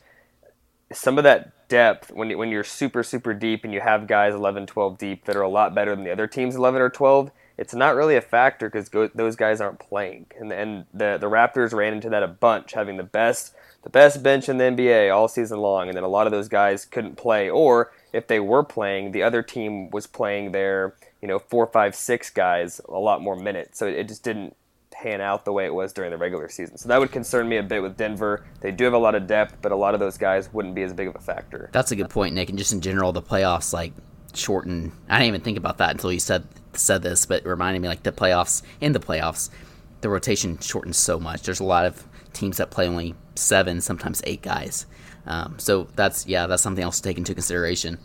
some 0.93 1.18
of 1.18 1.24
that 1.24 1.68
depth 1.68 2.12
when 2.12 2.37
when 2.39 2.51
you're 2.51 2.62
super 2.62 3.03
super 3.03 3.35
deep 3.35 3.64
and 3.64 3.74
you 3.74 3.81
have 3.81 4.07
guys 4.07 4.35
11 4.35 4.66
12 4.66 4.99
deep 4.99 5.24
that 5.24 5.35
are 5.35 5.43
a 5.43 5.49
lot 5.49 5.74
better 5.74 5.97
than 5.97 6.05
the 6.05 6.12
other 6.12 6.27
teams 6.27 6.55
11 6.55 6.81
or 6.81 6.89
12 6.89 7.31
it's 7.59 7.75
not 7.75 7.95
really 7.95 8.17
a 8.17 8.21
factor 8.21 8.69
because 8.69 8.89
go, 8.89 9.09
those 9.09 9.37
guys 9.37 9.61
aren't 9.61 9.79
playing 9.79 10.27
and 10.39 10.53
and 10.53 10.87
the 10.93 11.19
the 11.19 11.29
Raptors 11.29 11.73
ran 11.73 11.95
into 11.95 12.11
that 12.11 12.23
a 12.23 12.29
bunch 12.29 12.73
having 12.73 12.97
the 12.97 13.03
best 13.03 13.55
the 13.83 13.91
best 13.91 14.23
bench 14.23 14.49
in 14.49 14.59
the 14.59 14.65
NBA 14.65 15.15
all 15.15 15.29
season 15.29 15.59
long 15.59 15.89
and 15.89 15.97
then 15.97 16.05
a 16.05 16.09
lot 16.09 16.27
of 16.27 16.33
those 16.33 16.49
guys 16.49 16.85
couldn't 16.85 17.17
play 17.17 17.49
or 17.49 17.93
if 18.13 18.27
they 18.27 18.41
were 18.41 18.65
playing 18.65 19.13
the 19.13 19.23
other 19.23 19.43
team 19.43 19.91
was 19.91 20.07
playing 20.07 20.53
their 20.53 20.95
you 21.23 21.29
know 21.29 21.39
four 21.39 21.67
five 21.67 21.95
six 21.95 22.31
guys 22.31 22.81
a 22.89 22.99
lot 22.99 23.23
more 23.23 23.37
minutes 23.37 23.79
so 23.79 23.87
it 23.87 24.09
just 24.09 24.23
didn't 24.23 24.57
pan 25.03 25.21
out 25.21 25.45
the 25.45 25.53
way 25.53 25.67
it 25.67 25.75
was 25.75 25.93
during 25.93 26.11
the 26.11 26.17
regular 26.17 26.49
season. 26.49 26.79
So 26.79 26.89
that 26.89 26.99
would 26.99 27.13
concern 27.13 27.49
me 27.49 27.59
a 27.59 27.63
bit 27.63 27.83
with 27.83 27.97
Denver. 27.97 28.47
They 28.61 28.73
do 28.73 28.85
have 28.85 28.95
a 28.95 28.99
lot 28.99 29.15
of 29.15 29.27
depth, 29.27 29.57
but 29.61 29.71
a 29.73 29.77
lot 29.77 29.93
of 29.93 30.01
those 30.01 30.17
guys 30.17 30.51
wouldn't 30.53 30.75
be 30.75 30.83
as 30.83 30.93
big 30.95 31.09
of 31.09 31.15
a 31.15 31.19
factor. 31.19 31.69
That's 31.73 31.93
a 31.93 31.97
good 31.97 32.09
point, 32.09 32.35
Nick. 32.35 32.49
And 32.49 32.57
just 32.57 32.73
in 32.73 32.81
general, 32.81 33.13
the 33.13 33.23
playoffs 33.23 33.75
like 33.75 33.93
shorten. 34.35 34.93
I 35.09 35.19
didn't 35.19 35.29
even 35.29 35.41
think 35.43 35.59
about 35.59 35.79
that 35.79 35.91
until 35.91 36.13
you 36.13 36.21
said 36.21 36.47
said 36.79 37.03
this, 37.03 37.27
but 37.27 37.43
it 37.45 37.49
reminded 37.49 37.81
me 37.83 37.89
like 37.89 38.03
the 38.03 38.12
playoffs 38.12 38.62
in 38.81 38.93
the 38.93 39.01
playoffs, 39.01 39.51
the 40.01 40.09
rotation 40.09 40.59
shortens 40.59 40.97
so 40.99 41.18
much. 41.18 41.43
There's 41.43 41.61
a 41.61 41.64
lot 41.64 41.87
of 41.87 42.07
teams 42.33 42.59
that 42.59 42.70
play 42.70 42.87
only 42.87 43.14
seven, 43.35 43.81
sometimes 43.81 44.22
eight 44.24 44.43
guys. 44.43 44.87
Um, 45.27 45.59
so 45.59 45.89
that's 45.97 46.27
yeah, 46.27 46.47
that's 46.47 46.62
something 46.62 46.85
else 46.85 46.97
to 46.99 47.03
take 47.03 47.18
into 47.18 47.35
consideration. 47.35 47.99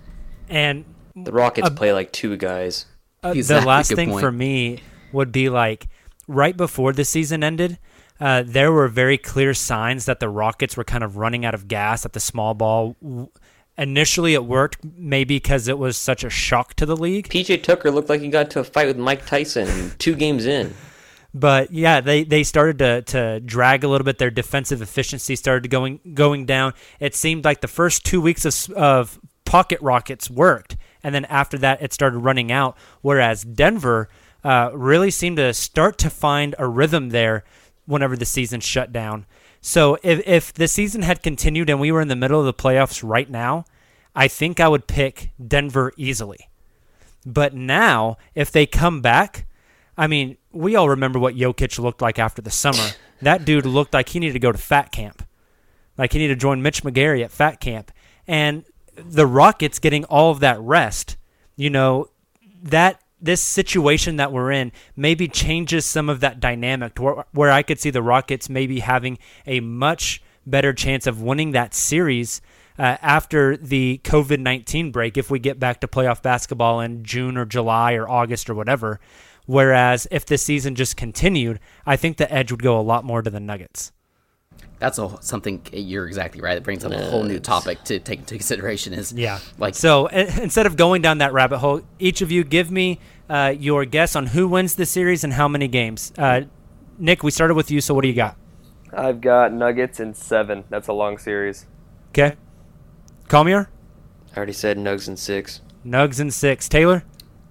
And 0.49 0.85
The 1.15 1.31
Rockets 1.31 1.69
play 1.71 1.93
like 1.93 2.11
two 2.11 2.37
guys. 2.37 2.85
Uh, 3.23 3.33
Exactly, 3.35 3.61
the 3.61 3.67
last 3.67 3.93
thing 3.93 4.09
point. 4.09 4.21
for 4.21 4.31
me 4.31 4.79
would 5.11 5.31
be 5.31 5.49
like 5.49 5.87
right 6.27 6.57
before 6.57 6.93
the 6.93 7.05
season 7.05 7.43
ended, 7.43 7.77
uh, 8.19 8.43
there 8.45 8.71
were 8.71 8.87
very 8.87 9.17
clear 9.17 9.53
signs 9.53 10.05
that 10.05 10.19
the 10.19 10.29
Rockets 10.29 10.75
were 10.75 10.83
kind 10.83 11.03
of 11.03 11.17
running 11.17 11.45
out 11.45 11.53
of 11.53 11.67
gas 11.67 12.05
at 12.05 12.13
the 12.13 12.19
small 12.19 12.53
ball. 12.53 12.95
W- 13.01 13.29
Initially, 13.77 14.33
it 14.33 14.45
worked 14.45 14.83
maybe 14.83 15.37
because 15.37 15.67
it 15.67 15.77
was 15.77 15.97
such 15.97 16.23
a 16.23 16.29
shock 16.29 16.73
to 16.75 16.85
the 16.85 16.95
league. 16.95 17.29
PJ 17.29 17.63
Tucker 17.63 17.89
looked 17.89 18.09
like 18.09 18.21
he 18.21 18.27
got 18.27 18.47
into 18.47 18.59
a 18.59 18.63
fight 18.63 18.87
with 18.87 18.97
Mike 18.97 19.25
Tyson 19.25 19.91
two 19.97 20.15
games 20.15 20.45
in. 20.45 20.73
But 21.33 21.71
yeah, 21.71 22.01
they, 22.01 22.23
they 22.23 22.43
started 22.43 22.79
to, 22.79 23.01
to 23.03 23.39
drag 23.39 23.83
a 23.83 23.87
little 23.87 24.03
bit. 24.03 24.17
Their 24.17 24.29
defensive 24.29 24.81
efficiency 24.81 25.35
started 25.35 25.69
going 25.69 25.99
going 26.13 26.45
down. 26.45 26.73
It 26.99 27.15
seemed 27.15 27.45
like 27.45 27.61
the 27.61 27.67
first 27.69 28.05
two 28.05 28.19
weeks 28.19 28.45
of, 28.45 28.75
of 28.75 29.19
pocket 29.45 29.79
rockets 29.81 30.29
worked, 30.29 30.75
and 31.03 31.15
then 31.15 31.25
after 31.25 31.57
that, 31.59 31.81
it 31.81 31.93
started 31.93 32.19
running 32.19 32.51
out. 32.51 32.77
Whereas 33.01 33.43
Denver 33.43 34.09
uh, 34.43 34.71
really 34.73 35.11
seemed 35.11 35.37
to 35.37 35.53
start 35.53 35.97
to 35.99 36.09
find 36.09 36.53
a 36.59 36.67
rhythm 36.67 37.09
there 37.09 37.45
whenever 37.85 38.17
the 38.17 38.25
season 38.25 38.59
shut 38.59 38.91
down. 38.91 39.25
So 39.61 39.97
if 40.01 40.27
if 40.27 40.53
the 40.53 40.67
season 40.67 41.03
had 41.03 41.21
continued 41.23 41.69
and 41.69 41.79
we 41.79 41.91
were 41.91 42.01
in 42.01 42.07
the 42.07 42.15
middle 42.15 42.39
of 42.39 42.45
the 42.45 42.53
playoffs 42.53 43.07
right 43.07 43.29
now, 43.29 43.65
I 44.15 44.27
think 44.27 44.59
I 44.59 44.67
would 44.67 44.87
pick 44.87 45.31
Denver 45.45 45.93
easily. 45.95 46.49
But 47.25 47.53
now, 47.53 48.17
if 48.33 48.51
they 48.51 48.65
come 48.65 49.01
back, 49.01 49.45
I 49.97 50.07
mean, 50.07 50.37
we 50.51 50.75
all 50.75 50.89
remember 50.89 51.19
what 51.19 51.35
Jokic 51.35 51.77
looked 51.77 52.01
like 52.01 52.17
after 52.17 52.41
the 52.41 52.49
summer. 52.49 52.89
that 53.21 53.45
dude 53.45 53.65
looked 53.65 53.93
like 53.93 54.09
he 54.09 54.19
needed 54.19 54.33
to 54.33 54.39
go 54.39 54.51
to 54.51 54.57
fat 54.57 54.91
camp. 54.91 55.23
Like 55.97 56.13
he 56.13 56.19
needed 56.19 56.35
to 56.35 56.39
join 56.39 56.61
Mitch 56.61 56.83
McGary 56.83 57.23
at 57.23 57.31
fat 57.31 57.59
camp. 57.59 57.91
And 58.27 58.65
the 58.95 59.27
Rockets 59.27 59.79
getting 59.79 60.03
all 60.05 60.31
of 60.31 60.39
that 60.39 60.59
rest, 60.59 61.17
you 61.55 61.69
know, 61.69 62.07
that 62.63 63.00
this 63.21 63.41
situation 63.41 64.15
that 64.17 64.31
we're 64.31 64.51
in 64.51 64.71
maybe 64.95 65.27
changes 65.27 65.85
some 65.85 66.09
of 66.09 66.19
that 66.21 66.39
dynamic 66.39 66.97
where, 66.99 67.25
where 67.31 67.51
I 67.51 67.63
could 67.63 67.79
see 67.79 67.89
the 67.89 68.01
Rockets 68.01 68.49
maybe 68.49 68.79
having 68.79 69.19
a 69.45 69.59
much 69.59 70.21
better 70.45 70.73
chance 70.73 71.05
of 71.07 71.21
winning 71.21 71.51
that 71.51 71.73
series 71.73 72.41
uh, 72.79 72.97
after 73.01 73.57
the 73.57 74.01
COVID 74.03 74.39
19 74.39 74.91
break 74.91 75.17
if 75.17 75.29
we 75.29 75.39
get 75.39 75.59
back 75.59 75.81
to 75.81 75.87
playoff 75.87 76.21
basketball 76.21 76.79
in 76.79 77.03
June 77.03 77.37
or 77.37 77.45
July 77.45 77.93
or 77.93 78.09
August 78.09 78.49
or 78.49 78.55
whatever. 78.55 78.99
Whereas 79.45 80.07
if 80.11 80.25
the 80.25 80.37
season 80.37 80.75
just 80.75 80.97
continued, 80.97 81.59
I 81.85 81.95
think 81.95 82.17
the 82.17 82.31
edge 82.31 82.51
would 82.51 82.63
go 82.63 82.79
a 82.79 82.81
lot 82.81 83.03
more 83.03 83.21
to 83.21 83.29
the 83.29 83.39
Nuggets. 83.39 83.91
That's 84.81 84.97
a, 84.97 85.15
something 85.21 85.61
you're 85.71 86.07
exactly 86.07 86.41
right. 86.41 86.57
It 86.57 86.63
brings 86.63 86.83
up 86.83 86.91
a 86.91 87.05
whole 87.05 87.23
new 87.23 87.39
topic 87.39 87.83
to 87.83 87.99
take 87.99 88.17
into 88.21 88.33
consideration. 88.33 88.93
Is 88.93 89.13
Yeah. 89.13 89.37
like 89.59 89.75
So 89.75 90.07
instead 90.07 90.65
of 90.65 90.75
going 90.75 91.03
down 91.03 91.19
that 91.19 91.33
rabbit 91.33 91.59
hole, 91.59 91.81
each 91.99 92.21
of 92.23 92.31
you 92.31 92.43
give 92.43 92.71
me 92.71 92.99
uh, 93.29 93.53
your 93.55 93.85
guess 93.85 94.15
on 94.15 94.25
who 94.25 94.47
wins 94.47 94.73
the 94.73 94.87
series 94.87 95.23
and 95.23 95.33
how 95.33 95.47
many 95.47 95.67
games. 95.67 96.11
Uh, 96.17 96.41
Nick, 96.97 97.21
we 97.21 97.29
started 97.29 97.53
with 97.53 97.69
you, 97.69 97.79
so 97.79 97.93
what 97.93 98.01
do 98.01 98.07
you 98.07 98.15
got? 98.15 98.35
I've 98.91 99.21
got 99.21 99.53
Nuggets 99.53 99.99
in 99.99 100.15
seven. 100.15 100.63
That's 100.69 100.87
a 100.87 100.93
long 100.93 101.19
series. 101.19 101.67
Okay. 102.09 102.35
Kamiar? 103.27 103.67
I 104.33 104.37
already 104.37 104.53
said 104.53 104.77
Nugs 104.79 105.07
and 105.07 105.19
six. 105.19 105.61
Nugs 105.85 106.19
in 106.19 106.31
six. 106.31 106.67
Tayler? 106.67 107.03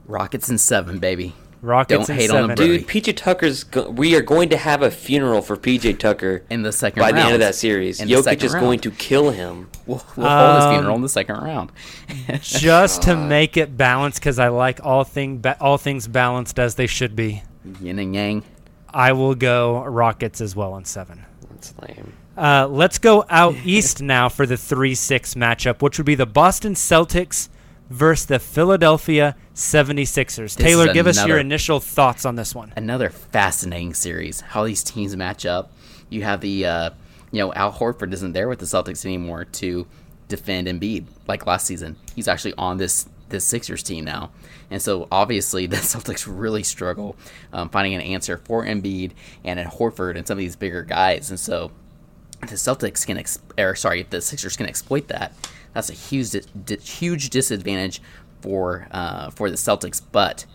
Rockets 0.04 0.48
in 0.48 0.58
seven, 0.58 0.98
baby. 0.98 1.34
Rockets 1.62 2.06
Don't 2.06 2.10
in 2.16 2.20
hate 2.20 2.30
on 2.30 2.34
seven. 2.34 2.48
them, 2.48 2.56
Dude, 2.56 2.86
PJ 2.88 3.16
Tucker's. 3.16 3.64
Go- 3.64 3.90
we 3.90 4.16
are 4.16 4.22
going 4.22 4.48
to 4.48 4.56
have 4.56 4.80
a 4.82 4.90
funeral 4.90 5.42
for 5.42 5.56
PJ 5.56 5.98
Tucker 5.98 6.42
In 6.48 6.62
the 6.62 6.72
second 6.72 7.00
by 7.00 7.06
round. 7.10 7.18
the 7.18 7.22
end 7.22 7.34
of 7.34 7.40
that 7.40 7.54
series. 7.54 8.00
In 8.00 8.08
the 8.08 8.14
Jokic 8.14 8.42
is 8.42 8.54
round. 8.54 8.64
going 8.64 8.78
to 8.80 8.90
kill 8.92 9.30
him. 9.30 9.68
We'll, 9.86 10.02
we'll 10.16 10.26
hold 10.28 10.56
his 10.56 10.64
Um, 10.64 10.74
funeral 10.74 10.96
in 10.96 11.02
the 11.02 11.08
second 11.10 11.36
round. 11.36 11.70
Just 12.40 13.02
to 13.02 13.16
make 13.16 13.56
it 13.56 13.76
balanced, 13.76 14.20
because 14.20 14.38
I 14.38 14.48
like 14.48 14.80
all 14.84 15.04
thing 15.04 15.38
ba- 15.38 15.56
all 15.60 15.76
things 15.78 16.08
balanced 16.08 16.58
as 16.58 16.76
they 16.76 16.86
should 16.86 17.14
be. 17.14 17.42
Yin 17.80 17.98
and 17.98 18.14
yang. 18.14 18.42
I 18.92 19.12
will 19.12 19.34
go 19.34 19.84
Rockets 19.84 20.40
as 20.40 20.56
well 20.56 20.76
in 20.76 20.84
seven. 20.86 21.24
That's 21.50 21.74
lame. 21.86 22.12
Uh, 22.36 22.66
let's 22.68 22.98
go 22.98 23.24
out 23.28 23.54
east 23.64 24.00
now 24.00 24.30
for 24.30 24.46
the 24.46 24.56
3 24.56 24.94
6 24.94 25.34
matchup, 25.34 25.82
which 25.82 25.98
would 25.98 26.06
be 26.06 26.14
the 26.14 26.24
Boston 26.26 26.72
Celtics 26.72 27.50
versus 27.90 28.26
the 28.26 28.38
Philadelphia 28.38 29.36
76ers. 29.54 30.56
Tayler, 30.56 30.88
is 30.88 30.94
give 30.94 31.06
us 31.06 31.26
your 31.26 31.38
initial 31.38 31.80
thoughts 31.80 32.24
on 32.24 32.36
this 32.36 32.54
one. 32.54 32.72
Another 32.76 33.10
fascinating 33.10 33.94
series. 33.94 34.40
How 34.40 34.64
these 34.64 34.82
teams 34.82 35.16
match 35.16 35.44
up. 35.44 35.72
You 36.08 36.22
have 36.22 36.40
the, 36.40 36.64
uh, 36.64 36.90
you 37.30 37.40
know, 37.40 37.52
Al 37.52 37.72
Horford 37.72 38.12
isn't 38.12 38.32
there 38.32 38.48
with 38.48 38.60
the 38.60 38.64
Celtics 38.64 39.04
anymore 39.04 39.44
to 39.44 39.86
defend 40.28 40.68
Embiid 40.68 41.06
like 41.28 41.46
last 41.46 41.66
season. 41.66 41.96
He's 42.14 42.28
actually 42.28 42.54
on 42.56 42.78
this 42.78 43.06
this 43.28 43.44
Sixers 43.44 43.84
team 43.84 44.04
now, 44.04 44.30
and 44.72 44.82
so 44.82 45.06
obviously 45.12 45.66
the 45.68 45.76
Celtics 45.76 46.26
really 46.28 46.64
struggle 46.64 47.16
um, 47.52 47.68
finding 47.68 47.94
an 47.94 48.00
answer 48.00 48.38
for 48.38 48.64
Embiid 48.64 49.12
and 49.44 49.60
at 49.60 49.68
Horford 49.74 50.16
and 50.16 50.26
some 50.26 50.34
of 50.34 50.40
these 50.40 50.56
bigger 50.56 50.82
guys, 50.82 51.30
and 51.30 51.38
so 51.38 51.70
the 52.40 52.56
Celtics 52.56 53.06
can, 53.06 53.18
ex- 53.18 53.38
or 53.58 53.74
sorry, 53.76 54.02
the 54.02 54.20
Sixers 54.20 54.56
can 54.56 54.66
exploit 54.66 55.08
that, 55.08 55.32
that's 55.72 55.90
a 55.90 55.94
huge, 55.94 56.34
huge 56.82 57.30
disadvantage 57.30 58.00
for 58.42 58.88
uh, 58.90 59.30
for 59.30 59.50
the 59.50 59.56
Celtics. 59.56 60.00
But 60.12 60.46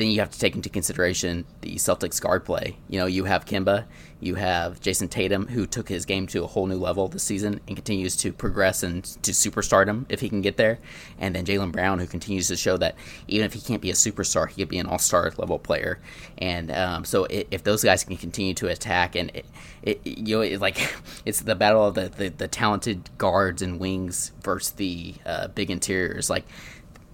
then 0.00 0.10
you 0.10 0.20
have 0.20 0.30
to 0.30 0.38
take 0.38 0.56
into 0.56 0.70
consideration 0.70 1.44
the 1.60 1.74
Celtics 1.74 2.20
guard 2.20 2.44
play. 2.44 2.78
You 2.88 2.98
know, 2.98 3.06
you 3.06 3.24
have 3.24 3.44
Kemba, 3.44 3.84
you 4.18 4.34
have 4.36 4.80
Jayson 4.80 5.10
Tatum, 5.10 5.46
who 5.46 5.66
took 5.66 5.90
his 5.90 6.06
game 6.06 6.26
to 6.28 6.42
a 6.42 6.46
whole 6.46 6.66
new 6.66 6.78
level 6.78 7.06
this 7.06 7.22
season 7.22 7.60
and 7.68 7.76
continues 7.76 8.16
to 8.18 8.32
progress 8.32 8.82
and 8.82 9.04
to 9.04 9.32
superstardom 9.32 10.06
if 10.08 10.20
he 10.20 10.30
can 10.30 10.40
get 10.40 10.56
there. 10.56 10.78
And 11.18 11.34
then 11.34 11.44
Jaylen 11.44 11.70
Brown, 11.70 11.98
who 11.98 12.06
continues 12.06 12.48
to 12.48 12.56
show 12.56 12.78
that 12.78 12.94
even 13.28 13.44
if 13.44 13.52
he 13.52 13.60
can't 13.60 13.82
be 13.82 13.90
a 13.90 13.94
superstar, 13.94 14.48
he 14.48 14.62
could 14.62 14.70
be 14.70 14.78
an 14.78 14.86
all 14.86 14.98
star 14.98 15.32
level 15.36 15.58
player. 15.58 15.98
And 16.38 16.70
um, 16.70 17.04
so 17.04 17.24
it, 17.24 17.48
if 17.50 17.62
those 17.62 17.84
guys 17.84 18.02
can 18.02 18.16
continue 18.16 18.54
to 18.54 18.68
attack, 18.68 19.16
and 19.16 19.30
it, 19.34 19.44
it 19.82 20.00
you 20.06 20.36
know, 20.36 20.42
it, 20.42 20.62
like 20.62 20.78
it's 21.26 21.40
the 21.40 21.54
battle 21.54 21.86
of 21.86 21.94
the, 21.94 22.08
the, 22.08 22.28
the, 22.30 22.48
talented 22.48 23.10
guards 23.18 23.60
and 23.60 23.78
wings 23.78 24.32
versus 24.42 24.72
the 24.72 25.14
uh, 25.26 25.48
big 25.48 25.70
interiors. 25.70 26.30
Like 26.30 26.46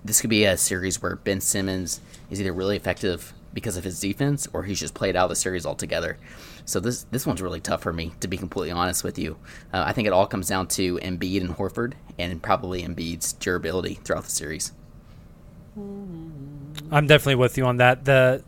this 0.07 0.20
could 0.20 0.30
be 0.30 0.44
a 0.44 0.57
series 0.57 1.02
where 1.02 1.16
Ben 1.16 1.40
Simmons 1.40 2.00
is 2.30 2.40
either 2.40 2.52
really 2.52 2.76
effective 2.76 3.32
because 3.52 3.76
of 3.76 3.84
his 3.84 3.98
defense 3.98 4.46
or 4.52 4.64
he's 4.64 4.78
just 4.78 4.94
played 4.94 5.16
out 5.16 5.24
of 5.24 5.30
the 5.30 5.36
series 5.36 5.64
altogether. 5.64 6.18
So 6.64 6.80
this 6.80 7.04
this 7.11 7.26
one's 7.26 7.40
really 7.42 7.61
tough 7.61 7.82
for 7.82 7.92
me 7.92 8.12
to 8.20 8.28
be 8.28 8.36
completely 8.36 8.70
honest 8.70 9.02
with 9.02 9.18
you. 9.18 9.36
Uh, 9.72 9.84
I 9.86 9.92
think 9.92 10.07
it 10.07 10.12
all 10.12 10.26
comes 10.26 10.48
down 10.48 10.68
to 10.68 10.98
Embiid 10.98 11.40
and 11.40 11.50
Horford 11.50 11.94
and 12.18 12.42
probably 12.42 12.82
Embiid's 12.82 13.32
durability 13.34 13.94
throughout 14.04 14.24
the 14.24 14.30
series. 14.30 14.72
I'm 15.76 17.07
definitely 17.07 17.36
with 17.36 17.57
you 17.57 17.64
on 17.64 17.76
that. 17.78 18.04
The 18.04 18.44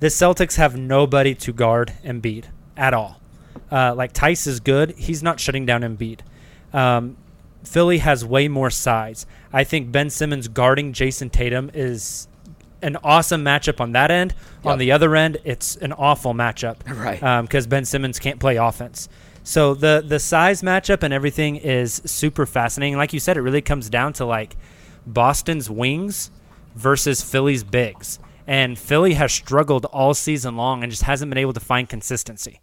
the 0.00 0.08
Celtics 0.08 0.56
have 0.56 0.76
nobody 0.76 1.34
to 1.34 1.52
guard 1.52 1.92
Embiid 2.04 2.44
at 2.76 2.94
all. 2.94 3.20
Uh, 3.72 3.94
like 3.94 4.12
Theis 4.12 4.46
is 4.46 4.60
good, 4.60 4.90
he's 4.96 5.22
not 5.22 5.40
shutting 5.40 5.66
down 5.66 5.80
Embiid. 5.82 6.20
Um, 6.72 7.16
Philly 7.66 7.98
has 7.98 8.24
way 8.24 8.46
more 8.48 8.70
size. 8.70 9.26
I 9.52 9.64
think 9.64 9.90
Ben 9.90 10.08
Simmons 10.08 10.46
guarding 10.46 10.92
Jayson 10.92 11.30
Tatum 11.30 11.70
is 11.74 12.28
an 12.80 12.96
awesome 13.02 13.44
matchup 13.44 13.80
on 13.80 13.92
that 13.92 14.10
end. 14.10 14.34
Yep. 14.64 14.72
On 14.72 14.78
the 14.78 14.92
other 14.92 15.16
end, 15.16 15.38
it's 15.44 15.74
an 15.76 15.92
awful 15.92 16.32
matchup, 16.32 16.76
right? 16.86 17.42
Because 17.42 17.64
um, 17.64 17.70
Ben 17.70 17.84
Simmons 17.84 18.18
can't 18.18 18.38
play 18.38 18.56
offense. 18.56 19.08
So 19.42 19.74
the 19.74 20.02
the 20.06 20.18
size 20.18 20.62
matchup 20.62 21.02
and 21.02 21.12
everything 21.12 21.56
is 21.56 22.00
super 22.04 22.46
fascinating. 22.46 22.96
Like 22.96 23.12
you 23.12 23.20
said, 23.20 23.36
it 23.36 23.42
really 23.42 23.62
comes 23.62 23.90
down 23.90 24.12
to 24.14 24.24
like 24.24 24.56
Boston's 25.06 25.68
wings 25.68 26.30
versus 26.74 27.22
Philly's 27.22 27.64
bigs. 27.64 28.18
And 28.46 28.78
Philly 28.78 29.14
has 29.14 29.32
struggled 29.32 29.86
all 29.86 30.14
season 30.14 30.56
long 30.56 30.84
and 30.84 30.90
just 30.90 31.02
hasn't 31.02 31.30
been 31.30 31.38
able 31.38 31.52
to 31.52 31.60
find 31.60 31.88
consistency. 31.88 32.60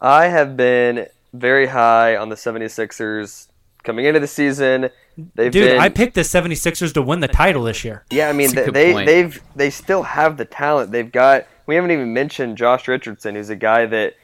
I 0.00 0.28
have 0.28 0.56
been 0.56 1.08
very 1.32 1.66
high 1.66 2.16
on 2.16 2.28
the 2.28 2.36
76ers 2.36 3.47
coming 3.88 4.04
into 4.04 4.20
the 4.20 4.26
season. 4.26 4.90
They've 5.34 5.50
Dude, 5.50 5.70
been, 5.70 5.80
I 5.80 5.88
picked 5.88 6.14
the 6.14 6.20
76ers 6.20 6.92
to 6.92 7.00
win 7.00 7.20
the 7.20 7.28
title 7.28 7.64
this 7.64 7.84
year. 7.84 8.04
Yeah, 8.10 8.28
I 8.28 8.34
mean 8.34 8.54
they, 8.54 8.70
they 8.70 9.04
they've 9.04 9.42
they 9.56 9.70
still 9.70 10.02
have 10.02 10.36
the 10.36 10.44
talent. 10.44 10.92
They've 10.92 11.10
got 11.10 11.46
we 11.66 11.74
haven't 11.74 11.90
even 11.90 12.12
mentioned 12.12 12.58
Josh 12.58 12.86
Richardson, 12.86 13.34
who's 13.34 13.48
a 13.48 13.56
guy 13.56 13.86
that 13.86 14.14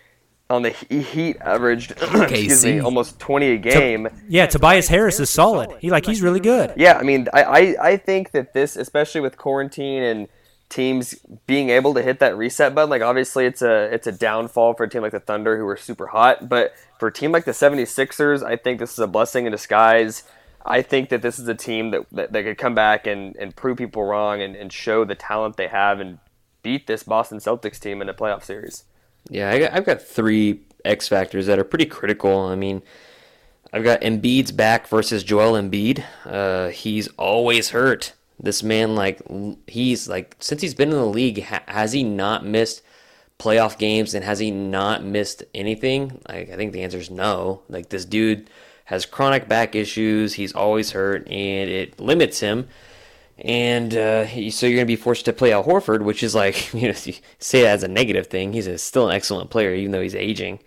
on 0.51 0.61
the 0.61 0.71
Heat 0.71 1.39
averaged 1.41 1.93
excuse 2.15 2.62
me 2.62 2.79
almost 2.79 3.19
20 3.19 3.53
a 3.53 3.57
game. 3.57 4.09
yeah, 4.29 4.45
Tobias 4.45 4.89
Harris 4.89 5.19
is 5.19 5.31
solid. 5.31 5.71
He 5.81 5.91
like 5.91 6.05
he's 6.05 6.21
really 6.21 6.41
good. 6.41 6.75
Yeah, 6.77 6.99
I 6.99 7.03
mean 7.03 7.27
I, 7.33 7.43
I 7.43 7.77
I 7.93 7.97
think 7.97 8.33
that 8.33 8.53
this 8.53 8.77
especially 8.77 9.23
with 9.23 9.39
quarantine 9.39 10.03
and 10.03 10.29
teams 10.75 11.14
being 11.47 11.70
able 11.70 11.95
to 11.95 12.03
hit 12.03 12.18
that 12.18 12.37
reset 12.37 12.75
button. 12.75 12.91
Like 12.91 13.03
obviously 13.03 13.47
it's 13.47 13.62
a 13.62 13.85
it's 13.95 14.07
a 14.07 14.12
downfall 14.12 14.75
for 14.75 14.85
a 14.85 14.89
team 14.89 15.03
like 15.03 15.12
the 15.12 15.20
Thunder 15.20 15.57
who 15.57 15.66
are 15.68 15.77
super 15.77 16.09
hot, 16.09 16.49
but 16.49 16.75
for 16.99 17.09
a 17.09 17.12
team 17.12 17.31
like 17.31 17.45
the 17.45 17.53
76ers, 17.53 18.43
I 18.43 18.57
think 18.57 18.81
this 18.81 18.93
is 18.93 18.99
a 18.99 19.07
blessing 19.07 19.47
in 19.47 19.53
disguise. 19.53 20.25
I 20.66 20.83
think 20.83 21.11
that 21.11 21.22
this 21.22 21.39
is 21.39 21.47
a 21.47 21.55
team 21.55 21.91
that, 21.91 22.07
that, 22.12 22.33
that 22.33 22.43
could 22.43 22.59
come 22.59 22.75
back 22.75 23.07
and, 23.07 23.37
and 23.37 23.55
prove 23.55 23.79
people 23.79 24.03
wrong 24.03 24.41
and, 24.41 24.57
and 24.57 24.72
show 24.72 25.05
the 25.05 25.14
talent 25.14 25.57
they 25.57 25.68
have 25.68 26.01
and 26.01 26.18
beat 26.62 26.87
this 26.87 27.03
Boston 27.03 27.39
Celtics 27.39 27.79
team 27.79 28.03
in 28.03 28.09
a 28.09 28.14
playoff 28.14 28.43
series. 28.43 28.85
Yeah, 29.29 29.51
I 29.51 29.59
got, 29.59 29.72
I've 29.75 29.85
got 29.85 30.03
three 30.03 30.62
X 30.85 31.07
factors 31.07 31.47
that 31.47 31.59
are 31.59 31.64
pretty 31.64 31.87
critical. 31.87 32.47
I 32.47 32.57
mean, 32.57 32.83
I've 33.72 33.85
got 33.85 34.01
Embiid's 34.01 34.53
back 34.53 34.89
versus 34.89 35.22
Joel 35.22 35.53
Embiid. 35.53 36.03
Uh, 36.25 36.68
he's 36.68 37.09
always 37.18 37.70
hurt. 37.70 38.14
This 38.39 38.62
man, 38.62 38.95
like, 38.95 39.20
he's 39.66 40.09
like, 40.09 40.37
since 40.41 40.61
he's 40.61 40.74
been 40.74 40.91
in 40.91 40.97
the 40.97 41.07
league, 41.07 41.43
ha- 41.43 41.62
has 41.68 41.93
he 41.93 42.03
not 42.03 42.45
missed 42.45 42.82
playoff 43.39 43.78
games 43.78 44.14
and 44.14 44.24
has 44.24 44.39
he 44.39 44.51
not 44.51 45.05
missed 45.05 45.45
anything? 45.55 46.20
Like, 46.28 46.51
I 46.51 46.57
think 46.57 46.72
the 46.72 46.82
answer 46.82 46.99
is 46.99 47.11
no. 47.11 47.62
Like, 47.68 47.89
this 47.91 48.05
dude 48.05 48.51
has 48.87 49.07
chronic 49.07 49.49
back 49.49 49.74
issues, 49.74 50.35
he's 50.35 50.53
always 50.53 50.91
hurt, 50.91 51.26
and 51.28 51.70
it 51.70 52.01
limits 52.01 52.41
him. 52.41 52.68
And 53.39 53.95
uh, 53.95 54.26
so 54.26 54.66
you're 54.66 54.76
going 54.76 54.78
to 54.78 54.85
be 54.85 54.97
forced 54.97 55.24
to 55.24 55.32
play 55.32 55.53
out 55.53 55.66
Horford, 55.66 56.03
which 56.03 56.22
is 56.22 56.35
like, 56.35 56.72
you 56.74 56.89
know, 56.89 56.95
say 56.95 57.62
that 57.62 57.74
as 57.74 57.82
a 57.82 57.89
negative 57.89 58.28
thing. 58.28 58.53
He's 58.53 58.66
a, 58.66 58.78
still 58.78 59.09
an 59.09 59.14
excellent 59.14 59.51
player, 59.51 59.74
even 59.74 59.93
though 59.93 60.03
he's 60.03 60.14
aging. 60.14 60.61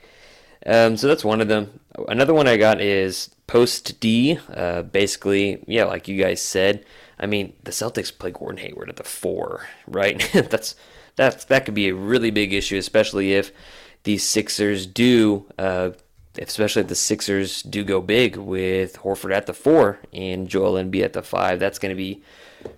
Um, 0.65 0.97
so 0.97 1.07
that's 1.07 1.23
one 1.23 1.39
of 1.39 1.47
them. 1.47 1.79
Another 2.07 2.33
one 2.33 2.47
I 2.47 2.57
got 2.57 2.81
is 2.81 3.29
post 3.47 3.99
D. 3.99 4.37
Uh, 4.53 4.81
basically, 4.81 5.63
yeah, 5.67 5.85
like 5.85 6.07
you 6.07 6.21
guys 6.21 6.41
said, 6.41 6.85
I 7.19 7.25
mean, 7.25 7.53
the 7.63 7.71
Celtics 7.71 8.15
play 8.15 8.31
Gordon 8.31 8.57
Hayward 8.57 8.89
at 8.89 8.97
the 8.97 9.03
four, 9.03 9.67
right? 9.87 10.29
that's 10.49 10.75
that's 11.15 11.45
that 11.45 11.65
could 11.65 11.73
be 11.73 11.89
a 11.89 11.95
really 11.95 12.31
big 12.31 12.53
issue, 12.53 12.77
especially 12.77 13.33
if 13.33 13.51
these 14.03 14.23
Sixers 14.23 14.85
do, 14.85 15.45
uh, 15.57 15.91
especially 16.37 16.83
if 16.83 16.87
the 16.87 16.95
Sixers 16.95 17.63
do 17.63 17.83
go 17.83 18.01
big 18.01 18.37
with 18.37 18.97
Horford 18.97 19.35
at 19.35 19.47
the 19.47 19.53
four 19.53 19.99
and 20.13 20.47
Joel 20.47 20.73
Embiid 20.73 21.03
at 21.03 21.13
the 21.13 21.23
five. 21.23 21.59
That's 21.59 21.79
going 21.79 21.89
to 21.89 21.95
be 21.95 22.21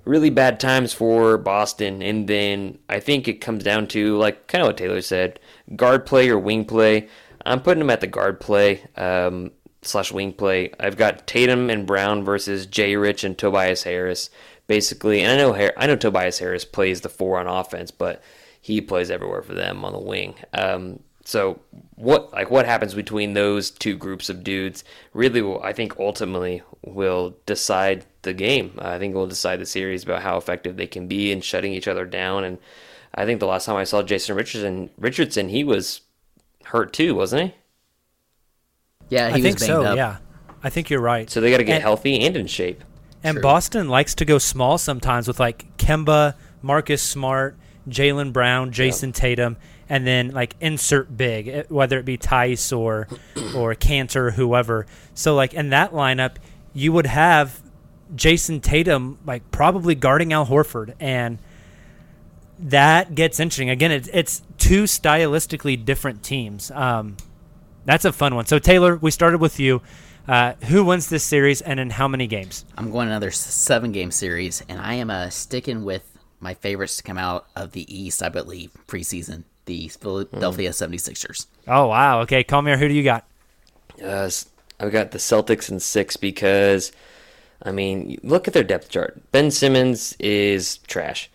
really 0.06 0.30
bad 0.30 0.60
times 0.60 0.94
for 0.94 1.38
Boston. 1.38 2.02
And 2.02 2.28
then 2.28 2.80
I 2.88 3.00
think 3.00 3.28
it 3.28 3.42
comes 3.42 3.64
down 3.64 3.88
to 3.88 4.18
like 4.18 4.48
kind 4.48 4.62
of 4.62 4.68
what 4.68 4.78
Tayler 4.78 5.04
said, 5.04 5.40
guard 5.76 6.06
play 6.06 6.30
or 6.30 6.40
wing 6.40 6.66
play. 6.66 7.10
I'm 7.46 7.62
putting 7.62 7.80
them 7.80 7.90
at 7.90 8.02
the 8.02 8.08
guard 8.08 8.40
play. 8.40 8.84
Um, 8.96 9.52
slash 9.82 10.12
wing 10.12 10.34
play. 10.34 10.72
I've 10.80 10.98
got 10.98 11.28
Tatum 11.28 11.70
and 11.70 11.86
Brown 11.86 12.24
versus 12.24 12.66
Jay 12.66 12.96
Rich 12.96 13.24
and 13.24 13.38
Tobias 13.38 13.84
Harris, 13.84 14.30
basically. 14.68 15.22
And 15.22 15.32
I 15.32 15.38
know 15.38 15.72
I 15.78 15.88
know 15.88 15.96
Tobias 15.96 16.40
Harris 16.40 16.66
plays 16.66 17.02
the 17.02 17.10
four 17.10 17.40
on 17.40 17.48
offense, 17.48 17.92
but 17.92 18.22
he 18.62 18.82
plays 18.82 19.10
everywhere 19.10 19.42
for 19.42 19.54
them 19.54 19.86
on 19.86 19.94
the 19.94 20.00
wing. 20.00 20.36
Um, 20.54 21.00
so 21.26 21.60
what 21.96 22.34
like 22.34 22.50
what 22.50 22.66
happens 22.66 22.94
between 22.94 23.34
those 23.34 23.70
two 23.70 23.96
groups 23.96 24.30
of 24.30 24.44
dudes 24.44 24.84
really 25.14 25.42
will 25.42 25.62
I 25.62 25.74
think 25.74 26.00
ultimately 26.00 26.64
will 26.84 27.36
decide 27.46 28.06
the 28.24 28.34
game. 28.34 28.80
I 28.80 28.98
think 28.98 29.14
will 29.14 29.28
decide 29.28 29.60
the 29.60 29.66
series 29.66 30.04
about 30.04 30.24
how 30.24 30.38
effective 30.38 30.76
they 30.76 30.88
can 30.88 31.08
be 31.08 31.32
in 31.32 31.42
shutting 31.42 31.74
each 31.74 31.88
other 31.88 32.06
down. 32.06 32.44
And 32.44 32.58
I 33.14 33.26
think 33.26 33.40
the 33.40 33.48
last 33.48 33.66
time 33.66 33.76
I 33.76 33.84
saw 33.84 34.02
Jason 34.02 34.36
Richardson 34.36 34.90
Richardson 34.98 35.50
he 35.50 35.64
was 35.64 36.02
hurt 36.66 36.94
too, 36.94 37.16
wasn't 37.16 37.44
he? 37.44 37.59
Yeah, 39.10 39.28
I 39.28 39.42
think 39.42 39.60
so. 39.60 39.84
Up. 39.84 39.96
Yeah, 39.96 40.18
I 40.64 40.70
think 40.70 40.90
you're 40.90 41.02
right. 41.02 41.30
So 41.30 41.42
they 41.42 41.52
got 41.52 41.58
to 41.58 41.64
get 41.64 41.76
and, 41.76 41.84
healthy 41.84 42.20
and 42.22 42.38
in 42.38 42.48
shape. 42.48 42.84
And 43.24 43.36
True. 43.36 43.42
Boston 43.42 43.90
likes 43.90 44.16
to 44.16 44.26
go 44.26 44.38
small 44.38 44.78
sometimes 44.78 45.28
with 45.28 45.40
like 45.40 45.78
Kemba, 45.78 46.36
Marcus 46.62 47.02
Smart, 47.02 47.58
Jaylen 47.88 48.32
Brown, 48.32 48.72
Jayson 48.72 49.12
Tatum, 49.14 49.58
and 49.90 50.06
then 50.06 50.30
like 50.30 50.56
insert 50.62 51.16
big, 51.16 51.48
eh, 51.48 51.64
whether 51.70 52.00
it 52.00 52.06
be 52.06 52.18
Theis 52.18 52.72
or 52.72 53.08
or 53.56 53.76
Kanter, 53.76 54.34
whoever. 54.34 54.86
So 55.14 55.36
like 55.36 55.54
in 55.54 55.70
that 55.70 55.92
lineup, 55.92 56.36
you 56.74 56.94
would 56.94 57.08
have 57.08 57.62
Jayson 58.16 58.62
Tatum 58.62 59.18
like 59.26 59.50
probably 59.52 59.96
guarding 59.96 60.32
Al 60.32 60.46
Horford, 60.46 60.94
and 61.00 61.40
that 62.60 63.16
gets 63.16 63.40
interesting. 63.40 63.70
Again, 63.70 63.92
it's 63.92 64.10
it's 64.14 64.42
two 64.58 64.84
stylistically 64.84 65.84
different 65.84 66.24
teams. 66.24 66.72
Um, 66.72 67.18
that's 67.90 68.06
a 68.06 68.14
fun 68.14 68.36
one. 68.36 68.46
So 68.46 68.60
Tayler, 68.60 69.02
we 69.02 69.10
started 69.10 69.42
with 69.42 69.60
you. 69.60 69.82
Uh, 70.28 70.54
who 70.66 70.84
wins 70.84 71.10
this 71.10 71.24
series 71.24 71.60
and 71.62 71.80
in 71.80 71.90
how 71.90 72.08
many 72.08 72.28
games? 72.28 72.64
I'm 72.78 72.92
going 72.92 73.08
another 73.08 73.32
seven 73.32 73.92
game 73.92 74.12
series, 74.12 74.64
and 74.70 74.80
I 74.80 74.94
am 74.94 75.10
uh, 75.10 75.32
sticking 75.32 75.84
with 75.84 76.20
my 76.40 76.54
favorites 76.54 76.98
to 76.98 77.04
come 77.04 77.18
out 77.18 77.48
of 77.56 77.72
the 77.72 77.92
East, 77.92 78.22
I 78.22 78.30
believe, 78.30 78.72
preseason 78.86 79.44
the 79.66 79.88
Philadelphia 79.88 80.70
mm. 80.70 80.90
76ers. 80.90 81.48
Oh, 81.68 81.88
wow. 81.88 82.22
Okay, 82.22 82.44
Kamiar, 82.44 82.78
who 82.78 82.88
do 82.88 82.94
you 82.94 83.04
got? 83.04 83.26
Uh, 84.04 84.30
I've 84.80 84.92
got 84.92 85.12
the 85.12 85.18
Celtics 85.18 85.70
in 85.72 85.80
six 85.80 86.16
because, 86.16 86.92
I 87.64 87.72
mean, 87.72 88.20
look 88.24 88.48
at 88.48 88.54
their 88.54 88.64
depth 88.64 88.90
chart. 88.90 89.20
Ben 89.32 89.52
Simmons 89.52 90.16
is 90.20 90.78
trash. 90.80 91.30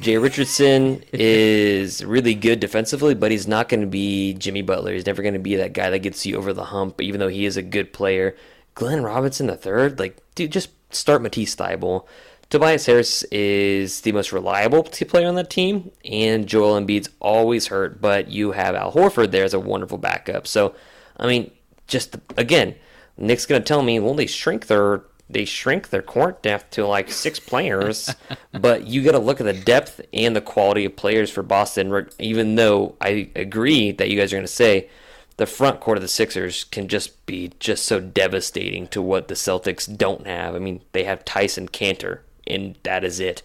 Jay 0.00 0.16
Richardson 0.16 1.02
is 1.12 2.04
really 2.04 2.34
good 2.34 2.60
defensively, 2.60 3.14
but 3.14 3.30
he's 3.30 3.48
not 3.48 3.68
going 3.68 3.80
to 3.80 3.86
be 3.86 4.34
Jimmy 4.34 4.62
Butler. 4.62 4.92
He's 4.92 5.06
never 5.06 5.22
going 5.22 5.34
to 5.34 5.40
be 5.40 5.56
that 5.56 5.72
guy 5.72 5.90
that 5.90 6.00
gets 6.00 6.24
you 6.24 6.36
over 6.36 6.52
the 6.52 6.66
hump, 6.66 7.00
even 7.00 7.18
though 7.18 7.28
he 7.28 7.44
is 7.44 7.56
a 7.56 7.62
good 7.62 7.92
player. 7.92 8.36
Glenn 8.74 9.02
Robinson 9.02 9.48
the 9.48 9.56
third, 9.56 9.98
like, 9.98 10.16
dude, 10.36 10.52
just 10.52 10.70
start 10.90 11.20
Matisse 11.20 11.56
Thybulle. 11.56 12.06
Tobias 12.48 12.86
Harris 12.86 13.24
is 13.24 14.00
the 14.02 14.12
most 14.12 14.32
reliable 14.32 14.84
player 14.84 15.28
on 15.28 15.34
that 15.34 15.50
team, 15.50 15.90
and 16.04 16.46
Joel 16.46 16.80
Embiid's 16.80 17.10
always 17.20 17.66
hurt, 17.66 18.00
but 18.00 18.28
you 18.28 18.52
have 18.52 18.74
Al 18.74 18.92
Horford 18.92 19.32
there 19.32 19.44
as 19.44 19.52
a 19.52 19.60
wonderful 19.60 19.98
backup. 19.98 20.46
So, 20.46 20.74
I 21.18 21.26
mean, 21.26 21.50
just 21.88 22.16
again, 22.36 22.76
Nick's 23.18 23.46
going 23.46 23.60
to 23.60 23.66
tell 23.66 23.82
me, 23.82 23.98
well, 23.98 24.14
they 24.14 24.26
shrink 24.26 24.68
their 24.68 25.02
they 25.30 25.44
shrink 25.44 25.90
their 25.90 26.02
court 26.02 26.42
depth 26.42 26.70
to 26.72 26.86
like 26.86 27.10
six 27.10 27.38
players, 27.50 28.14
but 28.52 28.86
you 28.86 29.02
got 29.04 29.12
to 29.12 29.18
look 29.18 29.40
at 29.40 29.44
the 29.44 29.52
depth 29.52 30.00
and 30.12 30.34
the 30.34 30.40
quality 30.40 30.84
of 30.84 30.96
players 30.96 31.30
for 31.30 31.42
Boston. 31.42 32.08
Even 32.18 32.54
though 32.54 32.96
I 33.00 33.30
agree 33.36 33.92
that 33.92 34.10
you 34.10 34.18
guys 34.18 34.32
are 34.32 34.36
going 34.36 34.46
to 34.46 34.52
say 34.52 34.88
the 35.36 35.46
front 35.46 35.80
court 35.80 35.98
of 35.98 36.02
the 36.02 36.08
Sixers 36.08 36.64
can 36.64 36.88
just 36.88 37.24
be 37.24 37.52
just 37.60 37.84
so 37.84 38.00
devastating 38.00 38.88
to 38.88 39.00
what 39.00 39.28
the 39.28 39.34
Celtics 39.34 39.96
don't 39.96 40.26
have. 40.26 40.54
I 40.54 40.58
mean, 40.58 40.82
they 40.92 41.04
have 41.04 41.24
Tyson 41.24 41.68
Kanter, 41.68 42.20
and 42.46 42.76
that 42.82 43.04
is 43.04 43.20
it. 43.20 43.42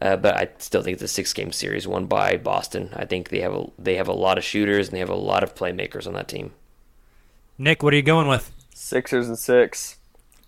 Uh, 0.00 0.16
but 0.16 0.36
I 0.36 0.48
still 0.58 0.82
think 0.82 0.94
it's 0.94 1.02
a 1.02 1.08
six-game 1.08 1.52
series 1.52 1.86
won 1.86 2.06
by 2.06 2.36
Boston. 2.36 2.90
I 2.92 3.04
think 3.04 3.28
they 3.28 3.40
have 3.40 3.54
a 3.54 3.66
they 3.78 3.96
have 3.96 4.08
a 4.08 4.12
lot 4.12 4.36
of 4.36 4.42
shooters 4.42 4.88
and 4.88 4.96
they 4.96 5.00
have 5.00 5.08
a 5.08 5.14
lot 5.14 5.44
of 5.44 5.54
playmakers 5.54 6.08
on 6.08 6.14
that 6.14 6.26
team. 6.26 6.52
Nick, 7.56 7.84
what 7.84 7.92
are 7.92 7.96
you 7.96 8.02
going 8.02 8.26
with? 8.26 8.50
Sixers 8.74 9.28
and 9.28 9.38
six. 9.38 9.98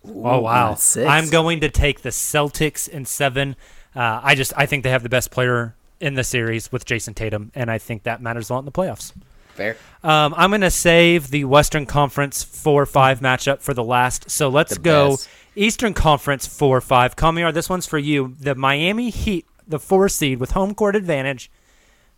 Oh 0.07 0.41
wow! 0.41 0.75
six. 0.75 1.09
I'm 1.09 1.31
going 1.31 1.61
to 1.61 1.71
take 1.71 2.03
the 2.03 2.11
Celtics 2.11 2.89
in 2.89 3.05
seven. 3.05 3.57
Uh, 3.95 4.21
I 4.23 4.35
just 4.35 4.53
I 4.57 4.67
think 4.67 4.83
they 4.85 4.91
have 4.91 5.03
the 5.03 5.09
best 5.09 5.31
player 5.31 5.75
in 6.01 6.15
the 6.15 6.25
series 6.25 6.71
with 6.71 6.85
Jayson 6.85 7.15
Tatum, 7.15 7.51
and 7.55 7.71
I 7.71 7.79
think 7.79 8.03
that 8.03 8.21
matters 8.21 8.51
a 8.51 8.55
lot 8.55 8.59
in 8.61 8.65
the 8.67 8.73
playoffs. 8.73 9.13
Fair. 9.55 9.77
Um, 10.03 10.35
I'm 10.37 10.51
going 10.51 10.63
to 10.63 10.71
save 10.71 11.31
the 11.31 11.45
Western 11.45 11.87
Conference 11.87 12.43
4 12.43 12.87
5 12.87 13.21
matchup 13.21 13.61
for 13.61 13.73
the 13.73 13.85
last. 13.85 14.29
So 14.29 14.49
let's 14.49 14.75
The 14.75 14.81
go 14.81 15.11
best. 15.11 15.29
Eastern 15.55 15.95
Conference 15.95 16.47
4 16.47 16.81
5. 16.81 17.15
Kamiar, 17.17 17.55
this 17.55 17.71
one's 17.71 17.87
for 17.87 17.99
you. 17.99 18.35
The 18.41 18.57
Miami 18.57 19.11
Heat, 19.11 19.47
the 19.67 19.79
four 19.79 20.09
seed 20.09 20.41
with 20.41 20.51
home 20.51 20.75
court 20.75 20.97
advantage, 20.97 21.51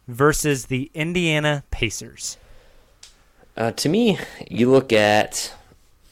versus 0.09 0.67
the 0.67 0.91
Indiana 0.95 1.63
Pacers. 1.71 2.39
Uh, 3.55 3.71
to 3.73 3.89
me, 3.91 4.19
you 4.51 4.71
look 4.71 4.93
at 4.93 5.53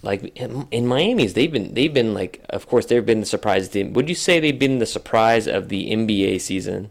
like 0.05 0.37
in, 0.37 0.69
in 0.71 0.87
Miami's, 0.87 1.35
they've 1.35 1.51
been 1.51 1.75
they've 1.75 1.93
been 1.93 2.15
like, 2.15 2.45
of 2.51 2.67
course, 2.69 2.87
they've 2.87 3.05
been 3.05 3.21
the 3.21 3.27
surprise 3.27 3.69
team. 3.69 3.93
Would 3.95 4.09
you 4.09 4.15
say 4.15 4.39
they've 4.41 4.59
been 4.59 4.79
the 4.79 4.87
surprise 4.87 5.47
of 5.47 5.69
the 5.69 5.91
NBA 5.91 6.41
season? 6.41 6.91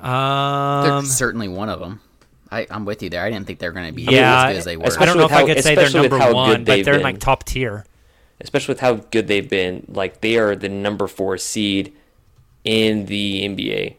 They're 0.00 0.08
Um, 0.12 1.06
certainly 1.06 1.48
one 1.48 1.68
of 1.68 1.80
them. 1.80 2.00
I, 2.50 2.66
I'm 2.70 2.84
with 2.84 3.02
you 3.02 3.10
there. 3.10 3.24
I 3.24 3.30
didn't 3.30 3.46
think 3.46 3.58
they 3.58 3.66
were 3.66 3.72
going 3.72 3.88
to 3.88 3.92
be 3.92 4.02
yeah, 4.02 4.44
as 4.46 4.52
good 4.52 4.58
as 4.58 4.64
they 4.66 4.76
were. 4.76 4.84
I 5.00 5.04
don't 5.04 5.16
know 5.16 5.24
with 5.24 5.32
if 5.32 5.36
I 5.36 5.40
how- 5.40 5.46
could 5.46 5.62
say 5.64 5.74
they're 5.74 5.90
number 5.90 6.18
how 6.18 6.32
one, 6.34 6.50
good 6.50 6.64
but 6.64 6.72
they've 6.74 6.84
they're 6.84 6.94
been. 6.94 7.02
like 7.02 7.18
top 7.18 7.44
tier. 7.44 7.84
Especially 8.40 8.72
with 8.72 8.80
how 8.80 8.94
good 8.94 9.26
they've 9.26 9.48
been. 9.48 9.84
Like 9.88 10.20
they 10.20 10.36
are 10.36 10.54
the 10.54 10.68
number 10.68 11.06
four 11.08 11.38
seed 11.38 11.92
in 12.64 13.06
the 13.06 13.42
NBA. 13.48 13.94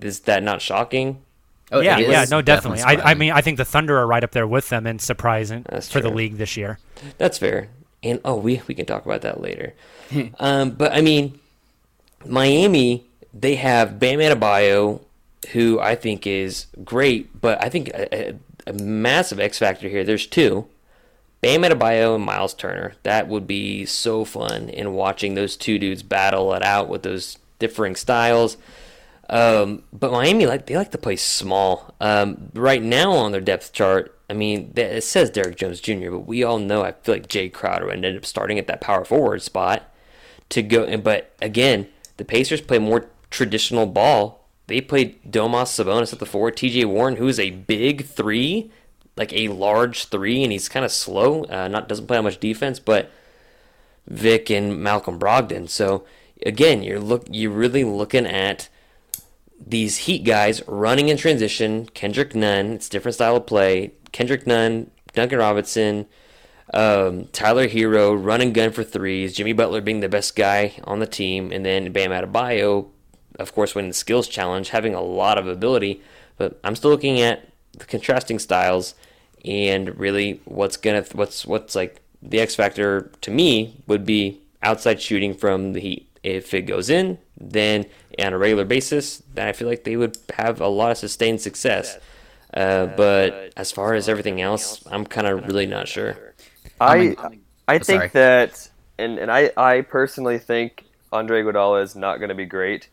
Is 0.00 0.20
that 0.20 0.42
not 0.42 0.62
shocking? 0.62 1.22
Oh, 1.72 1.80
yeah, 1.80 1.98
yeah, 1.98 2.24
no, 2.30 2.42
definitely. 2.42 2.82
I, 2.82 3.10
I 3.10 3.14
mean, 3.14 3.32
I 3.32 3.40
think 3.40 3.56
the 3.56 3.64
Thunder 3.64 3.98
are 3.98 4.06
right 4.06 4.22
up 4.22 4.30
there 4.30 4.46
with 4.46 4.68
them 4.68 4.86
in 4.86 5.00
surprising 5.00 5.66
That's 5.68 5.90
for 5.90 6.00
the 6.00 6.10
league 6.10 6.36
this 6.36 6.56
year. 6.56 6.78
That's 7.18 7.38
fair. 7.38 7.68
And 8.02 8.20
oh, 8.24 8.36
we 8.36 8.62
we 8.68 8.74
can 8.74 8.86
talk 8.86 9.04
about 9.04 9.22
that 9.22 9.40
later. 9.40 9.74
um, 10.38 10.70
but 10.70 10.92
I 10.92 11.00
mean, 11.00 11.40
Miami, 12.24 13.04
they 13.34 13.56
have 13.56 13.98
Bam 13.98 14.20
Adebayo, 14.20 15.00
who 15.52 15.80
I 15.80 15.96
think 15.96 16.26
is 16.26 16.66
great, 16.84 17.40
but 17.40 17.60
I 17.62 17.68
think 17.68 17.88
a, 17.88 18.30
a, 18.30 18.38
a 18.68 18.72
massive 18.74 19.40
X 19.40 19.58
factor 19.58 19.88
here. 19.88 20.04
There's 20.04 20.26
two. 20.26 20.66
Bam 21.40 21.62
Adebayo 21.62 22.14
and 22.14 22.24
Miles 22.24 22.54
Turner. 22.54 22.94
That 23.02 23.28
would 23.28 23.46
be 23.46 23.84
so 23.84 24.24
fun 24.24 24.68
in 24.68 24.94
watching 24.94 25.34
those 25.34 25.56
two 25.56 25.78
dudes 25.78 26.02
battle 26.02 26.54
it 26.54 26.62
out 26.62 26.88
with 26.88 27.02
those 27.02 27.38
differing 27.58 27.96
styles. 27.96 28.56
Um, 29.28 29.82
but 29.92 30.12
Miami 30.12 30.46
like 30.46 30.66
they 30.66 30.76
like 30.76 30.92
to 30.92 30.98
play 30.98 31.16
small. 31.16 31.94
Um, 32.00 32.50
right 32.54 32.82
now 32.82 33.12
on 33.12 33.32
their 33.32 33.40
depth 33.40 33.72
chart, 33.72 34.16
I 34.30 34.34
mean, 34.34 34.72
it 34.76 35.04
says 35.04 35.30
Derrick 35.30 35.56
Jones 35.56 35.80
Jr., 35.80 36.10
but 36.10 36.26
we 36.26 36.42
all 36.42 36.58
know 36.58 36.82
I 36.82 36.92
feel 36.92 37.14
like 37.14 37.28
Jae 37.28 37.52
Crowder 37.52 37.90
ended 37.90 38.16
up 38.16 38.24
starting 38.24 38.58
at 38.58 38.66
that 38.66 38.80
power 38.80 39.04
forward 39.04 39.42
spot 39.42 39.92
to 40.50 40.62
go. 40.62 40.96
But 40.98 41.32
again, 41.40 41.88
the 42.16 42.24
Pacers 42.24 42.60
play 42.60 42.78
more 42.78 43.08
traditional 43.30 43.86
ball. 43.86 44.48
They 44.66 44.80
played 44.80 45.22
Domas 45.30 45.68
Sabonis 45.70 46.12
at 46.12 46.18
the 46.18 46.26
four, 46.26 46.50
T.J. 46.50 46.84
Warren, 46.86 47.16
who 47.16 47.28
is 47.28 47.38
a 47.38 47.50
big 47.50 48.04
three, 48.04 48.70
like 49.16 49.32
a 49.32 49.48
large 49.48 50.06
three, 50.06 50.42
and 50.42 50.50
he's 50.52 50.68
kind 50.68 50.84
of 50.84 50.90
slow. 50.90 51.44
Uh, 51.44 51.68
not 51.68 51.88
doesn't 51.88 52.06
play 52.06 52.16
that 52.16 52.22
much 52.22 52.40
defense, 52.40 52.80
but 52.80 53.10
Vic 54.08 54.50
and 54.50 54.82
Malcolm 54.82 55.18
Brogdon. 55.18 55.68
So 55.68 56.04
again, 56.44 56.82
you're 56.82 57.00
look 57.00 57.26
you're 57.30 57.52
really 57.52 57.84
looking 57.84 58.26
at 58.26 58.68
these 59.64 59.98
Heat 59.98 60.24
guys 60.24 60.62
running 60.66 61.08
in 61.08 61.16
transition. 61.16 61.86
Kendrick 61.86 62.34
Nunn, 62.34 62.72
it's 62.72 62.88
different 62.88 63.14
style 63.14 63.36
of 63.36 63.46
play. 63.46 63.92
Kendrick 64.12 64.46
Nunn, 64.46 64.90
Duncan 65.12 65.38
Robinson, 65.38 66.06
um, 66.74 67.26
Tyler 67.32 67.68
Herro, 67.68 68.14
run 68.14 68.40
and 68.40 68.54
gun 68.54 68.72
for 68.72 68.84
threes. 68.84 69.34
Jimmy 69.34 69.52
Butler 69.52 69.80
being 69.80 70.00
the 70.00 70.08
best 70.08 70.36
guy 70.36 70.74
on 70.84 70.98
the 70.98 71.06
team, 71.06 71.52
and 71.52 71.64
then 71.64 71.92
Bam 71.92 72.10
Adebayo, 72.10 72.88
of 73.38 73.54
course, 73.54 73.74
winning 73.74 73.90
the 73.90 73.94
skills 73.94 74.28
challenge, 74.28 74.70
having 74.70 74.94
a 74.94 75.00
lot 75.00 75.38
of 75.38 75.46
ability. 75.46 76.00
But 76.36 76.58
I'm 76.64 76.76
still 76.76 76.90
looking 76.90 77.20
at 77.20 77.48
the 77.72 77.84
contrasting 77.84 78.38
styles 78.38 78.94
and 79.44 79.98
really 79.98 80.40
what's 80.44 80.76
gonna 80.76 81.04
what's 81.12 81.46
what's 81.46 81.74
like 81.74 82.00
the 82.22 82.40
X 82.40 82.54
factor 82.54 83.10
to 83.20 83.30
me 83.30 83.76
would 83.86 84.04
be 84.04 84.40
outside 84.62 85.00
shooting 85.00 85.34
from 85.34 85.72
the 85.72 85.80
Heat. 85.80 86.08
If 86.26 86.54
it 86.54 86.62
goes 86.62 86.90
in, 86.90 87.18
then 87.38 87.86
on 88.18 88.32
a 88.32 88.38
regular 88.38 88.64
basis, 88.64 89.22
then 89.34 89.48
I 89.48 89.52
feel 89.52 89.68
like 89.68 89.84
they 89.84 89.96
would 89.96 90.16
have 90.36 90.60
a 90.60 90.68
lot 90.68 90.92
of 90.92 90.98
sustained 90.98 91.40
success. 91.40 91.98
Uh, 92.54 92.86
but 92.86 93.44
as 93.56 93.72
far 93.72 93.94
as 93.94 94.08
everything 94.08 94.40
else, 94.40 94.82
I'm 94.90 95.06
kind 95.06 95.26
of 95.26 95.46
really 95.46 95.66
not 95.66 95.88
sure. 95.88 96.18
I 96.80 97.16
I 97.68 97.78
think 97.78 98.10
sorry. 98.10 98.12
that, 98.12 98.68
and 98.98 99.18
and 99.18 99.30
I 99.30 99.50
I 99.56 99.82
personally 99.82 100.38
think 100.38 100.84
Andre 101.12 101.42
Iguodala 101.42 101.82
is 101.82 101.96
not 101.96 102.18
going 102.18 102.28
to 102.28 102.34
be 102.34 102.46
great. 102.46 102.88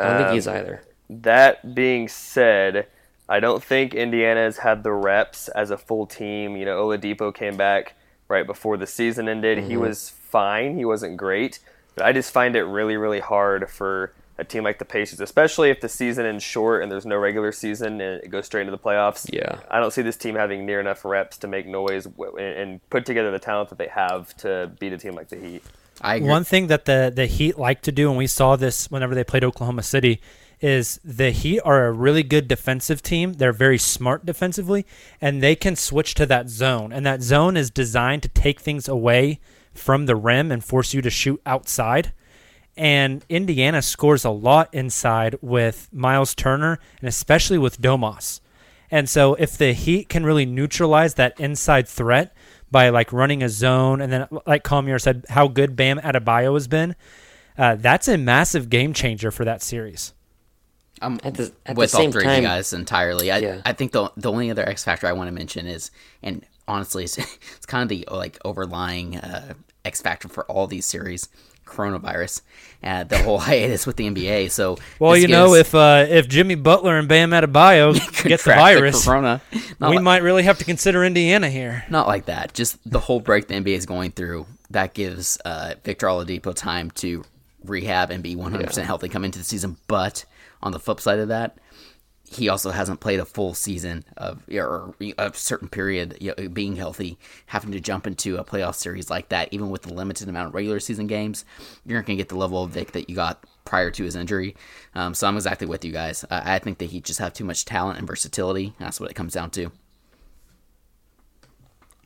I 0.00 0.06
don't 0.08 0.16
think 0.16 0.28
Um, 0.28 0.30
he's 0.30 0.48
either. 0.48 0.82
That 1.10 1.74
being 1.74 2.08
said, 2.08 2.86
I 3.28 3.40
don't 3.40 3.62
think 3.62 3.94
Indiana's 3.94 4.58
had 4.58 4.82
the 4.84 4.92
reps 4.92 5.48
as 5.48 5.70
a 5.70 5.78
full 5.78 6.06
team. 6.06 6.56
You 6.56 6.64
know, 6.66 6.86
Oladipo 6.88 7.34
came 7.34 7.56
back 7.56 7.96
right 8.28 8.46
before 8.46 8.76
the 8.76 8.86
season 8.86 9.28
ended. 9.28 9.58
He 9.60 9.76
Mm-hmm. 9.76 9.78
was 9.78 10.10
fine. 10.10 10.76
He 10.76 10.84
wasn't 10.84 11.16
great, 11.16 11.60
but 11.60 11.60
I 11.98 12.12
just 12.12 12.32
find 12.32 12.56
it 12.56 12.64
really, 12.64 12.96
really 12.96 13.20
hard 13.20 13.70
for 13.70 14.12
a 14.40 14.44
team 14.44 14.64
like 14.64 14.78
the 14.78 14.84
Pacers, 14.84 15.20
especially 15.20 15.70
if 15.70 15.80
the 15.80 15.88
season 15.88 16.24
ends 16.24 16.42
short 16.42 16.82
and 16.82 16.90
there's 16.90 17.04
no 17.04 17.16
regular 17.16 17.52
season 17.52 18.00
and 18.00 18.22
it 18.22 18.30
goes 18.30 18.46
straight 18.46 18.62
into 18.62 18.70
the 18.70 18.78
playoffs. 18.78 19.28
Yeah. 19.30 19.60
I 19.70 19.80
don't 19.80 19.92
see 19.92 20.02
this 20.02 20.16
team 20.16 20.34
having 20.34 20.64
near 20.64 20.80
enough 20.80 21.04
reps 21.04 21.36
to 21.38 21.46
make 21.46 21.66
noise 21.66 22.06
and 22.06 22.38
and 22.38 22.90
put 22.90 23.04
together 23.04 23.30
the 23.30 23.38
talent 23.38 23.68
that 23.68 23.78
they 23.78 23.88
have 23.88 24.34
to 24.38 24.72
beat 24.80 24.92
a 24.92 24.98
team 24.98 25.14
like 25.14 25.28
the 25.28 25.36
Heat. 25.36 25.62
I 26.00 26.16
agree. 26.16 26.28
One 26.28 26.44
thing 26.44 26.68
that 26.68 26.86
the 26.86 27.12
the 27.14 27.26
Heat 27.26 27.58
like 27.58 27.82
to 27.82 27.92
do, 27.92 28.08
and 28.08 28.16
we 28.16 28.26
saw 28.26 28.56
this 28.56 28.90
whenever 28.90 29.14
they 29.14 29.24
played 29.24 29.44
Oklahoma 29.44 29.82
City, 29.82 30.20
is 30.60 30.98
the 31.04 31.30
Heat 31.30 31.60
are 31.60 31.86
a 31.86 31.92
really 31.92 32.22
good 32.22 32.48
defensive 32.48 33.02
team. 33.02 33.34
They're 33.34 33.52
very 33.52 33.78
smart 33.78 34.24
defensively, 34.24 34.86
and 35.20 35.42
they 35.42 35.54
can 35.54 35.76
switch 35.76 36.14
to 36.14 36.26
that 36.26 36.48
zone. 36.48 36.92
And 36.92 37.04
that 37.04 37.22
zone 37.22 37.56
is 37.56 37.70
designed 37.70 38.22
to 38.22 38.28
take 38.28 38.60
things 38.60 38.88
away 38.88 39.40
from 39.80 40.06
the 40.06 40.16
rim 40.16 40.52
and 40.52 40.62
force 40.64 40.94
you 40.94 41.02
to 41.02 41.10
shoot 41.10 41.40
outside. 41.46 42.12
And 42.76 43.24
Indiana 43.28 43.82
scores 43.82 44.24
a 44.24 44.30
lot 44.30 44.72
inside 44.72 45.36
with 45.42 45.88
Miles 45.92 46.34
Turner 46.34 46.78
and 47.00 47.08
especially 47.08 47.58
with 47.58 47.80
Domas. 47.80 48.40
And 48.90 49.08
so 49.08 49.34
if 49.34 49.56
the 49.58 49.72
Heat 49.72 50.08
can 50.08 50.24
really 50.24 50.46
neutralize 50.46 51.14
that 51.14 51.38
inside 51.38 51.88
threat 51.88 52.34
by 52.70 52.88
like 52.88 53.12
running 53.12 53.42
a 53.42 53.48
zone 53.48 54.00
and 54.00 54.12
then 54.12 54.26
like 54.46 54.62
Kamiar 54.64 55.00
said 55.00 55.24
how 55.30 55.48
good 55.48 55.76
Bam 55.76 55.98
Adebayo 55.98 56.54
has 56.54 56.68
been, 56.68 56.94
uh, 57.58 57.74
that's 57.76 58.08
a 58.08 58.16
massive 58.16 58.70
game 58.70 58.92
changer 58.92 59.30
for 59.30 59.44
that 59.44 59.62
series. 59.62 60.12
I'm 61.02 61.14
At 61.24 61.34
the- 61.34 61.52
at 61.66 61.74
the 61.76 61.78
with 61.80 61.94
all 61.94 62.00
same 62.00 62.12
three 62.12 62.22
of 62.22 62.26
time- 62.28 62.42
you 62.42 62.48
guys 62.48 62.72
entirely. 62.72 63.30
I, 63.30 63.38
Yeah. 63.38 63.62
I 63.64 63.72
think 63.72 63.92
the 63.92 64.10
the 64.16 64.30
only 64.30 64.50
other 64.50 64.68
X 64.68 64.84
factor 64.84 65.06
I 65.06 65.12
want 65.12 65.28
to 65.28 65.32
mention 65.32 65.66
is, 65.66 65.90
and 66.22 66.44
honestly, 66.68 67.04
it's, 67.04 67.16
it's 67.56 67.66
kind 67.66 67.82
of 67.82 67.88
the 67.88 68.06
like 68.10 68.38
overlying 68.44 69.16
uh, 69.16 69.54
X 69.84 70.00
factor 70.02 70.28
for 70.28 70.44
all 70.44 70.66
these 70.66 70.86
series, 70.86 71.28
coronavirus, 71.64 72.42
uh, 72.82 73.04
the 73.04 73.18
whole 73.22 73.38
hiatus 73.48 73.86
with 73.86 73.96
the 73.96 74.06
NBA. 74.06 74.50
So 74.50 74.78
Well, 74.98 75.16
you 75.16 75.28
know, 75.28 75.54
if 75.54 75.74
uh, 75.74 76.06
if 76.08 76.28
Jimmy 76.28 76.54
Butler 76.54 76.98
and 76.98 77.08
Bam 77.08 77.30
Adebayo 77.30 77.94
get 78.24 78.40
the 78.40 78.50
virus, 78.50 79.04
corona, 79.04 79.40
we 79.52 79.68
like- 79.80 80.02
might 80.02 80.22
really 80.22 80.42
have 80.42 80.58
to 80.58 80.64
consider 80.64 81.04
Indiana 81.04 81.48
here. 81.48 81.84
Not 81.88 82.06
like 82.06 82.26
that. 82.26 82.54
Just 82.54 82.78
the 82.90 83.00
whole 83.00 83.20
break 83.20 83.48
the 83.48 83.54
NBA 83.54 83.76
is 83.76 83.86
going 83.86 84.12
through. 84.12 84.46
That 84.70 84.94
gives 84.94 85.36
uh, 85.44 85.74
Victor 85.82 86.06
Oladipo 86.06 86.54
time 86.54 86.90
to 86.92 87.24
rehab 87.64 88.10
and 88.10 88.22
be 88.22 88.36
100% 88.36 88.82
healthy 88.84 89.08
come 89.08 89.24
into 89.24 89.38
the 89.38 89.44
season. 89.44 89.76
But 89.88 90.24
on 90.62 90.72
the 90.72 90.78
flip 90.78 91.00
side 91.00 91.18
of 91.18 91.28
that, 91.28 91.56
he 92.30 92.48
also 92.48 92.70
hasn't 92.70 93.00
played 93.00 93.18
a 93.18 93.24
full 93.24 93.54
season 93.54 94.04
of 94.16 94.44
or 94.48 94.94
a 95.18 95.32
certain 95.34 95.68
period 95.68 96.16
you 96.20 96.32
know, 96.38 96.48
being 96.48 96.76
healthy, 96.76 97.18
having 97.46 97.72
to 97.72 97.80
jump 97.80 98.06
into 98.06 98.36
a 98.36 98.44
playoff 98.44 98.76
series 98.76 99.10
like 99.10 99.30
that, 99.30 99.48
even 99.50 99.68
with 99.68 99.82
the 99.82 99.92
limited 99.92 100.28
amount 100.28 100.46
of 100.46 100.54
regular 100.54 100.78
season 100.78 101.08
games, 101.08 101.44
you're 101.84 101.98
not 101.98 102.06
going 102.06 102.16
to 102.16 102.20
get 102.22 102.28
the 102.28 102.36
level 102.36 102.62
of 102.62 102.70
Vic 102.70 102.92
that 102.92 103.10
you 103.10 103.16
got 103.16 103.44
prior 103.64 103.90
to 103.90 104.04
his 104.04 104.14
injury. 104.14 104.54
Um, 104.94 105.12
so 105.12 105.26
I'm 105.26 105.34
exactly 105.34 105.66
with 105.66 105.84
you 105.84 105.90
guys. 105.90 106.24
I, 106.30 106.54
I 106.54 106.58
think 106.60 106.78
that 106.78 106.90
he 106.90 107.00
just 107.00 107.18
have 107.18 107.32
too 107.32 107.44
much 107.44 107.64
talent 107.64 107.98
and 107.98 108.06
versatility. 108.06 108.74
That's 108.78 109.00
what 109.00 109.10
it 109.10 109.14
comes 109.14 109.32
down 109.32 109.50
to. 109.50 109.72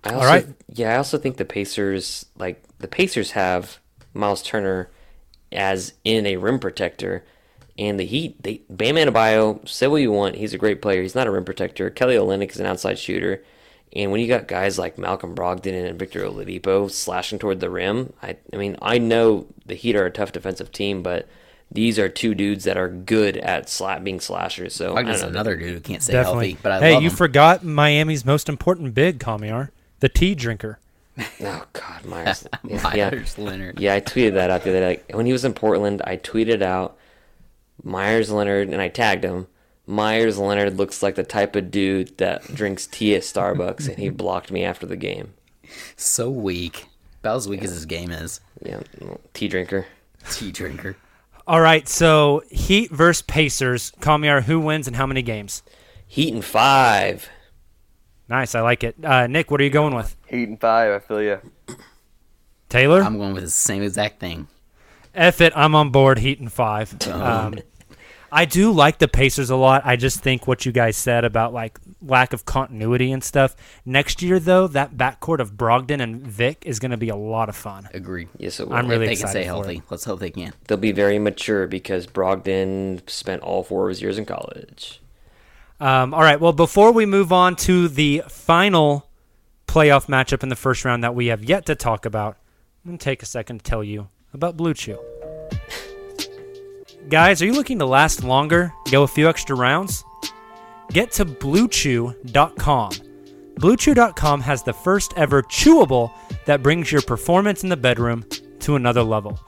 I 0.05 0.15
also, 0.15 0.27
right. 0.27 0.47
Yeah, 0.69 0.95
I 0.95 0.97
also 0.97 1.19
think 1.19 1.37
the 1.37 1.45
Pacers, 1.45 2.25
like 2.39 2.63
the 2.79 2.89
Pacers, 2.89 3.33
have 3.33 3.79
Miles 4.15 4.43
Turner 4.43 4.91
as 5.53 5.93
in 6.03 6.25
a 6.25 6.37
rim 6.37 6.59
protector, 6.59 7.27
and 7.79 7.99
the 7.99 8.05
Heat. 8.05 8.43
They 8.43 8.61
Bam 8.71 8.97
Adebayo. 8.97 9.67
Say 9.69 9.87
what 9.87 9.97
you 10.03 10.13
want, 10.13 10.37
he's 10.37 10.55
a 10.55 10.59
great 10.59 10.81
player. 10.83 11.03
He's 11.03 11.15
not 11.15 11.27
a 11.27 11.31
rim 11.31 11.45
protector. 11.45 11.91
Kelly 11.91 12.17
Olynyk 12.17 12.51
is 12.51 12.61
an 12.61 12.67
outside 12.67 12.99
shooter, 12.99 13.43
and 13.95 14.11
when 14.11 14.21
you 14.21 14.29
got 14.29 14.49
guys 14.49 14.79
like 14.79 14.99
Malcolm 14.99 15.35
Brogdon 15.35 15.89
and 15.89 15.99
Victor 15.99 16.21
Oladipo 16.25 16.91
slashing 16.91 17.39
toward 17.39 17.61
the 17.61 17.71
rim, 17.71 18.13
I, 18.23 18.37
I 18.53 18.57
mean, 18.57 18.77
I 18.83 18.99
know 18.99 19.47
the 19.67 19.75
Heat 19.75 19.97
are 19.97 20.07
a 20.07 20.11
tough 20.11 20.33
defensive 20.33 20.73
team, 20.73 21.03
but 21.03 21.29
these 21.71 21.99
are 21.99 22.09
two 22.09 22.35
dudes 22.35 22.65
that 22.65 22.77
are 22.77 22.89
good 22.89 23.37
at 23.37 23.69
slap 23.69 24.05
being 24.05 24.21
slashers. 24.21 24.75
So 24.75 24.93
I 24.93 25.03
Wagner's 25.03 25.21
don't 25.21 25.33
know. 25.33 25.39
another 25.41 25.57
dude 25.57 25.75
who 25.75 25.81
can't 25.81 26.03
stay 26.03 26.13
Definitely. 26.13 26.51
healthy, 26.51 26.61
but 26.63 26.73
I 26.73 26.79
hey, 26.81 26.93
love 26.95 27.03
you 27.03 27.11
him. 27.11 27.17
forgot 27.17 27.65
Miami's 27.65 28.25
most 28.25 28.49
important 28.49 28.95
big, 28.95 29.19
Kamiar, 29.19 29.71
the 30.01 30.09
tea 30.09 30.35
drinker. 30.35 30.79
Oh 31.41 31.65
God, 31.73 32.05
Meyers. 32.07 32.47
yeah, 32.65 33.11
Meyers 33.11 33.39
Leonard. 33.39 33.79
Yeah, 33.79 33.95
I 33.95 34.01
tweeted 34.01 34.35
that 34.35 34.51
out 34.51 34.63
the 34.65 34.71
other 34.71 34.81
day. 34.81 34.87
Like, 34.89 35.13
when 35.15 35.27
he 35.27 35.33
was 35.33 35.45
in 35.45 35.53
Portland, 35.55 36.03
I 36.05 36.17
tweeted 36.17 36.61
out 36.61 36.97
Meyers 37.83 38.31
Leonard, 38.31 38.69
and 38.69 38.81
I 38.81 38.89
tagged 38.89 39.25
him. 39.25 39.47
Meyers 39.87 40.39
Leonard 40.39 40.77
looks 40.77 41.03
like 41.03 41.15
the 41.15 41.25
type 41.25 41.55
of 41.57 41.71
dude 41.71 42.17
that 42.19 42.43
drinks 42.55 42.87
tea 42.87 43.15
at 43.15 43.23
Starbucks, 43.23 43.89
and 43.89 43.99
he 43.99 44.09
blocked 44.11 44.51
me 44.51 44.65
after 44.65 44.87
the 44.87 44.97
game. 44.97 45.35
So 45.97 46.31
weak. 46.31 46.87
About 47.21 47.37
as 47.37 47.49
weak 47.49 47.63
as 47.63 47.71
his 47.71 47.87
game 47.87 48.11
is. 48.11 48.41
Yeah, 48.63 48.81
tea 49.33 49.49
drinker. 49.49 49.87
Tea 50.31 50.53
drinker. 50.53 50.97
All 51.47 51.61
right, 51.61 51.87
so 51.87 52.43
Heat 52.51 52.91
versus 52.91 53.23
Pacers. 53.23 53.93
Call 54.01 54.19
me. 54.19 54.29
Kamiar, 54.29 54.43
who 54.45 54.61
wins 54.61 54.87
and 54.87 54.97
how 54.97 55.07
many 55.07 55.21
games? 55.21 55.63
Heat 56.07 56.33
and 56.33 56.45
five. 56.45 57.29
Nice, 58.29 58.55
I 58.55 58.63
like 58.63 58.83
it. 58.83 58.97
Uh, 59.05 59.27
Nick, 59.27 59.51
what 59.51 59.61
are 59.61 59.65
you 59.65 59.71
going 59.71 59.95
with? 59.95 60.17
Heat 60.27 60.49
and 60.49 60.59
five. 60.59 60.93
I 60.93 60.99
feel 60.99 61.23
you. 61.23 61.41
Tayler? 62.71 63.05
I'm 63.05 63.19
going 63.19 63.35
with 63.35 63.45
the 63.45 63.51
same 63.51 63.83
exact 63.83 64.21
thing. 64.21 64.49
F 65.15 65.41
it, 65.41 65.53
I'm 65.57 65.75
on 65.75 65.91
board. 65.91 66.19
Heat 66.19 66.41
and 66.41 66.53
five. 66.53 66.97
Um, 67.09 67.57
I 68.35 68.47
do 68.47 68.73
like 68.73 68.99
the 68.99 69.07
Pacers 69.07 69.51
a 69.51 69.55
lot. 69.55 69.83
I 69.85 69.95
just 69.95 70.19
think 70.19 70.49
what 70.49 70.67
you 70.67 70.73
guys 70.73 70.97
said 70.97 71.25
about 71.25 71.53
like 71.53 71.79
lack 72.03 72.33
of 72.33 72.45
continuity 72.45 73.13
and 73.13 73.23
stuff. 73.23 73.55
Next 73.85 74.23
year, 74.23 74.41
though, 74.41 74.67
that 74.67 74.97
backcourt 74.97 75.39
of 75.39 75.53
Brogdon 75.53 76.01
and 76.01 76.27
Vic 76.27 76.65
is 76.67 76.81
going 76.81 76.91
to 76.91 76.97
be 76.97 77.11
a 77.11 77.17
lot 77.17 77.49
of 77.49 77.55
fun. 77.55 77.89
Agree. 77.95 78.27
Yes, 78.37 78.59
it 78.59 78.67
will. 78.67 78.75
I'm 78.75 78.89
really 78.89 79.05
if 79.05 79.11
they 79.11 79.17
can 79.17 79.27
excited 79.27 79.31
stay 79.31 79.43
for 79.43 79.55
healthy. 79.55 79.77
it. 79.77 79.83
Let's 79.89 80.05
hope 80.05 80.19
they 80.19 80.31
can. 80.31 80.53
They'll 80.67 80.79
be 80.79 80.91
very 80.91 81.21
mature 81.21 81.69
because 81.69 82.09
Brogdon 82.09 83.09
spent 83.09 83.43
all 83.43 83.63
four 83.63 83.85
of 83.85 83.91
his 83.91 84.03
years 84.03 84.19
in 84.19 84.25
college. 84.25 85.01
Um, 85.79 86.13
all 86.13 86.23
right. 86.23 86.41
Well, 86.41 86.53
before 86.53 86.91
we 86.91 87.07
move 87.07 87.33
on 87.33 87.55
to 87.57 87.87
the 87.87 88.25
final 88.29 89.09
playoff 89.69 90.07
matchup 90.07 90.43
in 90.43 90.49
the 90.49 90.57
first 90.57 90.85
round 90.85 91.05
that 91.05 91.15
we 91.15 91.27
have 91.27 91.45
yet 91.45 91.67
to 91.67 91.77
talk 91.77 92.05
about, 92.05 92.37
I'm 92.85 92.91
going 92.91 92.99
to 92.99 93.05
take 93.05 93.23
a 93.23 93.27
second 93.27 93.59
to 93.59 93.63
tell 93.71 93.85
you 93.85 94.09
about 94.35 94.57
Blue 94.57 94.75
Chew. 94.75 94.99
Guys, 97.09 97.41
are 97.43 97.47
you 97.47 97.53
looking 97.53 97.79
to 97.79 97.87
last 97.87 98.25
longer, 98.25 98.73
go 98.91 99.03
a 99.03 99.09
few 99.09 99.29
extra 99.29 99.55
rounds? 99.55 100.05
Get 100.91 101.13
to 101.13 101.25
BlueChew.com. 101.25 102.93
BlueChew.com 103.55 104.41
has 104.41 104.63
the 104.63 104.73
first 104.73 105.15
ever 105.17 105.43
chewable 105.43 106.13
that 106.47 106.63
brings 106.63 106.91
your 106.91 107.03
performance 107.03 107.63
in 107.63 107.69
the 107.69 107.77
bedroom 107.77 108.25
to 108.61 108.77
another 108.77 109.03
level. 109.03 109.39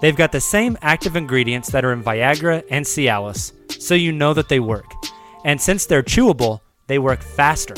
They've 0.00 0.16
got 0.16 0.32
the 0.32 0.40
same 0.40 0.76
active 0.82 1.16
ingredients 1.16 1.70
that 1.70 1.84
are 1.84 1.92
in 1.92 2.02
Viagra 2.02 2.64
and 2.70 2.84
Cialis, 2.84 3.52
so 3.80 3.94
you 3.94 4.12
know 4.12 4.34
that 4.34 4.48
they 4.48 4.60
work. 4.60 4.92
And 5.44 5.60
since 5.60 5.86
they're 5.86 6.02
chewable, 6.02 6.60
they 6.86 6.98
work 6.98 7.22
faster. 7.22 7.74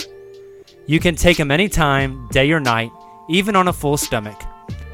You 0.86 1.00
can 1.00 1.16
take 1.16 1.36
them 1.36 1.50
anytime, 1.50 2.28
day 2.28 2.50
or 2.52 2.60
night, 2.60 2.90
even 3.28 3.56
on 3.56 3.68
a 3.68 3.72
full 3.72 3.96
stomach. 3.96 4.40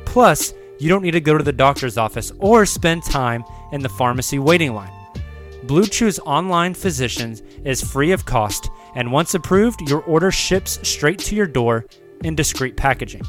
Plus, 0.04 0.52
you 0.83 0.89
don't 0.89 1.03
need 1.03 1.12
to 1.12 1.20
go 1.20 1.39
to 1.39 1.45
the 1.45 1.53
doctor's 1.53 1.97
office 1.97 2.33
or 2.41 2.66
spend 2.66 3.05
time 3.05 3.45
in 3.70 3.80
the 3.80 3.89
pharmacy 3.89 4.41
waiting 4.41 4.74
line. 4.74 4.93
Blue 5.62 5.87
Chew's 5.87 6.18
online 6.20 6.74
physicians 6.74 7.41
is 7.64 7.80
free 7.80 8.11
of 8.11 8.24
cost, 8.24 8.68
and 8.97 9.12
once 9.12 9.35
approved, 9.35 9.89
your 9.89 10.03
order 10.03 10.33
ships 10.33 10.80
straight 10.83 11.20
to 11.20 11.37
your 11.37 11.47
door 11.47 11.87
in 12.24 12.35
discreet 12.35 12.76
packaging. 12.76 13.22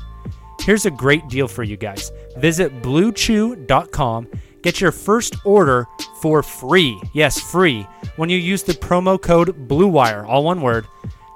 Here's 0.62 0.88
a 0.88 0.92
great 0.92 1.28
deal 1.28 1.48
for 1.48 1.62
you 1.62 1.78
guys. 1.78 2.12
Visit 2.38 2.82
bluechew.com, 2.82 4.28
get 4.64 4.82
your 4.82 4.92
first 4.92 5.36
order 5.46 5.88
for 6.22 6.42
free. 6.42 7.00
Yes, 7.14 7.40
free. 7.40 7.86
When 8.16 8.30
you 8.30 8.38
use 8.38 8.64
the 8.64 8.74
promo 8.74 9.22
code 9.22 9.68
BLUEWIRE, 9.68 10.28
all 10.28 10.44
one 10.44 10.62
word, 10.62 10.88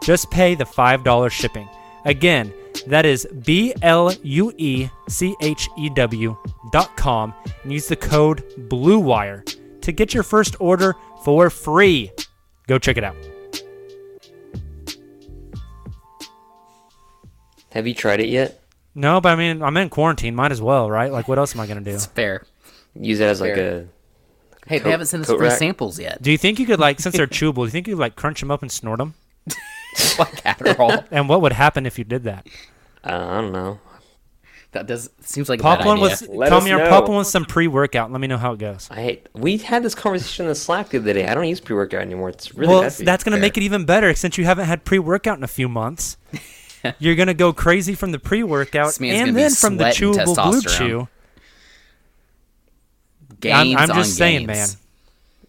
just 0.01 0.31
pay 0.31 0.55
the 0.55 0.63
$5 0.63 1.29
shipping. 1.29 1.69
Again, 2.05 2.51
that 2.85 3.05
is 3.05 3.27
B 3.45 3.73
L 3.81 4.13
U 4.23 4.53
E 4.57 4.89
C 5.09 5.35
H 5.41 5.67
E 5.77 5.89
W 5.89 6.37
dot 6.71 6.95
com 6.97 7.33
and 7.63 7.71
use 7.73 7.87
the 7.87 7.95
code 7.95 8.43
BLUEWIRE 8.69 9.81
to 9.81 9.91
get 9.91 10.13
your 10.13 10.23
first 10.23 10.55
order 10.59 10.95
for 11.23 11.49
free. 11.49 12.11
Go 12.67 12.77
check 12.77 12.97
it 12.97 13.03
out. 13.03 13.15
Have 17.71 17.87
you 17.87 17.93
tried 17.93 18.19
it 18.19 18.29
yet? 18.29 18.61
No, 18.95 19.21
but 19.21 19.29
I 19.29 19.35
mean, 19.35 19.61
I'm 19.61 19.77
in 19.77 19.89
quarantine. 19.89 20.35
Might 20.35 20.51
as 20.51 20.61
well, 20.61 20.89
right? 20.89 21.11
Like, 21.11 21.27
what 21.27 21.37
else 21.37 21.53
am 21.55 21.61
I 21.61 21.67
going 21.67 21.83
to 21.83 21.83
do? 21.89 21.93
It's 21.95 22.05
fair. 22.07 22.43
Use 22.99 23.19
it 23.19 23.25
as 23.25 23.41
like 23.41 23.55
Fair. 23.55 23.79
a 23.81 23.85
Hey, 24.67 24.79
Coat- 24.79 24.85
they 24.85 24.91
haven't 24.91 25.05
sent 25.07 25.21
us 25.21 25.27
coat 25.29 25.37
free 25.37 25.47
rack? 25.47 25.57
samples 25.59 25.99
yet. 25.99 26.21
Do 26.21 26.31
you 26.31 26.37
think 26.37 26.59
you 26.59 26.65
could, 26.65 26.79
like, 26.79 26.99
since 26.99 27.15
they're 27.15 27.27
chewable, 27.27 27.55
do 27.55 27.63
you 27.65 27.69
think 27.69 27.87
you 27.87 27.93
could, 27.95 28.01
like, 28.01 28.15
crunch 28.15 28.39
them 28.41 28.51
up 28.51 28.61
and 28.63 28.71
snort 28.71 28.97
them? 28.97 29.13
like 30.19 30.43
Adderall. 30.43 31.05
And 31.11 31.27
what 31.29 31.41
would 31.41 31.53
happen 31.53 31.85
if 31.85 31.97
you 31.97 32.03
did 32.03 32.23
that? 32.23 32.47
uh, 33.03 33.09
I 33.09 33.41
don't 33.41 33.51
know. 33.53 33.79
that 34.71 34.85
does 34.87 35.09
seems 35.21 35.49
like 35.49 35.59
a 35.59 35.63
Pop 35.63 35.79
bad 35.79 35.85
one 35.87 35.97
idea. 35.99 36.09
with, 36.21 36.29
Let 36.29 36.49
call 36.49 36.57
us 36.59 36.65
me 36.65 36.71
or 36.73 36.77
know. 36.79 36.89
pop 36.89 37.07
one 37.07 37.17
with 37.19 37.27
some 37.27 37.45
pre 37.45 37.67
workout. 37.67 38.11
Let 38.11 38.19
me 38.21 38.27
know 38.27 38.37
how 38.37 38.51
it 38.53 38.59
goes. 38.59 38.87
I 38.91 39.01
hate. 39.01 39.27
We 39.33 39.57
had 39.57 39.81
this 39.83 39.95
conversation 39.95 40.45
in 40.45 40.49
the 40.49 40.55
Slack 40.55 40.89
the 40.89 40.97
other 40.99 41.13
day. 41.13 41.27
I 41.27 41.33
don't 41.33 41.47
use 41.47 41.59
pre-workout 41.59 42.01
anymore. 42.01 42.29
It's 42.29 42.53
really 42.53 42.67
well, 42.73 42.81
bad 42.81 42.93
for 42.93 43.03
that's 43.03 43.23
going 43.23 43.35
to 43.35 43.41
make 43.41 43.57
it 43.57 43.63
even 43.63 43.85
better 43.85 44.13
since 44.13 44.37
you 44.37 44.45
haven't 44.45 44.65
had 44.65 44.83
pre 44.83 44.99
workout 44.99 45.37
in 45.37 45.43
a 45.43 45.47
few 45.47 45.69
months. 45.69 46.17
You're 46.99 47.15
going 47.15 47.27
to 47.27 47.33
go 47.33 47.53
crazy 47.53 47.95
from 47.95 48.11
the 48.11 48.19
pre 48.19 48.43
workout 48.43 48.99
and 48.99 49.35
then 49.35 49.49
from 49.51 49.77
the 49.77 49.91
sweating 49.91 50.13
chewable 50.13 50.35
blue 50.49 50.61
testosterone. 50.61 50.77
chew. 50.77 51.07
I'm, 53.51 53.77
I'm 53.77 53.89
on 53.91 53.95
just 53.97 54.15
saying, 54.17 54.45
man. 54.47 54.67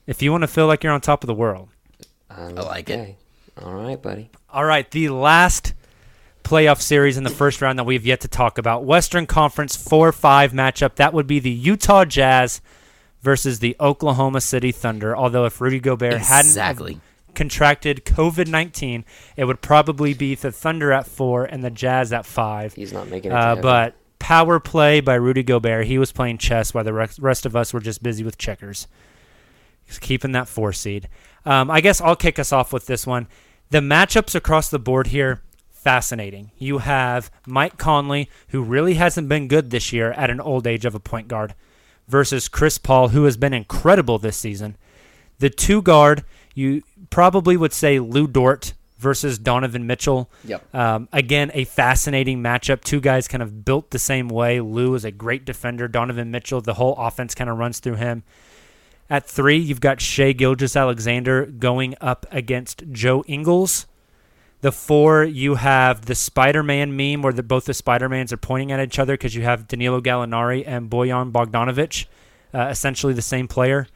If 0.07 0.23
you 0.23 0.31
want 0.33 0.43
to 0.43 0.49
feel 0.49 0.67
like 0.67 0.83
you're 0.85 0.93
on 0.93 1.01
top 1.01 1.23
of 1.23 1.27
the 1.27 1.35
world. 1.35 1.69
Um, 2.31 2.59
I 2.59 2.63
like 2.63 2.89
it. 2.91 3.17
All 3.63 3.75
right, 3.75 4.01
buddy. 4.01 4.31
All 4.51 4.65
right, 4.65 4.91
the 4.91 5.09
last 5.11 5.75
playoff 6.45 6.81
series 6.81 7.17
in 7.17 7.25
the 7.25 7.31
first 7.31 7.61
round 7.61 7.79
that 7.79 7.85
we've 7.85 8.07
yet 8.07 8.21
to 8.21 8.29
talk 8.29 8.57
about 8.59 8.85
Western 8.85 9.27
Conference 9.27 9.77
4 9.77 10.13
5 10.13 10.53
matchup. 10.53 10.95
That 10.95 11.13
would 11.13 11.27
be 11.27 11.41
the 11.41 11.51
Utah 11.51 12.05
Jazz 12.05 12.61
versus 13.21 13.59
the 13.59 13.77
Oklahoma 13.81 14.41
City 14.41 14.73
Thunder. 14.73 15.17
Although, 15.17 15.45
if 15.45 15.61
Rudy 15.61 15.81
Gobert 15.81 16.15
Exactly. 16.15 16.93
hadn't 16.95 17.03
contracted 17.35 18.05
COVID 18.05 18.49
19, 18.49 19.05
it 19.37 19.45
would 19.45 19.61
probably 19.61 20.15
be 20.15 20.35
the 20.35 20.53
Thunder 20.53 20.93
at 20.93 21.07
4 21.07 21.45
and 21.45 21.63
the 21.63 21.71
Jazz 21.71 22.13
at 22.13 22.25
5. 22.25 22.75
He's 22.75 22.93
not 22.93 23.09
making 23.09 23.33
it. 23.33 23.35
Uh, 23.35 23.57
but 23.57 23.95
power 24.19 24.59
play 24.61 25.01
by 25.01 25.15
Rudy 25.15 25.43
Gobert. 25.43 25.87
He 25.87 25.99
was 25.99 26.13
playing 26.13 26.39
chess 26.39 26.73
while 26.73 26.85
the 26.85 26.93
rest 27.21 27.47
of 27.47 27.55
us 27.57 27.73
were 27.73 27.81
just 27.81 28.03
busy 28.03 28.25
with 28.25 28.39
checkers. 28.39 28.87
He's 29.85 29.99
keeping 29.99 30.33
that 30.33 30.49
four 30.49 30.73
seed. 30.73 31.09
Um, 31.47 31.71
I 31.71 31.81
guess 31.81 32.01
I'll 32.01 32.17
kick 32.17 32.39
us 32.39 32.53
off 32.53 32.73
with 32.73 32.87
this 32.87 33.07
one. 33.07 33.27
The 33.71 33.81
matchups 33.81 34.35
across 34.35 34.71
the 34.71 34.79
board 34.79 35.09
here, 35.09 35.43
fascinating. 35.71 36.51
You 36.59 36.79
have 36.79 37.31
Mike 37.47 37.79
Conley, 37.79 38.31
who 38.49 38.63
really 38.63 38.95
hasn't 38.95 39.29
been 39.29 39.49
good 39.49 39.71
this 39.71 39.93
year 39.93 40.13
at 40.13 40.31
an 40.31 40.41
old 40.41 40.67
age 40.67 40.85
of 40.85 40.95
a 40.95 41.01
point 41.01 41.29
guard, 41.29 41.55
versus 42.07 42.49
Chris 42.49 42.79
Paul, 42.79 43.09
who 43.09 43.25
has 43.25 43.37
been 43.37 43.53
incredible 43.53 44.19
this 44.19 44.37
season. 44.37 44.77
The 45.39 45.51
two 45.51 45.83
guard, 45.83 46.25
you 46.55 46.83
probably 47.11 47.57
would 47.57 47.73
say 47.73 47.99
Lu 47.99 48.27
Dort 48.27 48.73
versus 48.99 49.39
Donovan 49.39 49.87
Mitchell. 49.87 50.31
Yep. 50.45 50.75
Um, 50.75 51.09
again, 51.13 51.51
a 51.55 51.65
fascinating 51.65 52.43
matchup. 52.43 52.83
Two 52.83 53.01
guys 53.01 53.29
kind 53.29 53.43
of 53.43 53.65
built 53.65 53.91
the 53.91 53.99
same 53.99 54.29
way. 54.29 54.61
Lu 54.61 54.95
is 54.95 55.05
a 55.05 55.13
great 55.13 55.45
defender. 55.45 55.87
Donovan 55.87 56.31
Mitchell, 56.31 56.61
the 56.61 56.75
whole 56.75 56.97
offense 56.97 57.35
kind 57.35 57.49
of 57.49 57.59
runs 57.59 57.79
through 57.79 57.95
him. 57.95 58.25
At 59.11 59.27
three, 59.27 59.57
you've 59.57 59.81
got 59.81 60.01
Shai 60.01 60.33
Gilgeous-Alexander 60.33 61.47
going 61.47 61.95
up 62.01 62.27
against 62.31 62.85
Joe 62.93 63.25
Ingles. 63.27 63.87
The 64.61 64.73
four, 64.73 65.25
you 65.25 65.55
have 65.55 66.07
the 66.07 66.15
Spider 66.15 66.63
Man 66.63 66.97
meme 66.97 67.23
where 67.23 67.33
the, 67.33 67.43
both 67.43 67.65
the 67.65 67.75
Spider 67.75 68.09
Mans 68.09 68.33
are 68.33 68.39
pointing 68.39 68.73
at 68.73 68.81
each 68.81 68.99
other 68.99 69.15
because 69.15 69.35
you 69.35 69.43
have 69.43 69.69
Danilo 69.69 70.01
Gallinari 70.01 70.65
and 70.67 70.91
Bojan 70.91 71.33
Bogdanovic, 71.33 72.07
uh, 72.53 72.67
essentially 72.71 73.13
the 73.13 73.23
same 73.23 73.49
player. 73.49 73.87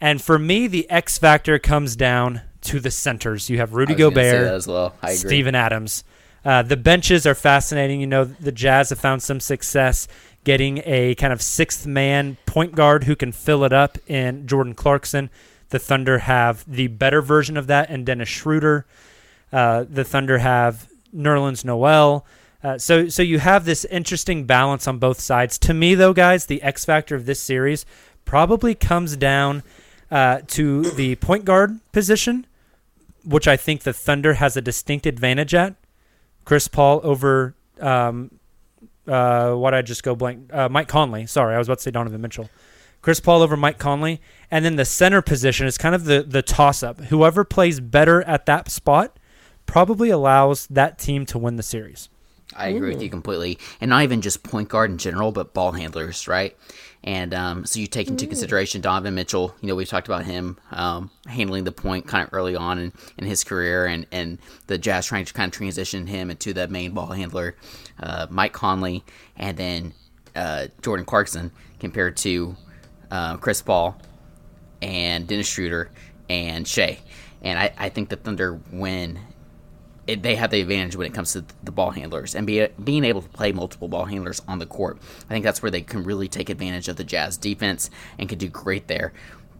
And 0.00 0.22
for 0.22 0.38
me, 0.38 0.66
the 0.66 0.88
X 0.90 1.18
factor 1.18 1.58
comes 1.58 1.96
down 1.96 2.42
to 2.62 2.78
the 2.78 2.90
centers. 2.90 3.50
You 3.50 3.58
have 3.58 3.74
Rudy 3.74 3.94
I 3.94 3.96
was 3.96 4.14
gonna 4.14 4.26
say 4.26 4.30
Gobert, 4.32 4.52
as 4.52 4.66
well. 4.66 4.94
Steven 5.14 5.54
Adams. 5.54 6.04
Uh, 6.44 6.62
the 6.62 6.76
benches 6.76 7.26
are 7.26 7.34
fascinating. 7.34 8.00
You 8.00 8.06
know, 8.06 8.24
the 8.24 8.52
Jazz 8.52 8.90
have 8.90 8.98
found 8.98 9.22
some 9.22 9.40
success 9.40 10.08
getting 10.44 10.82
a 10.86 11.14
kind 11.16 11.32
of 11.32 11.42
sixth 11.42 11.86
man 11.86 12.38
point 12.46 12.74
guard 12.74 13.04
who 13.04 13.14
can 13.14 13.32
fill 13.32 13.64
it 13.64 13.72
up 13.72 13.98
in 14.06 14.46
Jordan 14.46 14.74
Clarkson. 14.74 15.30
The 15.68 15.78
Thunder 15.78 16.18
have 16.18 16.64
the 16.66 16.88
better 16.88 17.22
version 17.22 17.56
of 17.56 17.66
that 17.66 17.90
in 17.90 18.04
Dennis 18.04 18.28
Schroeder. 18.28 18.86
Uh, 19.52 19.84
the 19.88 20.04
Thunder 20.04 20.38
have 20.38 20.88
Nerlens 21.14 21.64
Noel. 21.64 22.24
Uh, 22.62 22.76
so 22.78 23.08
so 23.08 23.22
you 23.22 23.38
have 23.38 23.64
this 23.64 23.84
interesting 23.86 24.44
balance 24.44 24.86
on 24.86 24.98
both 24.98 25.20
sides. 25.20 25.58
To 25.58 25.74
me, 25.74 25.94
though, 25.94 26.12
guys, 26.12 26.46
the 26.46 26.62
X 26.62 26.84
factor 26.84 27.14
of 27.14 27.26
this 27.26 27.40
series 27.40 27.86
probably 28.24 28.74
comes 28.74 29.16
down 29.16 29.62
uh, 30.10 30.40
to 30.48 30.82
the 30.82 31.16
point 31.16 31.44
guard 31.44 31.80
position, 31.92 32.46
which 33.24 33.48
I 33.48 33.56
think 33.56 33.82
the 33.82 33.92
Thunder 33.92 34.34
has 34.34 34.56
a 34.56 34.60
distinct 34.60 35.06
advantage 35.06 35.54
at. 35.54 35.74
Chris 36.50 36.66
Paul 36.66 37.00
over 37.04 37.54
um, 37.80 38.28
uh, 39.06 39.52
what 39.52 39.72
I 39.72 39.82
just 39.82 40.02
go 40.02 40.16
blank. 40.16 40.52
Uh, 40.52 40.68
Mike 40.68 40.88
Conley. 40.88 41.26
Sorry, 41.26 41.54
I 41.54 41.58
was 41.58 41.68
about 41.68 41.78
to 41.78 41.82
say 41.82 41.92
Donovan 41.92 42.20
Mitchell. 42.20 42.50
Chris 43.02 43.20
Paul 43.20 43.42
over 43.42 43.56
Mike 43.56 43.78
Conley, 43.78 44.20
and 44.50 44.64
then 44.64 44.74
the 44.74 44.84
center 44.84 45.22
position 45.22 45.68
is 45.68 45.78
kind 45.78 45.94
of 45.94 46.06
the 46.06 46.24
the 46.24 46.42
toss 46.42 46.82
up. 46.82 47.02
Whoever 47.02 47.44
plays 47.44 47.78
better 47.78 48.22
at 48.24 48.46
that 48.46 48.68
spot 48.68 49.16
probably 49.66 50.10
allows 50.10 50.66
that 50.66 50.98
team 50.98 51.24
to 51.26 51.38
win 51.38 51.54
the 51.54 51.62
series. 51.62 52.08
I 52.56 52.70
agree 52.70 52.94
with 52.94 53.00
you 53.00 53.10
completely, 53.10 53.56
and 53.80 53.90
not 53.90 54.02
even 54.02 54.20
just 54.20 54.42
point 54.42 54.68
guard 54.68 54.90
in 54.90 54.98
general, 54.98 55.30
but 55.30 55.54
ball 55.54 55.70
handlers, 55.70 56.26
right? 56.26 56.56
And 57.02 57.32
um, 57.32 57.64
so 57.64 57.80
you 57.80 57.86
take 57.86 58.08
into 58.08 58.26
consideration 58.26 58.82
Donovan 58.82 59.14
Mitchell. 59.14 59.54
You 59.60 59.68
know, 59.68 59.74
we've 59.74 59.88
talked 59.88 60.06
about 60.06 60.24
him 60.24 60.58
um, 60.70 61.10
handling 61.26 61.64
the 61.64 61.72
point 61.72 62.06
kind 62.06 62.26
of 62.26 62.34
early 62.34 62.54
on 62.54 62.78
in, 62.78 62.92
in 63.16 63.24
his 63.24 63.42
career, 63.42 63.86
and, 63.86 64.06
and 64.12 64.38
the 64.66 64.76
Jazz 64.76 65.06
trying 65.06 65.24
to 65.24 65.32
kind 65.32 65.50
of 65.50 65.56
transition 65.56 66.06
him 66.06 66.30
into 66.30 66.52
the 66.52 66.68
main 66.68 66.92
ball 66.92 67.06
handler. 67.06 67.56
Uh, 67.98 68.26
Mike 68.28 68.52
Conley, 68.52 69.02
and 69.36 69.56
then 69.56 69.94
uh, 70.36 70.66
Jordan 70.82 71.06
Clarkson 71.06 71.50
compared 71.78 72.16
to 72.18 72.54
uh, 73.10 73.36
Chris 73.38 73.62
Paul 73.62 74.00
and 74.82 75.26
Dennis 75.26 75.48
Schroeder 75.48 75.90
and 76.28 76.66
Shai. 76.68 76.98
And 77.42 77.58
I, 77.58 77.72
I 77.78 77.88
think 77.88 78.10
the 78.10 78.16
Thunder 78.16 78.60
win 78.70 79.18
it, 80.10 80.22
they 80.22 80.34
have 80.34 80.50
the 80.50 80.60
advantage 80.60 80.96
when 80.96 81.06
it 81.06 81.14
comes 81.14 81.32
to 81.32 81.44
the 81.62 81.70
ball 81.70 81.90
handlers 81.90 82.34
and 82.34 82.46
be, 82.46 82.66
being 82.82 83.04
able 83.04 83.22
to 83.22 83.28
play 83.28 83.52
multiple 83.52 83.88
ball 83.88 84.06
handlers 84.06 84.42
on 84.48 84.58
the 84.58 84.66
court. 84.66 84.98
I 85.26 85.32
think 85.32 85.44
that's 85.44 85.62
where 85.62 85.70
they 85.70 85.82
can 85.82 86.02
really 86.02 86.28
take 86.28 86.50
advantage 86.50 86.88
of 86.88 86.96
the 86.96 87.04
Jazz 87.04 87.36
defense 87.36 87.90
and 88.18 88.28
can 88.28 88.38
do 88.38 88.48
great 88.48 88.88
there. 88.88 89.12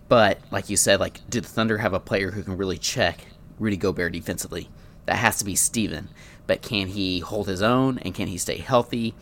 But 0.08 0.40
like 0.50 0.68
you 0.68 0.76
said, 0.76 0.98
like 0.98 1.20
do 1.30 1.40
the 1.40 1.48
Thunder 1.48 1.78
have 1.78 1.92
a 1.94 2.00
player 2.00 2.32
who 2.32 2.42
can 2.42 2.56
really 2.56 2.78
check 2.78 3.26
Rudy 3.60 3.76
Gobert 3.76 4.12
defensively? 4.12 4.68
That 5.06 5.16
has 5.16 5.38
to 5.38 5.44
be 5.44 5.54
Steven. 5.54 6.08
But 6.46 6.62
can 6.62 6.88
he 6.88 7.20
hold 7.20 7.46
his 7.46 7.62
own 7.62 7.98
and 7.98 8.12
can 8.12 8.26
he 8.26 8.36
stay 8.36 8.56
healthy? 8.56 9.14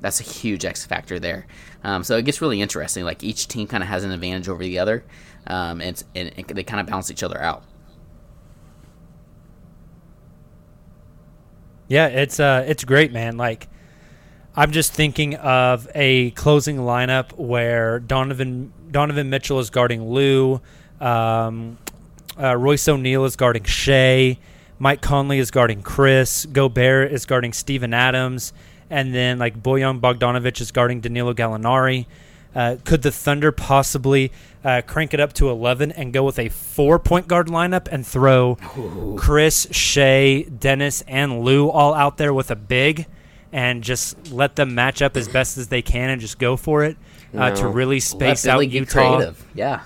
That's 0.00 0.20
a 0.20 0.24
huge 0.24 0.64
X 0.64 0.86
factor 0.86 1.18
there. 1.18 1.46
Um, 1.82 2.04
so 2.04 2.16
it 2.16 2.24
gets 2.24 2.40
really 2.40 2.62
interesting. 2.62 3.04
Like 3.04 3.24
each 3.24 3.48
team 3.48 3.66
kind 3.66 3.82
of 3.82 3.88
has 3.88 4.04
an 4.04 4.12
advantage 4.12 4.48
over 4.48 4.62
the 4.62 4.78
other, 4.78 5.04
um, 5.48 5.80
and, 5.80 6.00
and, 6.14 6.32
and 6.36 6.46
they 6.46 6.62
kind 6.62 6.80
of 6.80 6.86
balance 6.86 7.10
each 7.10 7.24
other 7.24 7.40
out. 7.42 7.64
Yeah, 11.88 12.06
it's 12.08 12.38
uh 12.38 12.64
it's 12.66 12.84
great, 12.84 13.12
man. 13.12 13.36
Like 13.36 13.68
I'm 14.54 14.72
just 14.72 14.92
thinking 14.92 15.34
of 15.36 15.88
a 15.94 16.30
closing 16.32 16.76
lineup 16.78 17.32
where 17.38 17.98
Donovan 17.98 18.72
Donovan 18.90 19.30
Mitchell 19.30 19.58
is 19.58 19.70
guarding 19.70 20.08
Lu, 20.08 20.60
um, 21.00 21.78
uh, 22.40 22.56
Royce 22.56 22.88
O'Neal 22.88 23.24
is 23.24 23.36
guarding 23.36 23.64
Shai, 23.64 24.38
Mike 24.78 25.00
Conley 25.00 25.38
is 25.38 25.50
guarding 25.50 25.82
Chris, 25.82 26.46
Gobert 26.46 27.12
is 27.12 27.24
guarding 27.24 27.52
Steven 27.52 27.94
Adams, 27.94 28.52
and 28.90 29.14
then 29.14 29.38
like 29.38 29.62
Bojan 29.62 30.00
Bogdanovic 30.00 30.60
is 30.60 30.70
guarding 30.72 31.00
Danilo 31.00 31.34
Gallinari. 31.34 32.06
Uh, 32.54 32.76
could 32.84 33.02
the 33.02 33.12
Thunder 33.12 33.52
possibly 33.52 34.32
uh, 34.64 34.82
crank 34.86 35.14
it 35.14 35.20
up 35.20 35.32
to 35.34 35.48
11 35.50 35.92
and 35.92 36.12
go 36.12 36.24
with 36.24 36.38
a 36.38 36.48
four 36.48 36.98
point 36.98 37.28
guard 37.28 37.46
lineup 37.48 37.86
and 37.92 38.06
throw 38.06 38.56
Chris, 39.16 39.68
Shai, 39.70 40.42
Dennis, 40.42 41.02
and 41.06 41.40
Lu 41.42 41.68
all 41.70 41.94
out 41.94 42.16
there 42.16 42.32
with 42.34 42.50
a 42.50 42.56
big 42.56 43.06
and 43.52 43.82
just 43.84 44.30
let 44.32 44.56
them 44.56 44.74
match 44.74 45.00
up 45.02 45.16
as 45.16 45.28
best 45.28 45.56
as 45.58 45.68
they 45.68 45.82
can 45.82 46.10
and 46.10 46.20
just 46.20 46.38
go 46.38 46.56
for 46.56 46.84
it 46.84 46.96
uh, 47.36 47.50
to 47.50 47.62
No. 47.64 47.68
really 47.70 47.96
Let 47.96 48.02
space 48.02 48.42
Billy 48.44 48.66
out 48.66 48.70
get 48.72 48.78
Utah? 48.80 49.16
creative. 49.16 49.44
Yeah. 49.54 49.80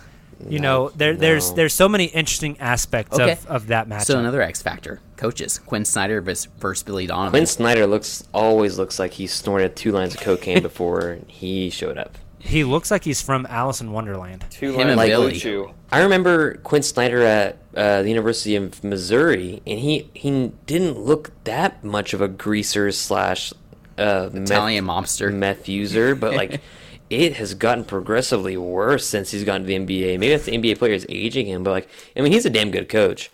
You 0.49 0.59
know, 0.59 0.89
there, 0.89 1.15
there's 1.15 1.51
no. 1.51 1.57
there's 1.57 1.73
so 1.73 1.89
many 1.89 2.07
interesting 2.07 2.59
aspects 2.59 3.17
Okay. 3.17 3.33
of, 3.33 3.47
of 3.47 3.67
that 3.69 3.89
matchup. 3.89 4.07
So 4.07 4.19
another 4.19 4.43
X 4.43 4.61
factor: 4.61 4.99
coaches. 5.17 5.61
Quin 5.61 5.85
Snyder 5.85 6.21
versus, 6.21 6.47
versus 6.59 6.83
Billy 6.83 7.07
Donovan. 7.07 7.31
Quin 7.31 7.47
Snyder 7.47 7.87
looks 7.87 8.25
always 8.33 8.77
looks 8.77 8.99
like 8.99 9.13
he 9.13 9.29
snorted 9.29 9.77
two 9.77 9.93
lines 9.93 10.17
of 10.17 10.21
cocaine 10.21 10.61
before 10.63 11.19
he 11.29 11.71
showed 11.71 11.97
up. 11.97 12.19
He 12.43 12.64
looks 12.64 12.90
like 12.90 13.05
he's 13.05 13.22
from 13.22 13.47
Alice 13.49 13.80
in 13.80 13.93
Wonderland. 13.93 14.45
Two 14.51 14.72
Him 14.74 14.88
and 14.88 14.97
lines 14.97 15.12
of 15.12 15.43
Billy. 15.43 15.74
I 15.93 16.01
remember 16.03 16.57
Quin 16.57 16.82
Snyder 16.82 17.22
at 17.22 17.59
uh, 17.74 18.03
the 18.03 18.09
University 18.09 18.57
of 18.57 18.82
Missouri, 18.82 19.62
and 19.66 19.78
he 19.78 20.11
he 20.12 20.53
didn't 20.66 20.99
look 20.99 21.30
that 21.45 21.84
much 21.84 22.12
of 22.12 22.20
a 22.20 22.28
greaser 22.28 22.90
slash 22.90 23.53
uh, 23.97 24.28
meth- 24.32 24.51
Italian 24.51 24.84
mobster. 24.86 25.32
meth 25.32 25.68
user, 25.68 26.14
but 26.14 26.34
like 26.40 26.61
it 27.09 27.36
has 27.36 27.55
gotten 27.55 27.84
progressively 27.84 28.57
worse 28.57 29.07
since 29.07 29.30
he's 29.30 29.45
gotten 29.45 29.62
to 29.62 29.66
the 29.66 29.76
NBA. 29.76 30.18
Maybe 30.18 30.30
that's 30.30 30.45
the 30.47 30.53
NBA 30.53 30.78
players 30.78 31.07
aging 31.09 31.47
him, 31.47 31.62
but 31.62 31.70
like 31.70 31.88
I 32.16 32.22
mean, 32.22 32.32
he's 32.32 32.47
a 32.47 32.51
damn 32.51 32.70
good 32.70 32.88
coach. 32.88 33.30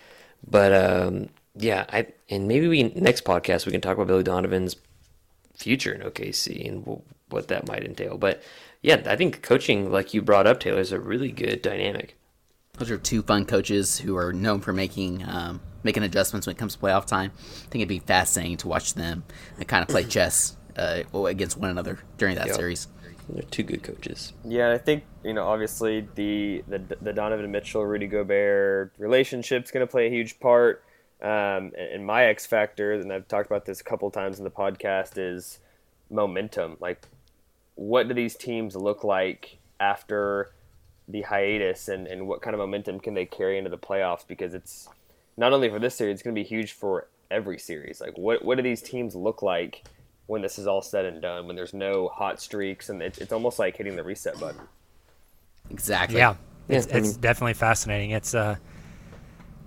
But 0.47 0.73
um, 0.75 1.31
yeah, 1.57 1.87
I 1.89 2.09
and 2.29 2.47
maybe 2.47 2.69
we 2.69 2.83
next 2.83 3.25
podcast 3.25 3.65
we 3.65 3.73
can 3.73 3.81
talk 3.81 3.97
about 3.97 4.07
Billy 4.07 4.23
Donovan's 4.23 4.77
future 5.55 5.93
in 5.93 6.03
OKC 6.03 6.69
and 6.69 7.03
what 7.31 7.49
that 7.49 7.67
might 7.67 7.85
entail. 7.85 8.17
But 8.19 8.43
yeah, 8.83 9.03
I 9.07 9.17
think 9.17 9.43
coaching, 9.43 9.91
like 9.91 10.15
you 10.15 10.23
brought 10.23 10.47
up, 10.47 10.61
Tayler, 10.61 10.79
is 10.79 10.93
a 10.93 11.01
really 11.01 11.31
good 11.33 11.63
dynamic. 11.63 12.17
Those 12.79 12.91
are 12.91 12.99
two 12.99 13.23
fun 13.23 13.45
coaches 13.45 13.99
who 13.99 14.17
are 14.17 14.33
known 14.33 14.61
for 14.61 14.73
making 14.73 15.25
um, 15.27 15.61
making 15.83 16.03
adjustments 16.05 16.47
when 16.47 16.55
it 16.55 16.59
comes 16.59 16.75
to 16.77 16.81
playoff 16.81 17.07
time. 17.07 17.33
I 17.37 17.69
think 17.71 17.77
it'd 17.77 17.89
be 17.89 17.99
fascinating 17.99 18.57
to 18.59 18.69
watch 18.69 18.95
them 18.95 19.25
and 19.57 19.67
kind 19.67 19.83
of 19.83 19.89
play 19.89 20.05
chess 20.09 20.57
uh, 20.77 21.03
against 21.27 21.57
one 21.57 21.71
another 21.71 21.99
during 22.19 22.37
that 22.37 22.47
Yeah. 22.49 22.53
series. 22.55 22.89
They're 23.29 23.43
two 23.43 23.63
good 23.65 23.83
coaches. 23.83 24.33
Yeah, 24.45 24.73
I 24.73 24.79
think 24.79 25.05
you 25.25 25.35
know 25.35 25.47
obviously 25.47 26.09
the 26.15 26.63
the, 26.69 26.79
the 27.03 27.13
Donovan 27.13 27.51
Mitchell 27.51 27.85
Rudy 27.85 28.07
Gobert 28.07 28.95
relationship's 28.97 29.71
going 29.71 29.87
to 29.87 29.91
play 29.91 30.07
a 30.07 30.11
huge 30.11 30.39
part. 30.41 30.83
Um, 31.21 31.29
and, 31.29 31.75
and 31.75 32.07
my 32.07 32.27
X 32.27 32.47
factor, 32.47 32.93
and 32.93 33.13
I've 33.13 33.27
talked 33.27 33.47
about 33.47 33.65
this 33.67 33.81
a 33.81 33.85
couple 33.85 34.09
times 34.13 34.39
in 34.39 34.45
the 34.45 34.51
podcast, 34.53 35.15
is 35.17 35.59
momentum. 36.11 36.77
Like, 36.81 37.03
what 37.79 38.09
do 38.09 38.15
these 38.15 38.35
teams 38.35 38.75
look 38.75 39.05
like 39.05 39.59
after 39.79 40.51
the 41.07 41.23
hiatus, 41.23 41.89
and, 41.89 42.09
and 42.09 42.27
what 42.27 42.43
kind 42.43 42.53
of 42.53 42.59
momentum 42.59 42.99
can 42.99 43.15
they 43.15 43.25
carry 43.25 43.57
into 43.57 43.71
the 43.71 43.79
playoffs? 43.79 44.27
Because 44.27 44.53
it's 44.53 44.89
not 45.37 45.53
only 45.53 45.71
for 45.71 45.79
this 45.79 45.95
series, 45.95 46.15
it's 46.15 46.23
going 46.23 46.35
to 46.35 46.41
be 46.41 46.47
huge 46.47 46.73
for 46.73 47.07
every 47.31 47.59
series. 47.59 48.01
Like, 48.01 48.19
what 48.19 48.45
what 48.45 48.57
do 48.57 48.63
these 48.63 48.83
teams 48.83 49.15
look 49.15 49.43
like 49.43 49.85
when 50.27 50.43
this 50.43 50.59
is 50.59 50.67
all 50.67 50.83
said 50.83 51.05
and 51.05 51.23
done? 51.23 51.47
When 51.47 51.55
there's 51.55 51.73
no 51.73 52.09
hot 52.09 52.41
streaks, 52.41 52.89
and 52.89 53.01
it's, 53.01 53.19
it's 53.19 53.33
almost 53.33 53.61
like 53.61 53.77
hitting 53.77 53.95
the 53.95 54.03
reset 54.03 54.39
button. 54.41 54.63
Exactly. 55.71 56.19
Yeah, 56.19 56.35
Yeah, 56.69 56.79
it's, 56.79 56.93
I 56.93 56.99
it's 56.99 57.17
definitely 57.17 57.55
fascinating. 57.55 58.11
It's 58.11 58.35
uh, 58.35 58.57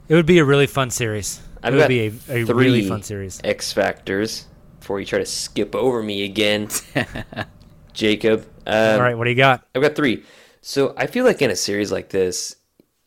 it 0.09 0.15
would 0.15 0.25
be 0.25 0.39
a 0.39 0.45
really 0.45 0.67
fun 0.67 0.89
series. 0.89 1.39
I've 1.63 1.73
it 1.73 1.77
would 1.77 1.87
be 1.87 2.07
a, 2.07 2.07
a 2.07 2.45
three 2.45 2.65
really 2.65 2.87
fun 2.89 3.03
series. 3.03 3.39
X 3.43 3.71
factors 3.71 4.47
before 4.81 4.99
you 4.99 5.05
try 5.05 5.19
to 5.19 5.25
skip 5.25 5.75
over 5.75 6.03
me 6.03 6.25
again, 6.25 6.67
Jacob. 7.93 8.45
Um, 8.65 8.95
All 8.95 9.01
right, 9.01 9.17
what 9.17 9.25
do 9.25 9.29
you 9.31 9.35
got? 9.35 9.65
I've 9.75 9.81
got 9.81 9.95
three. 9.95 10.23
So 10.61 10.93
I 10.97 11.07
feel 11.07 11.25
like 11.25 11.41
in 11.41 11.49
a 11.49 11.55
series 11.55 11.91
like 11.91 12.09
this, 12.09 12.55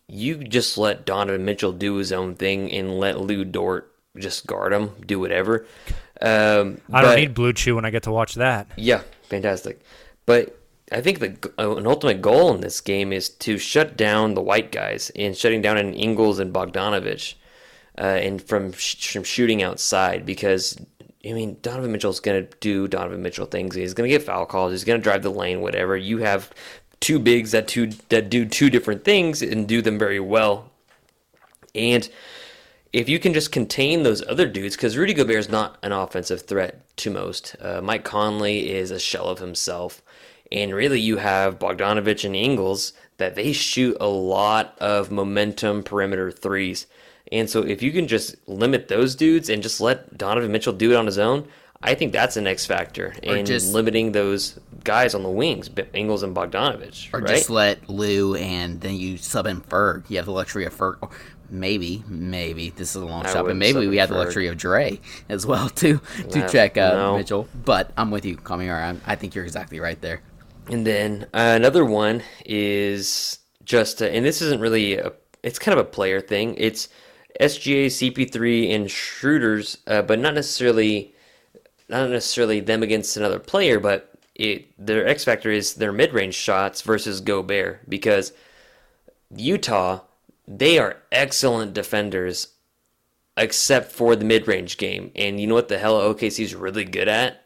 you 0.08 0.36
just 0.36 0.76
let 0.76 1.06
Donovan 1.06 1.44
Mitchell 1.44 1.72
do 1.72 1.94
his 1.96 2.12
own 2.12 2.34
thing 2.34 2.70
and 2.72 2.98
let 2.98 3.20
Lu 3.20 3.44
Dort 3.44 3.90
just 4.18 4.46
guard 4.46 4.72
him, 4.72 4.90
do 5.06 5.18
whatever. 5.18 5.66
Um, 6.20 6.80
I 6.92 7.02
don't 7.02 7.10
but- 7.12 7.16
need 7.16 7.34
Blue 7.34 7.52
Chew 7.52 7.76
when 7.76 7.84
I 7.84 7.90
get 7.90 8.02
to 8.04 8.12
watch 8.12 8.34
that. 8.34 8.66
Yeah, 8.76 9.02
fantastic. 9.28 9.80
But 10.26 10.58
I 10.92 11.00
think 11.00 11.18
the 11.20 11.50
uh, 11.58 11.76
an 11.76 11.86
ultimate 11.86 12.20
goal 12.22 12.54
in 12.54 12.60
this 12.60 12.80
game 12.80 13.12
is 13.12 13.28
to 13.28 13.58
shut 13.58 13.96
down 13.96 14.34
the 14.34 14.42
white 14.42 14.70
guys 14.70 15.10
and 15.16 15.36
shutting 15.36 15.62
down 15.62 15.76
an 15.78 15.94
Ingles 15.94 16.38
and 16.38 16.52
Bogdanovic, 16.52 17.34
uh, 17.98 18.02
and 18.02 18.42
from 18.42 18.72
sh- 18.72 19.12
from 19.12 19.24
shooting 19.24 19.62
outside 19.62 20.24
because 20.26 20.76
I 21.26 21.32
mean 21.32 21.56
Donovan 21.62 21.92
Mitchell's 21.92 22.20
gonna 22.20 22.46
do 22.60 22.88
Donovan 22.88 23.22
Mitchell 23.22 23.46
things. 23.46 23.74
He's 23.74 23.94
gonna 23.94 24.08
get 24.08 24.22
foul 24.22 24.46
calls. 24.46 24.72
He's 24.72 24.84
gonna 24.84 24.98
drive 24.98 25.22
the 25.22 25.30
lane. 25.30 25.60
Whatever. 25.60 25.96
You 25.96 26.18
have 26.18 26.50
two 27.00 27.18
bigs 27.18 27.52
that 27.52 27.68
two 27.68 27.88
that 28.08 28.30
do 28.30 28.44
two 28.46 28.70
different 28.70 29.04
things 29.04 29.42
and 29.42 29.66
do 29.66 29.82
them 29.82 29.98
very 29.98 30.20
well, 30.20 30.70
and 31.74 32.08
if 32.94 33.08
you 33.08 33.18
can 33.18 33.34
just 33.34 33.50
contain 33.50 34.04
those 34.04 34.24
other 34.28 34.46
dudes, 34.46 34.76
because 34.76 34.96
Rudy 34.96 35.14
Gobert 35.14 35.36
is 35.36 35.48
not 35.48 35.78
an 35.82 35.90
offensive 35.90 36.42
threat 36.42 36.80
to 36.98 37.10
most. 37.10 37.56
Uh, 37.60 37.80
Mike 37.82 38.04
Conley 38.04 38.70
is 38.70 38.92
a 38.92 39.00
shell 39.00 39.26
of 39.26 39.40
himself. 39.40 40.00
And 40.52 40.72
really, 40.72 41.00
you 41.00 41.16
have 41.16 41.58
Bogdanovic 41.58 42.24
and 42.24 42.36
Ingles 42.36 42.92
that 43.16 43.34
they 43.34 43.52
shoot 43.52 43.96
a 44.00 44.06
lot 44.06 44.76
of 44.78 45.10
momentum 45.10 45.82
perimeter 45.82 46.30
threes. 46.30 46.86
And 47.32 47.48
so, 47.48 47.62
if 47.62 47.82
you 47.82 47.90
can 47.92 48.06
just 48.06 48.36
limit 48.46 48.88
those 48.88 49.14
dudes 49.14 49.48
and 49.48 49.62
just 49.62 49.80
let 49.80 50.16
Donovan 50.16 50.52
Mitchell 50.52 50.72
do 50.72 50.92
it 50.92 50.96
on 50.96 51.06
his 51.06 51.18
own, 51.18 51.48
I 51.82 51.94
think 51.94 52.12
that's 52.12 52.36
an 52.36 52.46
X 52.46 52.64
factor 52.64 53.14
Or 53.26 53.36
in 53.36 53.46
just- 53.46 53.72
limiting 53.72 54.12
those 54.12 54.58
guys 54.84 55.14
on 55.14 55.22
the 55.22 55.30
wings, 55.30 55.70
Ingles 55.92 56.22
and 56.22 56.34
Bogdanovic. 56.34 57.12
Or 57.12 57.20
right? 57.20 57.28
just 57.28 57.50
let 57.50 57.88
Lu 57.88 58.34
and 58.34 58.80
then 58.80 58.94
you 58.96 59.16
sub 59.16 59.46
in 59.46 59.60
Ferg. 59.60 60.08
You 60.08 60.16
have 60.16 60.26
the 60.26 60.32
luxury 60.32 60.64
of 60.64 60.74
Ferg. 60.74 61.10
Maybe, 61.50 62.02
maybe 62.08 62.70
this 62.70 62.96
is 62.96 63.02
a 63.02 63.04
long 63.04 63.26
I 63.26 63.32
shot, 63.32 63.46
but 63.46 63.56
maybe 63.56 63.86
we 63.86 63.98
have 63.98 64.08
the 64.08 64.16
luxury 64.16 64.48
of 64.48 64.56
Dre 64.56 64.98
as 65.28 65.46
well 65.46 65.68
to 65.70 66.00
to 66.30 66.48
check 66.48 66.76
uh, 66.78 66.94
no. 66.94 67.16
Mitchell. 67.18 67.48
But 67.64 67.92
I'm 67.96 68.10
with 68.10 68.24
you, 68.24 68.36
Kamiar. 68.36 68.82
I'm, 68.82 69.00
I 69.06 69.14
think 69.14 69.34
you're 69.34 69.44
exactly 69.44 69.78
right 69.78 70.00
there. 70.00 70.22
And 70.70 70.86
then 70.86 71.24
uh, 71.34 71.52
another 71.54 71.84
one 71.84 72.22
is 72.46 73.38
just, 73.64 74.00
uh, 74.00 74.06
and 74.06 74.24
this 74.24 74.40
isn't 74.40 74.60
really 74.60 74.96
a, 74.96 75.12
it's 75.42 75.58
kind 75.58 75.78
of 75.78 75.86
a 75.86 75.88
player 75.88 76.20
thing. 76.20 76.54
It's 76.56 76.88
SGA, 77.40 77.86
CP3, 77.86 78.74
and 78.74 78.90
Schroeder's, 78.90 79.78
uh, 79.86 80.02
but 80.02 80.18
not 80.18 80.34
necessarily, 80.34 81.14
not 81.88 82.10
necessarily 82.10 82.60
them 82.60 82.82
against 82.82 83.16
another 83.16 83.38
player, 83.38 83.80
but 83.80 84.10
it 84.34 84.66
their 84.84 85.06
X 85.06 85.24
factor 85.24 85.50
is 85.50 85.74
their 85.74 85.92
mid 85.92 86.12
range 86.12 86.34
shots 86.34 86.82
versus 86.82 87.20
Gobert 87.20 87.88
because 87.88 88.32
Utah, 89.34 90.00
they 90.46 90.78
are 90.78 90.98
excellent 91.12 91.72
defenders, 91.72 92.48
except 93.36 93.92
for 93.92 94.16
the 94.16 94.24
mid 94.24 94.46
range 94.46 94.76
game. 94.76 95.10
And 95.14 95.40
you 95.40 95.46
know 95.46 95.54
what 95.54 95.68
the 95.68 95.78
hell 95.78 96.00
OKC 96.00 96.44
is 96.44 96.54
really 96.54 96.84
good 96.84 97.08
at? 97.08 97.43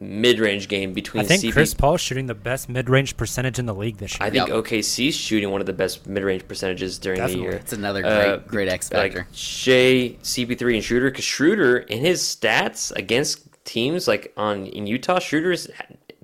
Mid 0.00 0.38
range 0.38 0.68
game 0.68 0.92
between 0.92 1.24
I 1.24 1.26
think 1.26 1.42
CP 1.42 1.52
Chris 1.52 1.74
Paul's 1.74 2.00
shooting 2.00 2.26
the 2.26 2.34
best 2.34 2.68
mid-range 2.68 3.16
percentage 3.16 3.58
in 3.58 3.66
the 3.66 3.74
league 3.74 3.96
this 3.96 4.12
year. 4.12 4.18
I 4.20 4.30
think 4.30 4.46
Yep. 4.46 4.56
OKC's 4.64 5.16
shooting 5.16 5.50
one 5.50 5.60
of 5.60 5.66
the 5.66 5.72
best 5.72 6.06
mid-range 6.06 6.46
percentages 6.46 6.98
during 7.00 7.18
Definitely. 7.18 7.44
the 7.46 7.50
year. 7.50 7.58
It's 7.60 7.72
another 7.72 8.02
great, 8.02 8.12
Uh, 8.12 8.36
great 8.46 8.68
X 8.68 8.88
factor. 8.90 9.18
Like 9.18 9.26
Shai, 9.32 10.16
CP3, 10.22 10.74
and 10.76 10.84
Schroeder. 10.84 11.10
Because 11.10 11.24
Schroeder, 11.24 11.78
in 11.78 11.98
his 11.98 12.20
stats 12.22 12.92
against 12.94 13.40
teams 13.64 14.06
like 14.06 14.32
on 14.36 14.66
in 14.66 14.86
Utah, 14.86 15.18
Schroeder's 15.18 15.68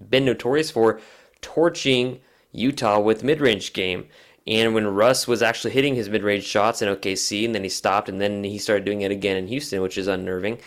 been 0.09 0.25
notorious 0.25 0.71
for 0.71 1.01
torching 1.41 2.21
Utah 2.53 3.01
with 3.01 3.25
mid-range 3.25 3.73
game. 3.73 4.07
And 4.47 4.73
when 4.75 4.87
Russ 4.87 5.27
was 5.27 5.43
actually 5.43 5.73
hitting 5.73 5.97
his 5.97 6.09
mid-range 6.09 6.45
shots 6.45 6.81
in 6.81 6.89
OKC, 6.89 7.45
and 7.45 7.55
then 7.55 7.65
he 7.65 7.71
stopped, 7.71 8.09
and 8.09 8.21
then 8.21 8.45
he 8.45 8.59
started 8.59 8.85
doing 8.85 9.01
it 9.01 9.11
again 9.11 9.37
in 9.37 9.49
Houston, 9.49 9.81
which 9.83 9.99
is 9.99 10.07
unnerving. 10.07 10.59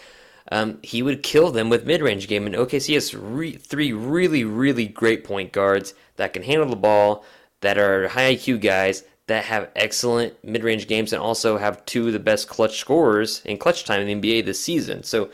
Um, 0.52 0.80
he 0.82 1.02
would 1.02 1.24
kill 1.24 1.52
them 1.52 1.70
with 1.70 1.86
mid-range 1.86 2.28
game, 2.28 2.46
and 2.46 2.56
OKC 2.56 2.94
has 2.94 3.14
re- 3.14 3.58
three 3.58 3.92
really, 3.92 4.44
really 4.46 4.88
great 4.88 5.24
point 5.24 5.52
guards 5.52 5.94
that 6.16 6.34
can 6.34 6.44
handle 6.44 6.70
the 6.70 6.76
ball, 6.76 7.26
that 7.62 7.78
are 7.78 8.08
high 8.08 8.36
IQ 8.36 8.62
guys, 8.62 9.04
that 9.28 9.44
have 9.46 9.70
excellent 9.76 10.42
mid-range 10.44 10.88
games, 10.88 11.12
and 11.12 11.22
also 11.22 11.58
have 11.58 11.86
two 11.86 12.08
of 12.08 12.14
the 12.14 12.20
best 12.20 12.48
clutch 12.48 12.78
scorers 12.80 13.42
in 13.44 13.58
clutch 13.58 13.84
time 13.84 14.00
in 14.02 14.22
the 14.22 14.32
NBA 14.32 14.46
this 14.46 14.62
season. 14.64 15.04
So, 15.04 15.30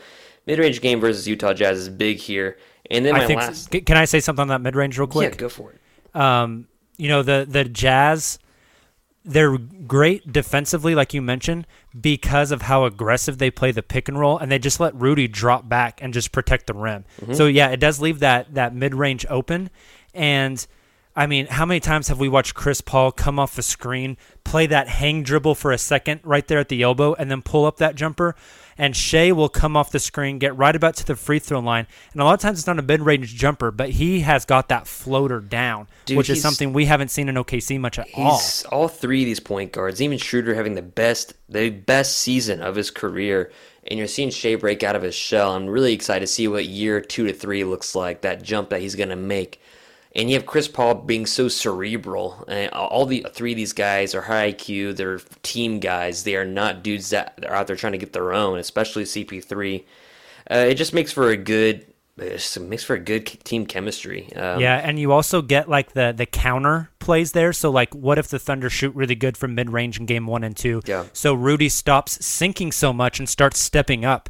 mid-range 0.46 0.80
game 0.80 1.00
versus 1.00 1.28
Utah 1.28 1.52
Jazz 1.54 1.78
is 1.78 1.88
big 1.88 2.18
here. 2.18 2.58
And 2.90 3.06
then 3.06 3.14
my 3.14 3.22
I 3.22 3.26
think. 3.26 3.40
last, 3.40 3.70
Can 3.70 3.96
I 3.96 4.04
say 4.04 4.18
something 4.20 4.42
on 4.42 4.48
that 4.48 4.60
mid-range 4.60 4.98
real 4.98 5.06
quick? 5.06 5.32
yeah, 5.32 5.36
go 5.38 5.48
for 5.48 5.72
it. 5.72 5.80
um, 6.20 6.66
you 6.96 7.08
know 7.08 7.22
the 7.22 7.46
the 7.48 7.64
Jazz, 7.64 8.38
they're 9.24 9.56
great 9.56 10.32
defensively, 10.32 10.94
like 10.94 11.14
you 11.14 11.22
mentioned, 11.22 11.66
because 11.98 12.50
of 12.50 12.62
how 12.62 12.84
aggressive 12.84 13.38
they 13.38 13.50
play 13.50 13.72
the 13.72 13.82
pick 13.82 14.08
and 14.08 14.18
roll, 14.18 14.38
and 14.38 14.52
they 14.52 14.58
just 14.58 14.80
let 14.80 14.94
Rudy 14.94 15.28
drop 15.28 15.68
back 15.68 16.02
and 16.02 16.12
just 16.12 16.30
protect 16.30 16.66
the 16.66 16.74
rim. 16.74 17.04
Mm-hmm. 17.20 17.34
So 17.34 17.46
yeah, 17.46 17.70
it 17.70 17.80
does 17.80 18.00
leave 18.00 18.20
that 18.20 18.54
that 18.54 18.74
mid 18.74 18.94
range 18.94 19.26
open, 19.28 19.70
and. 20.12 20.66
I 21.16 21.28
mean, 21.28 21.46
how 21.46 21.64
many 21.64 21.78
times 21.78 22.08
have 22.08 22.18
we 22.18 22.28
watched 22.28 22.54
Chris 22.54 22.80
Paul 22.80 23.12
come 23.12 23.38
off 23.38 23.54
the 23.54 23.62
screen, 23.62 24.16
play 24.42 24.66
that 24.66 24.88
hang 24.88 25.22
dribble 25.22 25.54
for 25.54 25.70
a 25.70 25.78
second 25.78 26.18
right 26.24 26.44
there 26.44 26.58
at 26.58 26.68
the 26.68 26.82
elbow, 26.82 27.14
and 27.14 27.30
then 27.30 27.40
pull 27.40 27.66
up 27.66 27.76
that 27.76 27.94
jumper? 27.94 28.34
And 28.76 28.96
Shai 28.96 29.32
will 29.32 29.48
come 29.48 29.76
off 29.76 29.90
the 29.90 29.98
screen, 29.98 30.38
get 30.38 30.56
right 30.56 30.74
about 30.74 30.96
to 30.96 31.06
the 31.06 31.16
free 31.16 31.38
throw 31.38 31.60
line. 31.60 31.86
And 32.12 32.20
a 32.20 32.24
lot 32.24 32.34
of 32.34 32.40
times 32.40 32.58
it's 32.58 32.66
not 32.66 32.78
a 32.78 32.82
mid 32.82 33.00
range 33.00 33.34
jumper, 33.34 33.70
but 33.70 33.90
he 33.90 34.20
has 34.20 34.44
got 34.44 34.68
that 34.68 34.86
floater 34.86 35.40
down, 35.40 35.86
Dude, 36.06 36.16
which 36.16 36.30
is 36.30 36.42
something 36.42 36.72
we 36.72 36.86
haven't 36.86 37.08
seen 37.08 37.28
in 37.28 37.36
OKC 37.36 37.78
much 37.78 37.98
at 37.98 38.08
all. 38.14 38.32
He's 38.36 38.64
all 38.64 38.88
three 38.88 39.22
of 39.22 39.26
these 39.26 39.40
point 39.40 39.72
guards, 39.72 40.02
even 40.02 40.18
Schroeder 40.18 40.54
having 40.54 40.74
the 40.74 40.82
best 40.82 41.34
the 41.48 41.70
best 41.70 42.18
season 42.18 42.60
of 42.62 42.74
his 42.74 42.90
career. 42.90 43.52
And 43.86 43.98
you're 43.98 44.08
seeing 44.08 44.30
Shai 44.30 44.56
break 44.56 44.82
out 44.82 44.96
of 44.96 45.02
his 45.02 45.14
shell. 45.14 45.54
I'm 45.54 45.66
really 45.66 45.92
excited 45.92 46.20
to 46.20 46.26
see 46.26 46.48
what 46.48 46.64
year 46.64 47.00
two 47.00 47.26
to 47.26 47.32
three 47.34 47.64
looks 47.64 47.94
like, 47.94 48.22
that 48.22 48.42
jump 48.42 48.70
that 48.70 48.80
he's 48.80 48.94
gonna 48.94 49.16
make. 49.16 49.60
And 50.16 50.30
you 50.30 50.36
have 50.36 50.46
Chris 50.46 50.68
Paul 50.68 50.94
being 50.94 51.26
so 51.26 51.48
cerebral. 51.48 52.44
And 52.46 52.70
all 52.72 53.04
the 53.04 53.26
three 53.32 53.52
of 53.52 53.56
these 53.56 53.72
guys 53.72 54.14
are 54.14 54.22
high 54.22 54.52
IQ. 54.52 54.96
They're 54.96 55.18
team 55.42 55.80
guys. 55.80 56.22
They 56.22 56.36
are 56.36 56.44
not 56.44 56.84
dudes 56.84 57.10
that 57.10 57.44
are 57.46 57.54
out 57.54 57.66
there 57.66 57.76
trying 57.76 57.92
to 57.92 57.98
get 57.98 58.12
their 58.12 58.32
own, 58.32 58.58
especially 58.58 59.04
CP3. 59.04 59.84
Uh, 60.50 60.54
it 60.68 60.74
just 60.74 60.94
makes 60.94 61.10
for 61.10 61.30
a 61.30 61.36
good, 61.36 61.86
it 62.16 62.56
makes 62.60 62.84
for 62.84 62.94
a 62.94 63.00
good 63.00 63.26
team 63.44 63.66
chemistry. 63.66 64.32
Um, 64.36 64.60
yeah, 64.60 64.76
and 64.76 65.00
you 65.00 65.10
also 65.10 65.42
get 65.42 65.68
like 65.68 65.94
the 65.94 66.12
the 66.16 66.26
counter 66.26 66.90
plays 67.00 67.32
there. 67.32 67.52
So 67.52 67.70
like, 67.70 67.92
what 67.94 68.18
if 68.18 68.28
the 68.28 68.38
Thunder 68.38 68.70
shoot 68.70 68.94
really 68.94 69.16
good 69.16 69.36
from 69.36 69.54
mid 69.54 69.70
range 69.70 69.98
in 69.98 70.06
game 70.06 70.26
one 70.26 70.44
and 70.44 70.56
two? 70.56 70.82
Yeah. 70.86 71.06
So 71.12 71.34
Rudy 71.34 71.68
stops 71.68 72.24
sinking 72.24 72.72
so 72.72 72.92
much 72.92 73.18
and 73.18 73.28
starts 73.28 73.58
stepping 73.58 74.04
up. 74.04 74.28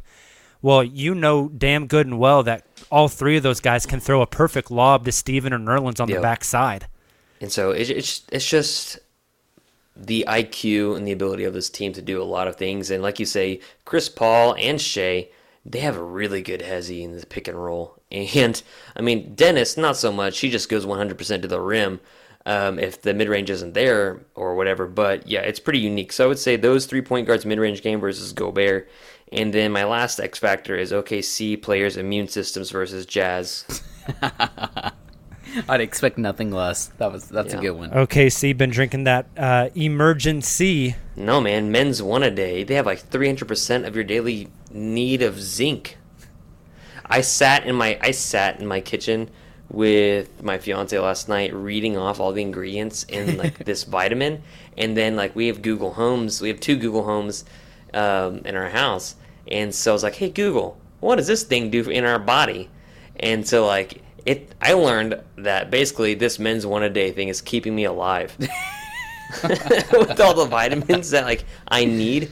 Well, 0.61 0.83
you 0.83 1.13
know 1.13 1.49
damn 1.49 1.85
good 1.85 2.07
and 2.07 2.17
well 2.17 2.41
that 2.43 2.65
all 2.91 3.07
three 3.07 3.37
of 3.37 3.43
those 3.43 3.59
guys 3.59 3.85
can 3.85 3.99
throw 3.99 4.21
a 4.21 4.27
perfect 4.27 4.71
lob 4.71 5.05
to 5.05 5.11
Steven 5.11 5.53
or 5.53 5.59
Nerlens 5.59 5.99
on 5.99 6.07
Yeah. 6.09 6.15
the 6.17 6.21
backside. 6.21 6.87
And 7.41 7.51
so 7.51 7.71
it, 7.71 7.89
it's 7.89 8.21
it's 8.31 8.47
just 8.47 8.99
the 9.95 10.25
IQ 10.27 10.97
and 10.97 11.07
the 11.07 11.11
ability 11.11 11.43
of 11.45 11.53
this 11.53 11.69
team 11.69 11.93
to 11.93 12.01
do 12.01 12.21
a 12.21 12.23
lot 12.23 12.47
of 12.47 12.55
things. 12.57 12.89
And 12.91 13.01
like 13.01 13.19
you 13.19 13.25
say, 13.25 13.61
Chris 13.85 14.09
Paul 14.09 14.55
and 14.59 14.79
Shai, 14.81 15.29
they 15.65 15.79
have 15.79 15.95
a 15.95 16.03
really 16.03 16.41
good 16.41 16.61
hezzy 16.61 17.01
in 17.03 17.17
the 17.17 17.25
pick 17.25 17.47
and 17.47 17.61
roll. 17.61 17.95
And 18.11 18.61
I 18.95 19.01
mean, 19.01 19.35
Dennis, 19.35 19.75
not 19.77 19.97
so 19.97 20.11
much. 20.11 20.39
He 20.39 20.49
just 20.49 20.69
goes 20.69 20.85
100% 20.85 21.41
to 21.41 21.47
the 21.49 21.59
rim 21.59 21.99
um, 22.45 22.79
if 22.79 23.01
the 23.01 23.13
mid 23.13 23.27
range 23.27 23.49
isn't 23.49 23.73
there 23.73 24.21
or 24.35 24.55
whatever. 24.55 24.87
But 24.87 25.27
yeah, 25.27 25.41
it's 25.41 25.59
pretty 25.59 25.79
unique. 25.79 26.13
So 26.13 26.23
I 26.23 26.27
would 26.27 26.39
say 26.39 26.55
those 26.55 26.85
three 26.85 27.01
point 27.01 27.27
guards 27.27 27.45
mid 27.45 27.59
range 27.59 27.81
game 27.81 27.99
versus 27.99 28.31
Gobert. 28.31 28.89
And 29.31 29.53
then 29.53 29.71
my 29.71 29.83
last 29.83 30.19
X 30.19 30.37
factor 30.39 30.75
is 30.77 30.91
OKC 30.91 31.61
players' 31.61 31.97
immune 31.97 32.27
systems 32.27 32.69
versus 32.71 33.05
Jazz. 33.05 33.83
I'd 35.69 35.81
expect 35.81 36.17
nothing 36.17 36.51
less. 36.51 36.87
That 36.97 37.11
was 37.11 37.29
that's 37.29 37.53
Yeah. 37.53 37.59
a 37.59 37.61
good 37.61 37.71
one. 37.71 37.91
OKC 37.91 38.55
been 38.57 38.69
drinking 38.71 39.05
that 39.05 39.27
uh, 39.37 39.69
emergency. 39.75 40.95
No, 41.15 41.39
man, 41.41 41.71
men's 41.71 42.01
one 42.01 42.23
a 42.23 42.31
day. 42.31 42.63
They 42.63 42.75
have 42.75 42.85
like 42.85 43.09
300% 43.09 43.87
of 43.87 43.95
your 43.95 44.03
daily 44.03 44.49
need 44.71 45.21
of 45.21 45.39
zinc. 45.41 45.97
I 47.05 47.21
sat 47.21 47.65
in 47.65 47.75
my 47.75 47.97
I 48.01 48.11
sat 48.11 48.59
in 48.59 48.67
my 48.67 48.81
kitchen 48.81 49.29
with 49.69 50.43
my 50.43 50.57
fiance 50.57 50.97
last 50.99 51.29
night 51.29 51.53
reading 51.53 51.97
off 51.97 52.19
all 52.19 52.31
the 52.31 52.41
ingredients 52.41 53.03
in 53.05 53.37
like 53.37 53.57
this 53.65 53.83
vitamin 53.83 54.43
and 54.77 54.95
then 54.95 55.15
like 55.15 55.35
we 55.35 55.47
have 55.47 55.61
Google 55.61 55.93
Homes, 55.93 56.41
we 56.41 56.49
have 56.49 56.59
two 56.59 56.75
Google 56.77 57.03
Homes 57.05 57.45
um, 57.95 58.37
in 58.45 58.55
our 58.55 58.69
house. 58.69 59.15
And 59.47 59.73
so 59.73 59.91
I 59.91 59.93
was 59.93 60.03
like, 60.03 60.15
"Hey 60.15 60.29
Google, 60.29 60.77
what 60.99 61.15
does 61.15 61.27
this 61.27 61.43
thing 61.43 61.69
do 61.69 61.89
in 61.89 62.05
our 62.05 62.19
body?" 62.19 62.69
And 63.19 63.47
so 63.47 63.65
like 63.65 64.01
it 64.25 64.53
I 64.61 64.73
learned 64.73 65.21
that 65.37 65.71
basically 65.71 66.13
this 66.13 66.39
men's 66.39 66.65
one 66.65 66.83
a 66.83 66.89
day 66.89 67.11
thing 67.11 67.29
is 67.29 67.41
keeping 67.41 67.75
me 67.75 67.85
alive. 67.85 68.37
with 69.43 70.19
all 70.19 70.33
the 70.33 70.45
vitamins 70.45 71.09
that 71.11 71.25
like 71.25 71.45
I 71.67 71.85
need. 71.85 72.31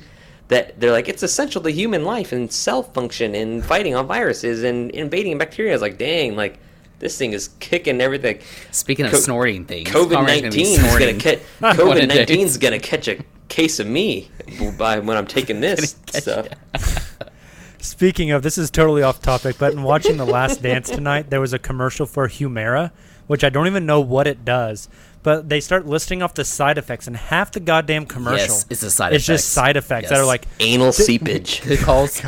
That 0.50 0.80
they're 0.80 0.92
like 0.92 1.08
it's 1.08 1.24
essential 1.24 1.62
to 1.62 1.72
human 1.72 2.04
life 2.04 2.32
and 2.32 2.52
cell 2.52 2.84
function 2.84 3.34
and 3.34 3.64
fighting 3.64 3.96
on 3.96 4.08
viruses 4.08 4.64
and 4.64 4.92
invading 4.92 5.38
bacteria. 5.38 5.72
I 5.72 5.76
was 5.76 5.82
like, 5.82 5.98
dang, 5.98 6.36
like 6.36 6.60
this 7.00 7.18
thing 7.18 7.32
is 7.32 7.50
kicking 7.60 8.02
everything. 8.02 8.40
Speaking 8.72 9.06
of 9.06 9.12
Co- 9.12 9.20
snorting 9.20 9.66
things, 9.66 9.90
COVID 9.90 10.14
Conrad's 10.14 10.42
gonna 10.42 10.52
be 10.52 10.64
nineteen 10.64 10.86
is 10.86 11.00
gonna 11.00 11.14
catch 11.14 11.40
COVID 11.62 12.08
nineteen 12.08 12.46
is 12.46 12.58
gonna 12.58 12.80
catch 12.80 13.08
a 13.08 13.24
case 13.54 13.80
of 13.80 13.88
me 13.88 14.30
by 14.78 15.00
when 15.00 15.16
I'm 15.16 15.28
taking 15.28 15.60
this 15.62 15.96
stuff. 16.08 16.48
Speaking 17.80 18.32
of, 18.32 18.44
this 18.44 18.58
is 18.58 18.72
totally 18.72 19.04
off 19.04 19.22
topic, 19.22 19.58
but 19.60 19.74
in 19.74 19.84
watching 19.84 20.18
The 20.18 20.26
Last 20.26 20.62
Dance 20.64 20.90
tonight, 20.90 21.30
there 21.30 21.42
was 21.42 21.54
a 21.54 21.60
commercial 21.60 22.06
for 22.06 22.28
Humira, 22.30 22.92
which 23.28 23.44
I 23.44 23.50
don't 23.50 23.68
even 23.68 23.86
know 23.86 24.00
what 24.00 24.26
it 24.26 24.46
does. 24.46 24.88
But 25.22 25.50
they 25.50 25.60
start 25.60 25.86
listing 25.86 26.22
off 26.22 26.34
the 26.34 26.44
side 26.46 26.78
effects, 26.78 27.08
and 27.08 27.16
half 27.16 27.52
the 27.52 27.60
goddamn 27.60 28.06
commercial 28.06 28.56
Yes, 28.56 28.66
it's 28.70 28.82
the 28.82 28.90
side 28.92 29.14
It's 29.14 29.24
effects. 29.26 29.42
just 29.44 29.54
side 29.54 29.78
effects 29.78 30.10
that 30.10 30.20
are 30.20 30.26
like 30.26 30.46
Anal 30.60 30.92
seepage. 30.92 31.62
Good 31.62 31.80
calls. 31.80 32.22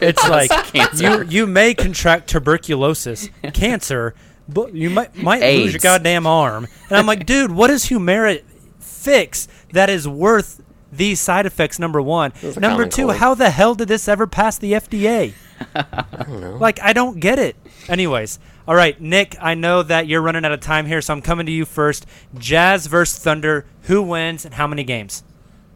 it's 0.00 0.28
like 0.28 0.50
you 0.74 0.80
cancer. 0.86 1.24
you 1.24 1.46
may 1.46 1.74
contract 1.74 2.28
tuberculosis, 2.30 3.28
cancer, 3.52 4.14
but 4.48 4.72
you 4.74 4.88
might 4.90 5.14
might 5.16 5.42
lose 5.42 5.72
your 5.72 5.80
goddamn 5.80 6.26
arm. 6.26 6.66
And 6.88 6.98
I'm 6.98 7.06
like, 7.06 7.26
dude, 7.26 7.50
what 7.50 7.68
does 7.68 7.86
Humira 7.86 8.42
fix 8.78 9.46
that 9.72 9.90
is 9.90 10.06
worth 10.08 10.62
these 10.92 11.20
side 11.20 11.46
effects? 11.46 11.78
Number 11.78 12.00
one, 12.02 12.32
number 12.58 12.86
two, 12.86 13.06
cold. 13.06 13.16
how 13.16 13.34
the 13.34 13.50
hell 13.50 13.74
did 13.74 13.88
this 13.88 14.08
ever 14.08 14.26
pass 14.26 14.58
the 14.58 14.72
FDA? 14.72 15.34
I 15.74 16.24
don't 16.26 16.40
know. 16.40 16.56
Like, 16.56 16.80
I 16.82 16.92
don't 16.92 17.20
get 17.20 17.38
it. 17.38 17.54
Anyways, 17.88 18.38
all 18.66 18.74
right, 18.74 18.98
Nick, 19.00 19.36
I 19.40 19.54
know 19.54 19.82
that 19.82 20.06
you're 20.06 20.22
running 20.22 20.44
out 20.44 20.52
of 20.52 20.60
time 20.60 20.86
here, 20.86 21.00
so 21.00 21.12
I'm 21.12 21.22
coming 21.22 21.46
to 21.46 21.52
you 21.52 21.64
first. 21.64 22.06
Jazz 22.38 22.86
versus 22.86 23.18
Thunder. 23.18 23.66
Who 23.82 24.02
wins 24.02 24.44
and 24.44 24.54
how 24.54 24.66
many 24.66 24.84
games? 24.84 25.22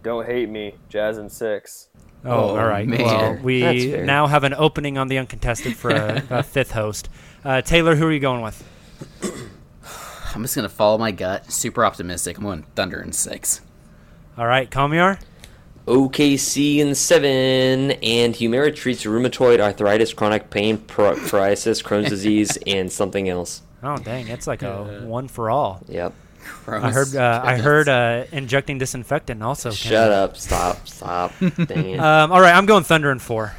Don't 0.03 0.27
hate 0.27 0.49
me. 0.49 0.75
Jazz 0.89 1.19
in 1.19 1.29
six. 1.29 1.89
Oh, 2.25 2.31
Oh, 2.31 2.49
all 2.57 2.67
right. 2.67 2.87
man. 2.89 3.03
Well, 3.03 3.39
we 3.43 3.97
now 4.03 4.27
have 4.27 4.45
an 4.45 4.55
opening 4.55 4.97
on 4.97 5.09
the 5.09 5.19
uncontested 5.19 5.77
for 5.77 5.91
a, 5.91 6.23
a 6.31 6.43
fifth 6.43 6.71
host. 6.73 7.09
Uh, 7.45 7.61
Tayler, 7.63 7.97
who 7.97 8.07
are 8.07 8.13
you 8.13 8.21
going 8.21 8.41
with? 8.43 8.63
I'm 10.35 10.43
just 10.43 10.57
gonna 10.57 10.69
follow 10.69 10.99
my 10.99 11.11
gut. 11.13 11.53
Super 11.53 11.85
optimistic. 11.85 12.39
I'm 12.39 12.45
going 12.45 12.63
Thunder 12.75 13.01
in 13.01 13.13
six. 13.13 13.61
All 14.37 14.47
right, 14.47 14.69
Kamiar. 14.71 15.21
OKC 15.87 16.79
in 16.79 16.95
seven, 16.95 17.91
and 17.93 18.35
Humira 18.35 18.75
treats 18.75 19.05
rheumatoid 19.05 19.61
arthritis, 19.61 20.15
chronic 20.15 20.49
pain, 20.49 20.79
pr- 20.79 21.03
psoriasis, 21.13 21.83
Crohn's 21.85 22.09
disease, 22.09 22.57
and 22.67 22.91
something 22.91 23.29
else. 23.29 23.63
Oh 23.83 23.97
dang, 23.99 24.29
it's 24.29 24.47
like 24.47 24.63
a 24.63 25.03
one 25.05 25.29
for 25.29 25.51
all. 25.51 25.83
Yep. 25.89 26.15
I 26.67 26.91
heard. 26.91 27.15
Uh, 27.15 27.41
I 27.45 27.57
heard 27.59 27.89
uh, 27.89 28.25
injecting 28.33 28.79
disinfectant 28.79 29.43
also. 29.43 29.71
Shut 29.71 30.11
up. 30.11 30.37
Stop. 30.39 30.87
Stop. 30.89 31.33
Dang 31.41 31.91
it. 31.91 32.01
Um, 32.01 32.33
all 32.33 32.41
right, 32.41 32.55
I'm 32.55 32.67
going 32.67 32.85
Thunder 32.85 33.11
in 33.11 33.19
four. 33.19 33.55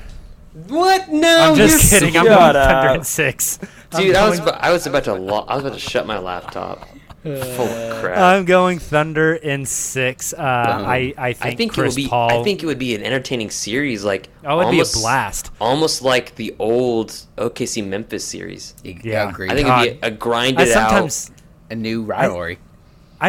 what? 0.68 1.10
No. 1.10 1.52
I'm 1.52 1.56
just 1.56 1.92
you're 1.92 2.00
kidding. 2.00 2.18
I'm 2.18 2.26
Shut 2.26 2.54
going 2.54 2.54
Thunder 2.66 2.90
up. 2.90 2.98
in 2.98 3.04
six. 3.04 3.60
Dude, 3.92 4.16
I 4.16 4.28
was 4.30 4.40
about, 4.40 4.64
I 4.64 4.72
was 4.72 4.86
about 4.88 5.04
to 5.06 5.14
lo- 5.14 5.46
I 5.48 5.56
was 5.56 5.64
about 5.64 5.74
to 5.76 5.80
shut 5.80 6.06
my 6.08 6.18
laptop. 6.20 6.88
Full 7.26 7.68
crap. 8.00 8.18
I'm 8.20 8.46
going 8.46 8.78
Thunder 8.78 9.34
in 9.34 9.66
six. 9.66 10.32
Uh, 10.32 10.38
I 10.42 11.12
I 11.18 11.34
think, 11.34 11.46
I 11.54 11.56
think 11.56 11.74
Chris 11.74 11.96
it 11.98 12.02
would 12.02 12.04
be. 12.06 12.08
Paul. 12.08 12.30
I 12.42 12.44
think 12.44 12.62
it 12.62 12.68
would 12.68 12.78
be 12.78 12.94
an 12.94 13.02
entertaining 13.02 13.50
series, 13.50 14.04
like 14.04 14.30
Oh, 14.46 14.60
it'd 14.62 14.70
be 14.72 14.78
a 14.78 14.82
almost, 14.82 14.94
blast. 15.02 15.52
almost 15.60 16.02
like 16.04 16.36
the 16.36 16.56
old 16.60 17.10
OKC 17.38 17.84
Memphis 17.86 18.24
series. 18.24 18.76
Yeah. 18.84 19.30
agreed. 19.30 19.52
I 19.52 19.56
think 19.56 19.68
God. 19.68 19.88
it'd 19.88 20.02
be 20.02 20.08
a, 20.08 20.10
a 20.12 20.14
grinded 20.14 20.68
I 20.68 20.72
sometimes 20.72 21.32
a 21.72 21.76
new 21.76 22.04
rivalry. 22.04 22.58
I 22.58 22.75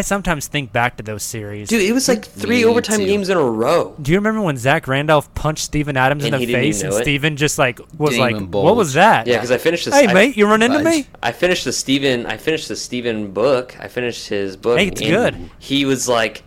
sometimes 0.01 0.49
think 0.49 0.72
back 0.72 0.97
to 0.97 1.03
those 1.03 1.22
series. 1.22 1.68
Dude, 1.68 1.82
it 1.82 1.93
was 1.93 2.09
like 2.09 2.24
three 2.24 2.59
Me 2.59 2.64
overtime 2.64 2.99
too. 2.99 3.07
games 3.07 3.28
in 3.28 3.37
a 3.37 3.43
row. 3.43 3.95
Do 4.03 4.11
you 4.12 4.18
remember 4.18 4.41
when 4.43 4.57
Zach 4.57 4.89
Randolph 4.89 5.32
punched 5.34 5.64
Steven 5.64 5.97
Adams 5.97 6.24
And 6.24 6.34
in 6.34 6.41
he 6.41 6.47
the 6.47 6.53
didn't 6.53 6.64
even 6.64 6.72
face 6.72 6.82
and 6.82 6.91
know 6.91 6.97
it? 6.99 7.03
Steven 7.03 7.37
just 7.37 7.59
like 7.59 7.78
was 7.99 8.11
Didn't 8.11 8.20
like, 8.20 8.30
even 8.37 8.51
"What 8.51 8.74
was 8.76 8.95
that?" 8.95 9.26
Yeah, 9.26 9.37
because 9.37 9.51
I 9.53 9.59
finished 9.59 9.84
this. 9.84 9.95
Hey 9.95 10.09
I, 10.09 10.12
mate, 10.12 10.37
you 10.37 10.47
run 10.47 10.62
into 10.62 10.78
Fudge. 10.82 10.84
me? 10.84 11.07
I 11.22 11.30
finished 11.32 11.64
the 11.64 11.72
Steven. 11.72 12.26
I 12.26 12.37
finished 12.37 12.68
the 12.68 12.76
Steven 12.76 13.30
book. 13.32 13.76
I 13.78 13.89
finished 13.89 14.28
his 14.28 14.57
book. 14.57 14.78
Hey, 14.78 14.89
it's 14.89 15.01
and 15.01 15.11
good. 15.11 15.51
He 15.61 15.84
was 15.84 16.09
like, 16.09 16.43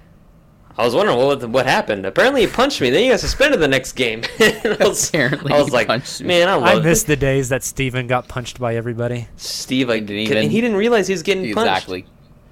I 0.78 0.84
was 0.86 0.94
wondering 0.94 1.18
what 1.18 1.44
what 1.50 1.66
happened. 1.66 2.06
Apparently, 2.06 2.42
he 2.42 2.48
punched 2.48 2.82
me. 2.82 2.90
Then 2.90 3.04
he 3.04 3.10
got 3.10 3.20
suspended 3.22 3.60
the 3.62 3.68
next 3.68 3.94
game. 3.94 4.24
And 4.40 4.78
I 4.82 4.88
was, 4.88 5.08
Apparently 5.10 5.54
I 5.54 5.58
was 5.60 5.68
he 5.68 5.72
like, 5.74 5.88
punched 5.88 6.22
me. 6.22 6.28
man, 6.28 6.50
I 6.50 6.54
I 6.56 6.74
love 6.76 6.84
miss 6.84 7.04
the 7.04 7.16
days 7.16 7.50
that 7.50 7.64
Steven 7.64 8.08
got 8.08 8.28
punched 8.28 8.60
by 8.60 8.76
everybody. 8.76 9.28
Steve. 9.38 9.90
I 9.90 9.94
didn't 10.00 10.08
didn't 10.08 10.22
even- 10.24 10.38
and 10.38 10.52
he 10.52 10.60
didn't 10.62 10.78
realize 10.78 11.08
he 11.08 11.14
was 11.14 11.24
getting 11.24 11.44
punched. 11.54 11.70
Exactly. 11.70 12.06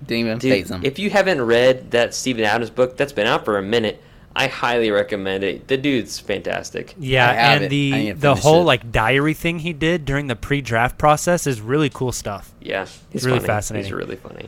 Didn't 0.05 0.19
even 0.27 0.37
Dude, 0.37 0.51
phase 0.51 0.69
him. 0.71 0.83
if 0.85 0.99
you 0.99 1.09
haven't 1.09 1.41
read 1.41 1.91
that 1.91 2.13
Steven 2.13 2.43
Adams 2.45 2.69
book, 2.69 2.97
that's 2.97 3.13
been 3.13 3.27
out 3.27 3.43
for 3.45 3.57
a 3.57 3.63
minute. 3.63 4.01
I 4.35 4.45
highly 4.47 4.91
recommend 4.91 5.43
it. 5.43 5.67
The 5.67 5.77
dude's 5.77 6.19
fantastic. 6.19 6.93
Yeah, 6.99 7.53
and 7.53 7.63
it. 7.63 7.69
The 7.69 8.11
the 8.11 8.35
whole 8.35 8.61
it. 8.61 8.65
like 8.65 8.91
diary 8.91 9.33
thing 9.33 9.57
he 9.59 9.73
did 9.73 10.05
during 10.05 10.27
the 10.27 10.35
pre-draft 10.35 10.99
process 10.99 11.47
is 11.47 11.59
really 11.59 11.89
cool 11.89 12.11
stuff. 12.11 12.53
Yeah, 12.61 12.85
he's 13.09 13.25
Really 13.25 13.39
funny. 13.39 13.47
fascinating. 13.47 13.85
He's 13.85 13.93
really 13.93 14.15
funny. 14.15 14.47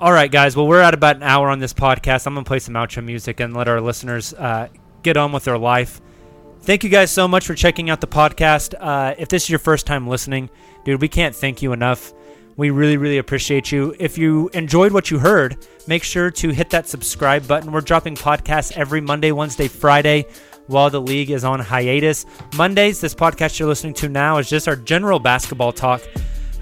All 0.00 0.12
right, 0.12 0.30
guys. 0.32 0.56
Well, 0.56 0.66
we're 0.66 0.80
at 0.80 0.94
about 0.94 1.16
an 1.16 1.22
hour 1.22 1.50
on 1.50 1.58
this 1.58 1.74
podcast. 1.74 2.26
I'm 2.26 2.32
gonna 2.34 2.44
play 2.44 2.58
some 2.58 2.74
outro 2.74 3.04
music 3.04 3.40
and 3.40 3.54
let 3.54 3.68
our 3.68 3.80
listeners 3.82 4.32
uh, 4.32 4.68
get 5.02 5.18
on 5.18 5.32
with 5.32 5.44
their 5.44 5.58
life. 5.58 6.00
Thank 6.62 6.82
you 6.82 6.88
guys 6.88 7.10
so 7.10 7.28
much 7.28 7.46
for 7.46 7.54
checking 7.54 7.90
out 7.90 8.00
the 8.00 8.06
podcast. 8.06 8.74
Uh, 8.80 9.14
if 9.18 9.28
this 9.28 9.44
is 9.44 9.50
your 9.50 9.58
first 9.58 9.86
time 9.86 10.08
listening, 10.08 10.48
dude, 10.86 11.02
we 11.02 11.08
can't 11.08 11.36
thank 11.36 11.60
you 11.60 11.72
enough. 11.74 12.14
We 12.56 12.70
really, 12.70 12.96
really 12.96 13.18
appreciate 13.18 13.72
you. 13.72 13.96
If 13.98 14.16
you 14.16 14.48
enjoyed 14.54 14.92
what 14.92 15.10
you 15.10 15.18
heard, 15.18 15.66
make 15.88 16.04
sure 16.04 16.30
to 16.30 16.50
hit 16.50 16.70
that 16.70 16.88
subscribe 16.88 17.48
button. 17.48 17.72
We're 17.72 17.80
dropping 17.80 18.14
podcasts 18.16 18.76
every 18.76 19.00
Monday, 19.00 19.32
Wednesday, 19.32 19.68
Friday 19.68 20.26
while 20.66 20.88
the 20.88 21.00
league 21.00 21.30
is 21.30 21.44
on 21.44 21.60
hiatus. 21.60 22.24
Mondays, 22.56 23.00
this 23.00 23.14
podcast 23.14 23.58
you're 23.58 23.68
listening 23.68 23.94
to 23.94 24.08
now 24.08 24.38
is 24.38 24.48
just 24.48 24.68
our 24.68 24.76
general 24.76 25.18
basketball 25.18 25.72
talk. 25.72 26.02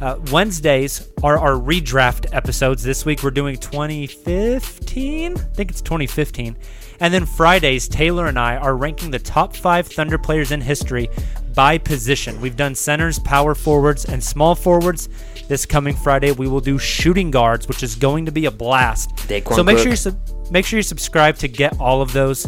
Uh, 0.01 0.18
Wednesdays 0.32 1.09
are 1.22 1.38
our 1.38 1.53
redraft 1.53 2.34
episodes. 2.34 2.82
This 2.82 3.05
week 3.05 3.22
we're 3.22 3.30
doing 3.30 3.57
2015. 3.57 5.36
I 5.36 5.38
think 5.38 5.70
it's 5.70 5.82
2015. 5.82 6.57
And 6.99 7.14
then 7.14 7.26
Fridays, 7.26 7.88
Tayler 7.88 8.28
and 8.28 8.38
I 8.38 8.57
are 8.57 8.76
ranking 8.76 9.11
the 9.11 9.18
top 9.18 9.55
five 9.55 9.86
Thunder 9.86 10.18
players 10.18 10.51
in 10.51 10.61
history 10.61 11.09
by 11.55 11.78
position. 11.78 12.40
We've 12.40 12.57
done 12.57 12.74
centers, 12.74 13.18
power 13.20 13.55
forwards, 13.55 14.05
and 14.05 14.22
small 14.22 14.55
forwards. 14.55 15.09
This 15.49 15.66
coming 15.66 15.95
Friday, 15.95 16.32
we 16.32 16.49
will 16.49 16.61
do 16.61 16.78
shooting 16.78 17.30
guards, 17.30 17.68
which 17.68 17.82
is 17.82 17.95
going 17.95 18.26
to 18.26 18.32
be 18.32 18.47
a 18.47 18.51
blast. 18.51 19.14
Daquan 19.28 19.57
so 19.57 19.62
make 19.62 19.78
sure 19.78 19.90
you 19.90 19.97
sub- 19.97 20.18
make 20.51 20.64
sure 20.64 20.78
you 20.78 20.82
subscribe 20.82 21.36
to 21.38 21.49
get 21.49 21.78
all 21.80 22.01
of 22.01 22.12
those. 22.12 22.47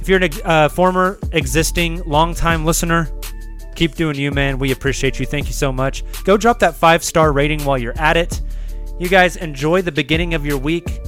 If 0.00 0.08
you're 0.08 0.22
a 0.22 0.30
uh, 0.44 0.68
former, 0.68 1.18
existing, 1.32 2.02
longtime 2.04 2.64
listener, 2.64 3.08
keep 3.74 3.94
doing 3.94 4.16
you, 4.16 4.30
man. 4.30 4.58
We 4.58 4.72
appreciate 4.72 5.18
you. 5.18 5.26
Thank 5.26 5.46
you 5.46 5.52
so 5.52 5.72
much. 5.72 6.04
Go 6.24 6.36
drop 6.36 6.58
that 6.60 6.74
five 6.74 7.02
star 7.04 7.32
rating 7.32 7.64
while 7.64 7.78
you're 7.78 7.98
at 7.98 8.16
it. 8.16 8.40
You 8.98 9.08
guys 9.08 9.36
enjoy 9.36 9.82
the 9.82 9.92
beginning 9.92 10.34
of 10.34 10.44
your 10.44 10.58
week. 10.58 11.00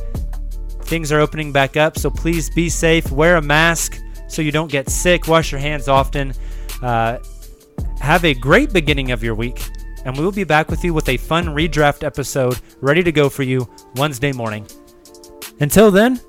Things 0.82 1.12
are 1.12 1.20
opening 1.20 1.52
back 1.52 1.76
up, 1.76 1.98
so 1.98 2.10
please 2.10 2.50
be 2.50 2.68
safe. 2.68 3.10
Wear 3.10 3.36
a 3.36 3.42
mask 3.42 3.98
so 4.28 4.42
you 4.42 4.52
don't 4.52 4.70
get 4.70 4.88
sick. 4.88 5.28
Wash 5.28 5.52
your 5.52 5.60
hands 5.60 5.88
often. 5.88 6.34
Uh, 6.82 7.18
have 8.00 8.24
a 8.24 8.34
great 8.34 8.72
beginning 8.72 9.12
of 9.12 9.22
your 9.22 9.34
week, 9.34 9.62
and 10.04 10.16
we 10.16 10.24
will 10.24 10.32
be 10.32 10.44
back 10.44 10.70
with 10.70 10.84
you 10.84 10.92
with 10.94 11.08
a 11.08 11.16
fun 11.16 11.46
redraft 11.46 12.02
episode 12.04 12.58
ready 12.80 13.02
to 13.02 13.12
go 13.12 13.28
for 13.28 13.42
you 13.42 13.68
Wednesday 13.96 14.32
morning. 14.32 14.66
Until 15.60 15.90
then, 15.90 16.20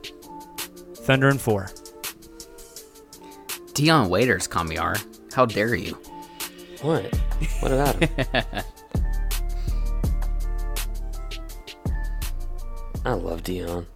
Thunder 0.95 1.30
and 1.30 1.39
Four. 1.41 1.69
Dion 3.74 4.09
Waiters, 4.09 4.47
Kamiar. 4.47 5.03
How 5.34 5.45
dare 5.45 5.76
you? 5.76 5.97
What? 6.82 7.15
What 7.59 7.71
about 7.71 7.95
him? 8.03 8.09
I 13.05 13.13
love 13.13 13.43
Dion. 13.43 13.88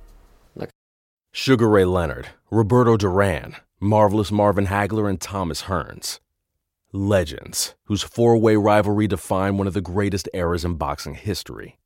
Sugar 1.32 1.70
Ray 1.70 1.86
Leonard, 1.86 2.30
Roberto 2.50 2.98
Duran, 2.98 3.56
Marvelous 3.80 4.32
Marvin 4.32 4.66
Hagler, 4.66 5.08
and 5.08 5.22
Thomas 5.22 5.64
Hearns. 5.64 6.20
Legends, 6.94 7.76
whose 7.88 8.02
four 8.02 8.38
way 8.38 8.56
rivalry 8.56 9.08
defined 9.08 9.58
one 9.58 9.68
of 9.68 9.74
the 9.74 9.82
greatest 9.82 10.30
eras 10.34 10.64
in 10.64 10.76
boxing 10.76 11.16
history. 11.16 11.78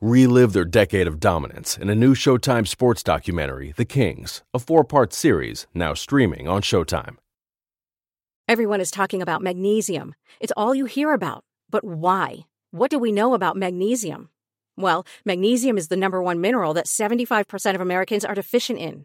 Relive 0.00 0.54
their 0.54 0.64
decade 0.64 1.06
of 1.06 1.20
dominance 1.20 1.76
in 1.76 1.90
a 1.90 1.94
new 1.94 2.14
Showtime 2.14 2.66
sports 2.66 3.02
documentary, 3.02 3.74
The 3.76 3.84
Kings, 3.84 4.42
a 4.54 4.58
four 4.58 4.84
part 4.84 5.12
series 5.12 5.66
now 5.74 5.92
streaming 5.92 6.48
on 6.48 6.62
Showtime. 6.62 7.16
Everyone 8.48 8.80
is 8.80 8.90
talking 8.90 9.20
about 9.20 9.42
magnesium. 9.42 10.14
It's 10.40 10.52
all 10.56 10.74
you 10.74 10.86
hear 10.86 11.12
about. 11.12 11.44
But 11.68 11.84
why? 11.84 12.46
What 12.70 12.90
do 12.90 12.98
we 12.98 13.12
know 13.12 13.34
about 13.34 13.54
magnesium? 13.54 14.30
Well, 14.78 15.04
magnesium 15.26 15.76
is 15.76 15.88
the 15.88 15.96
number 15.96 16.22
one 16.22 16.40
mineral 16.40 16.72
that 16.72 16.86
75% 16.86 17.74
of 17.74 17.82
Americans 17.82 18.24
are 18.24 18.34
deficient 18.34 18.78
in. 18.78 19.04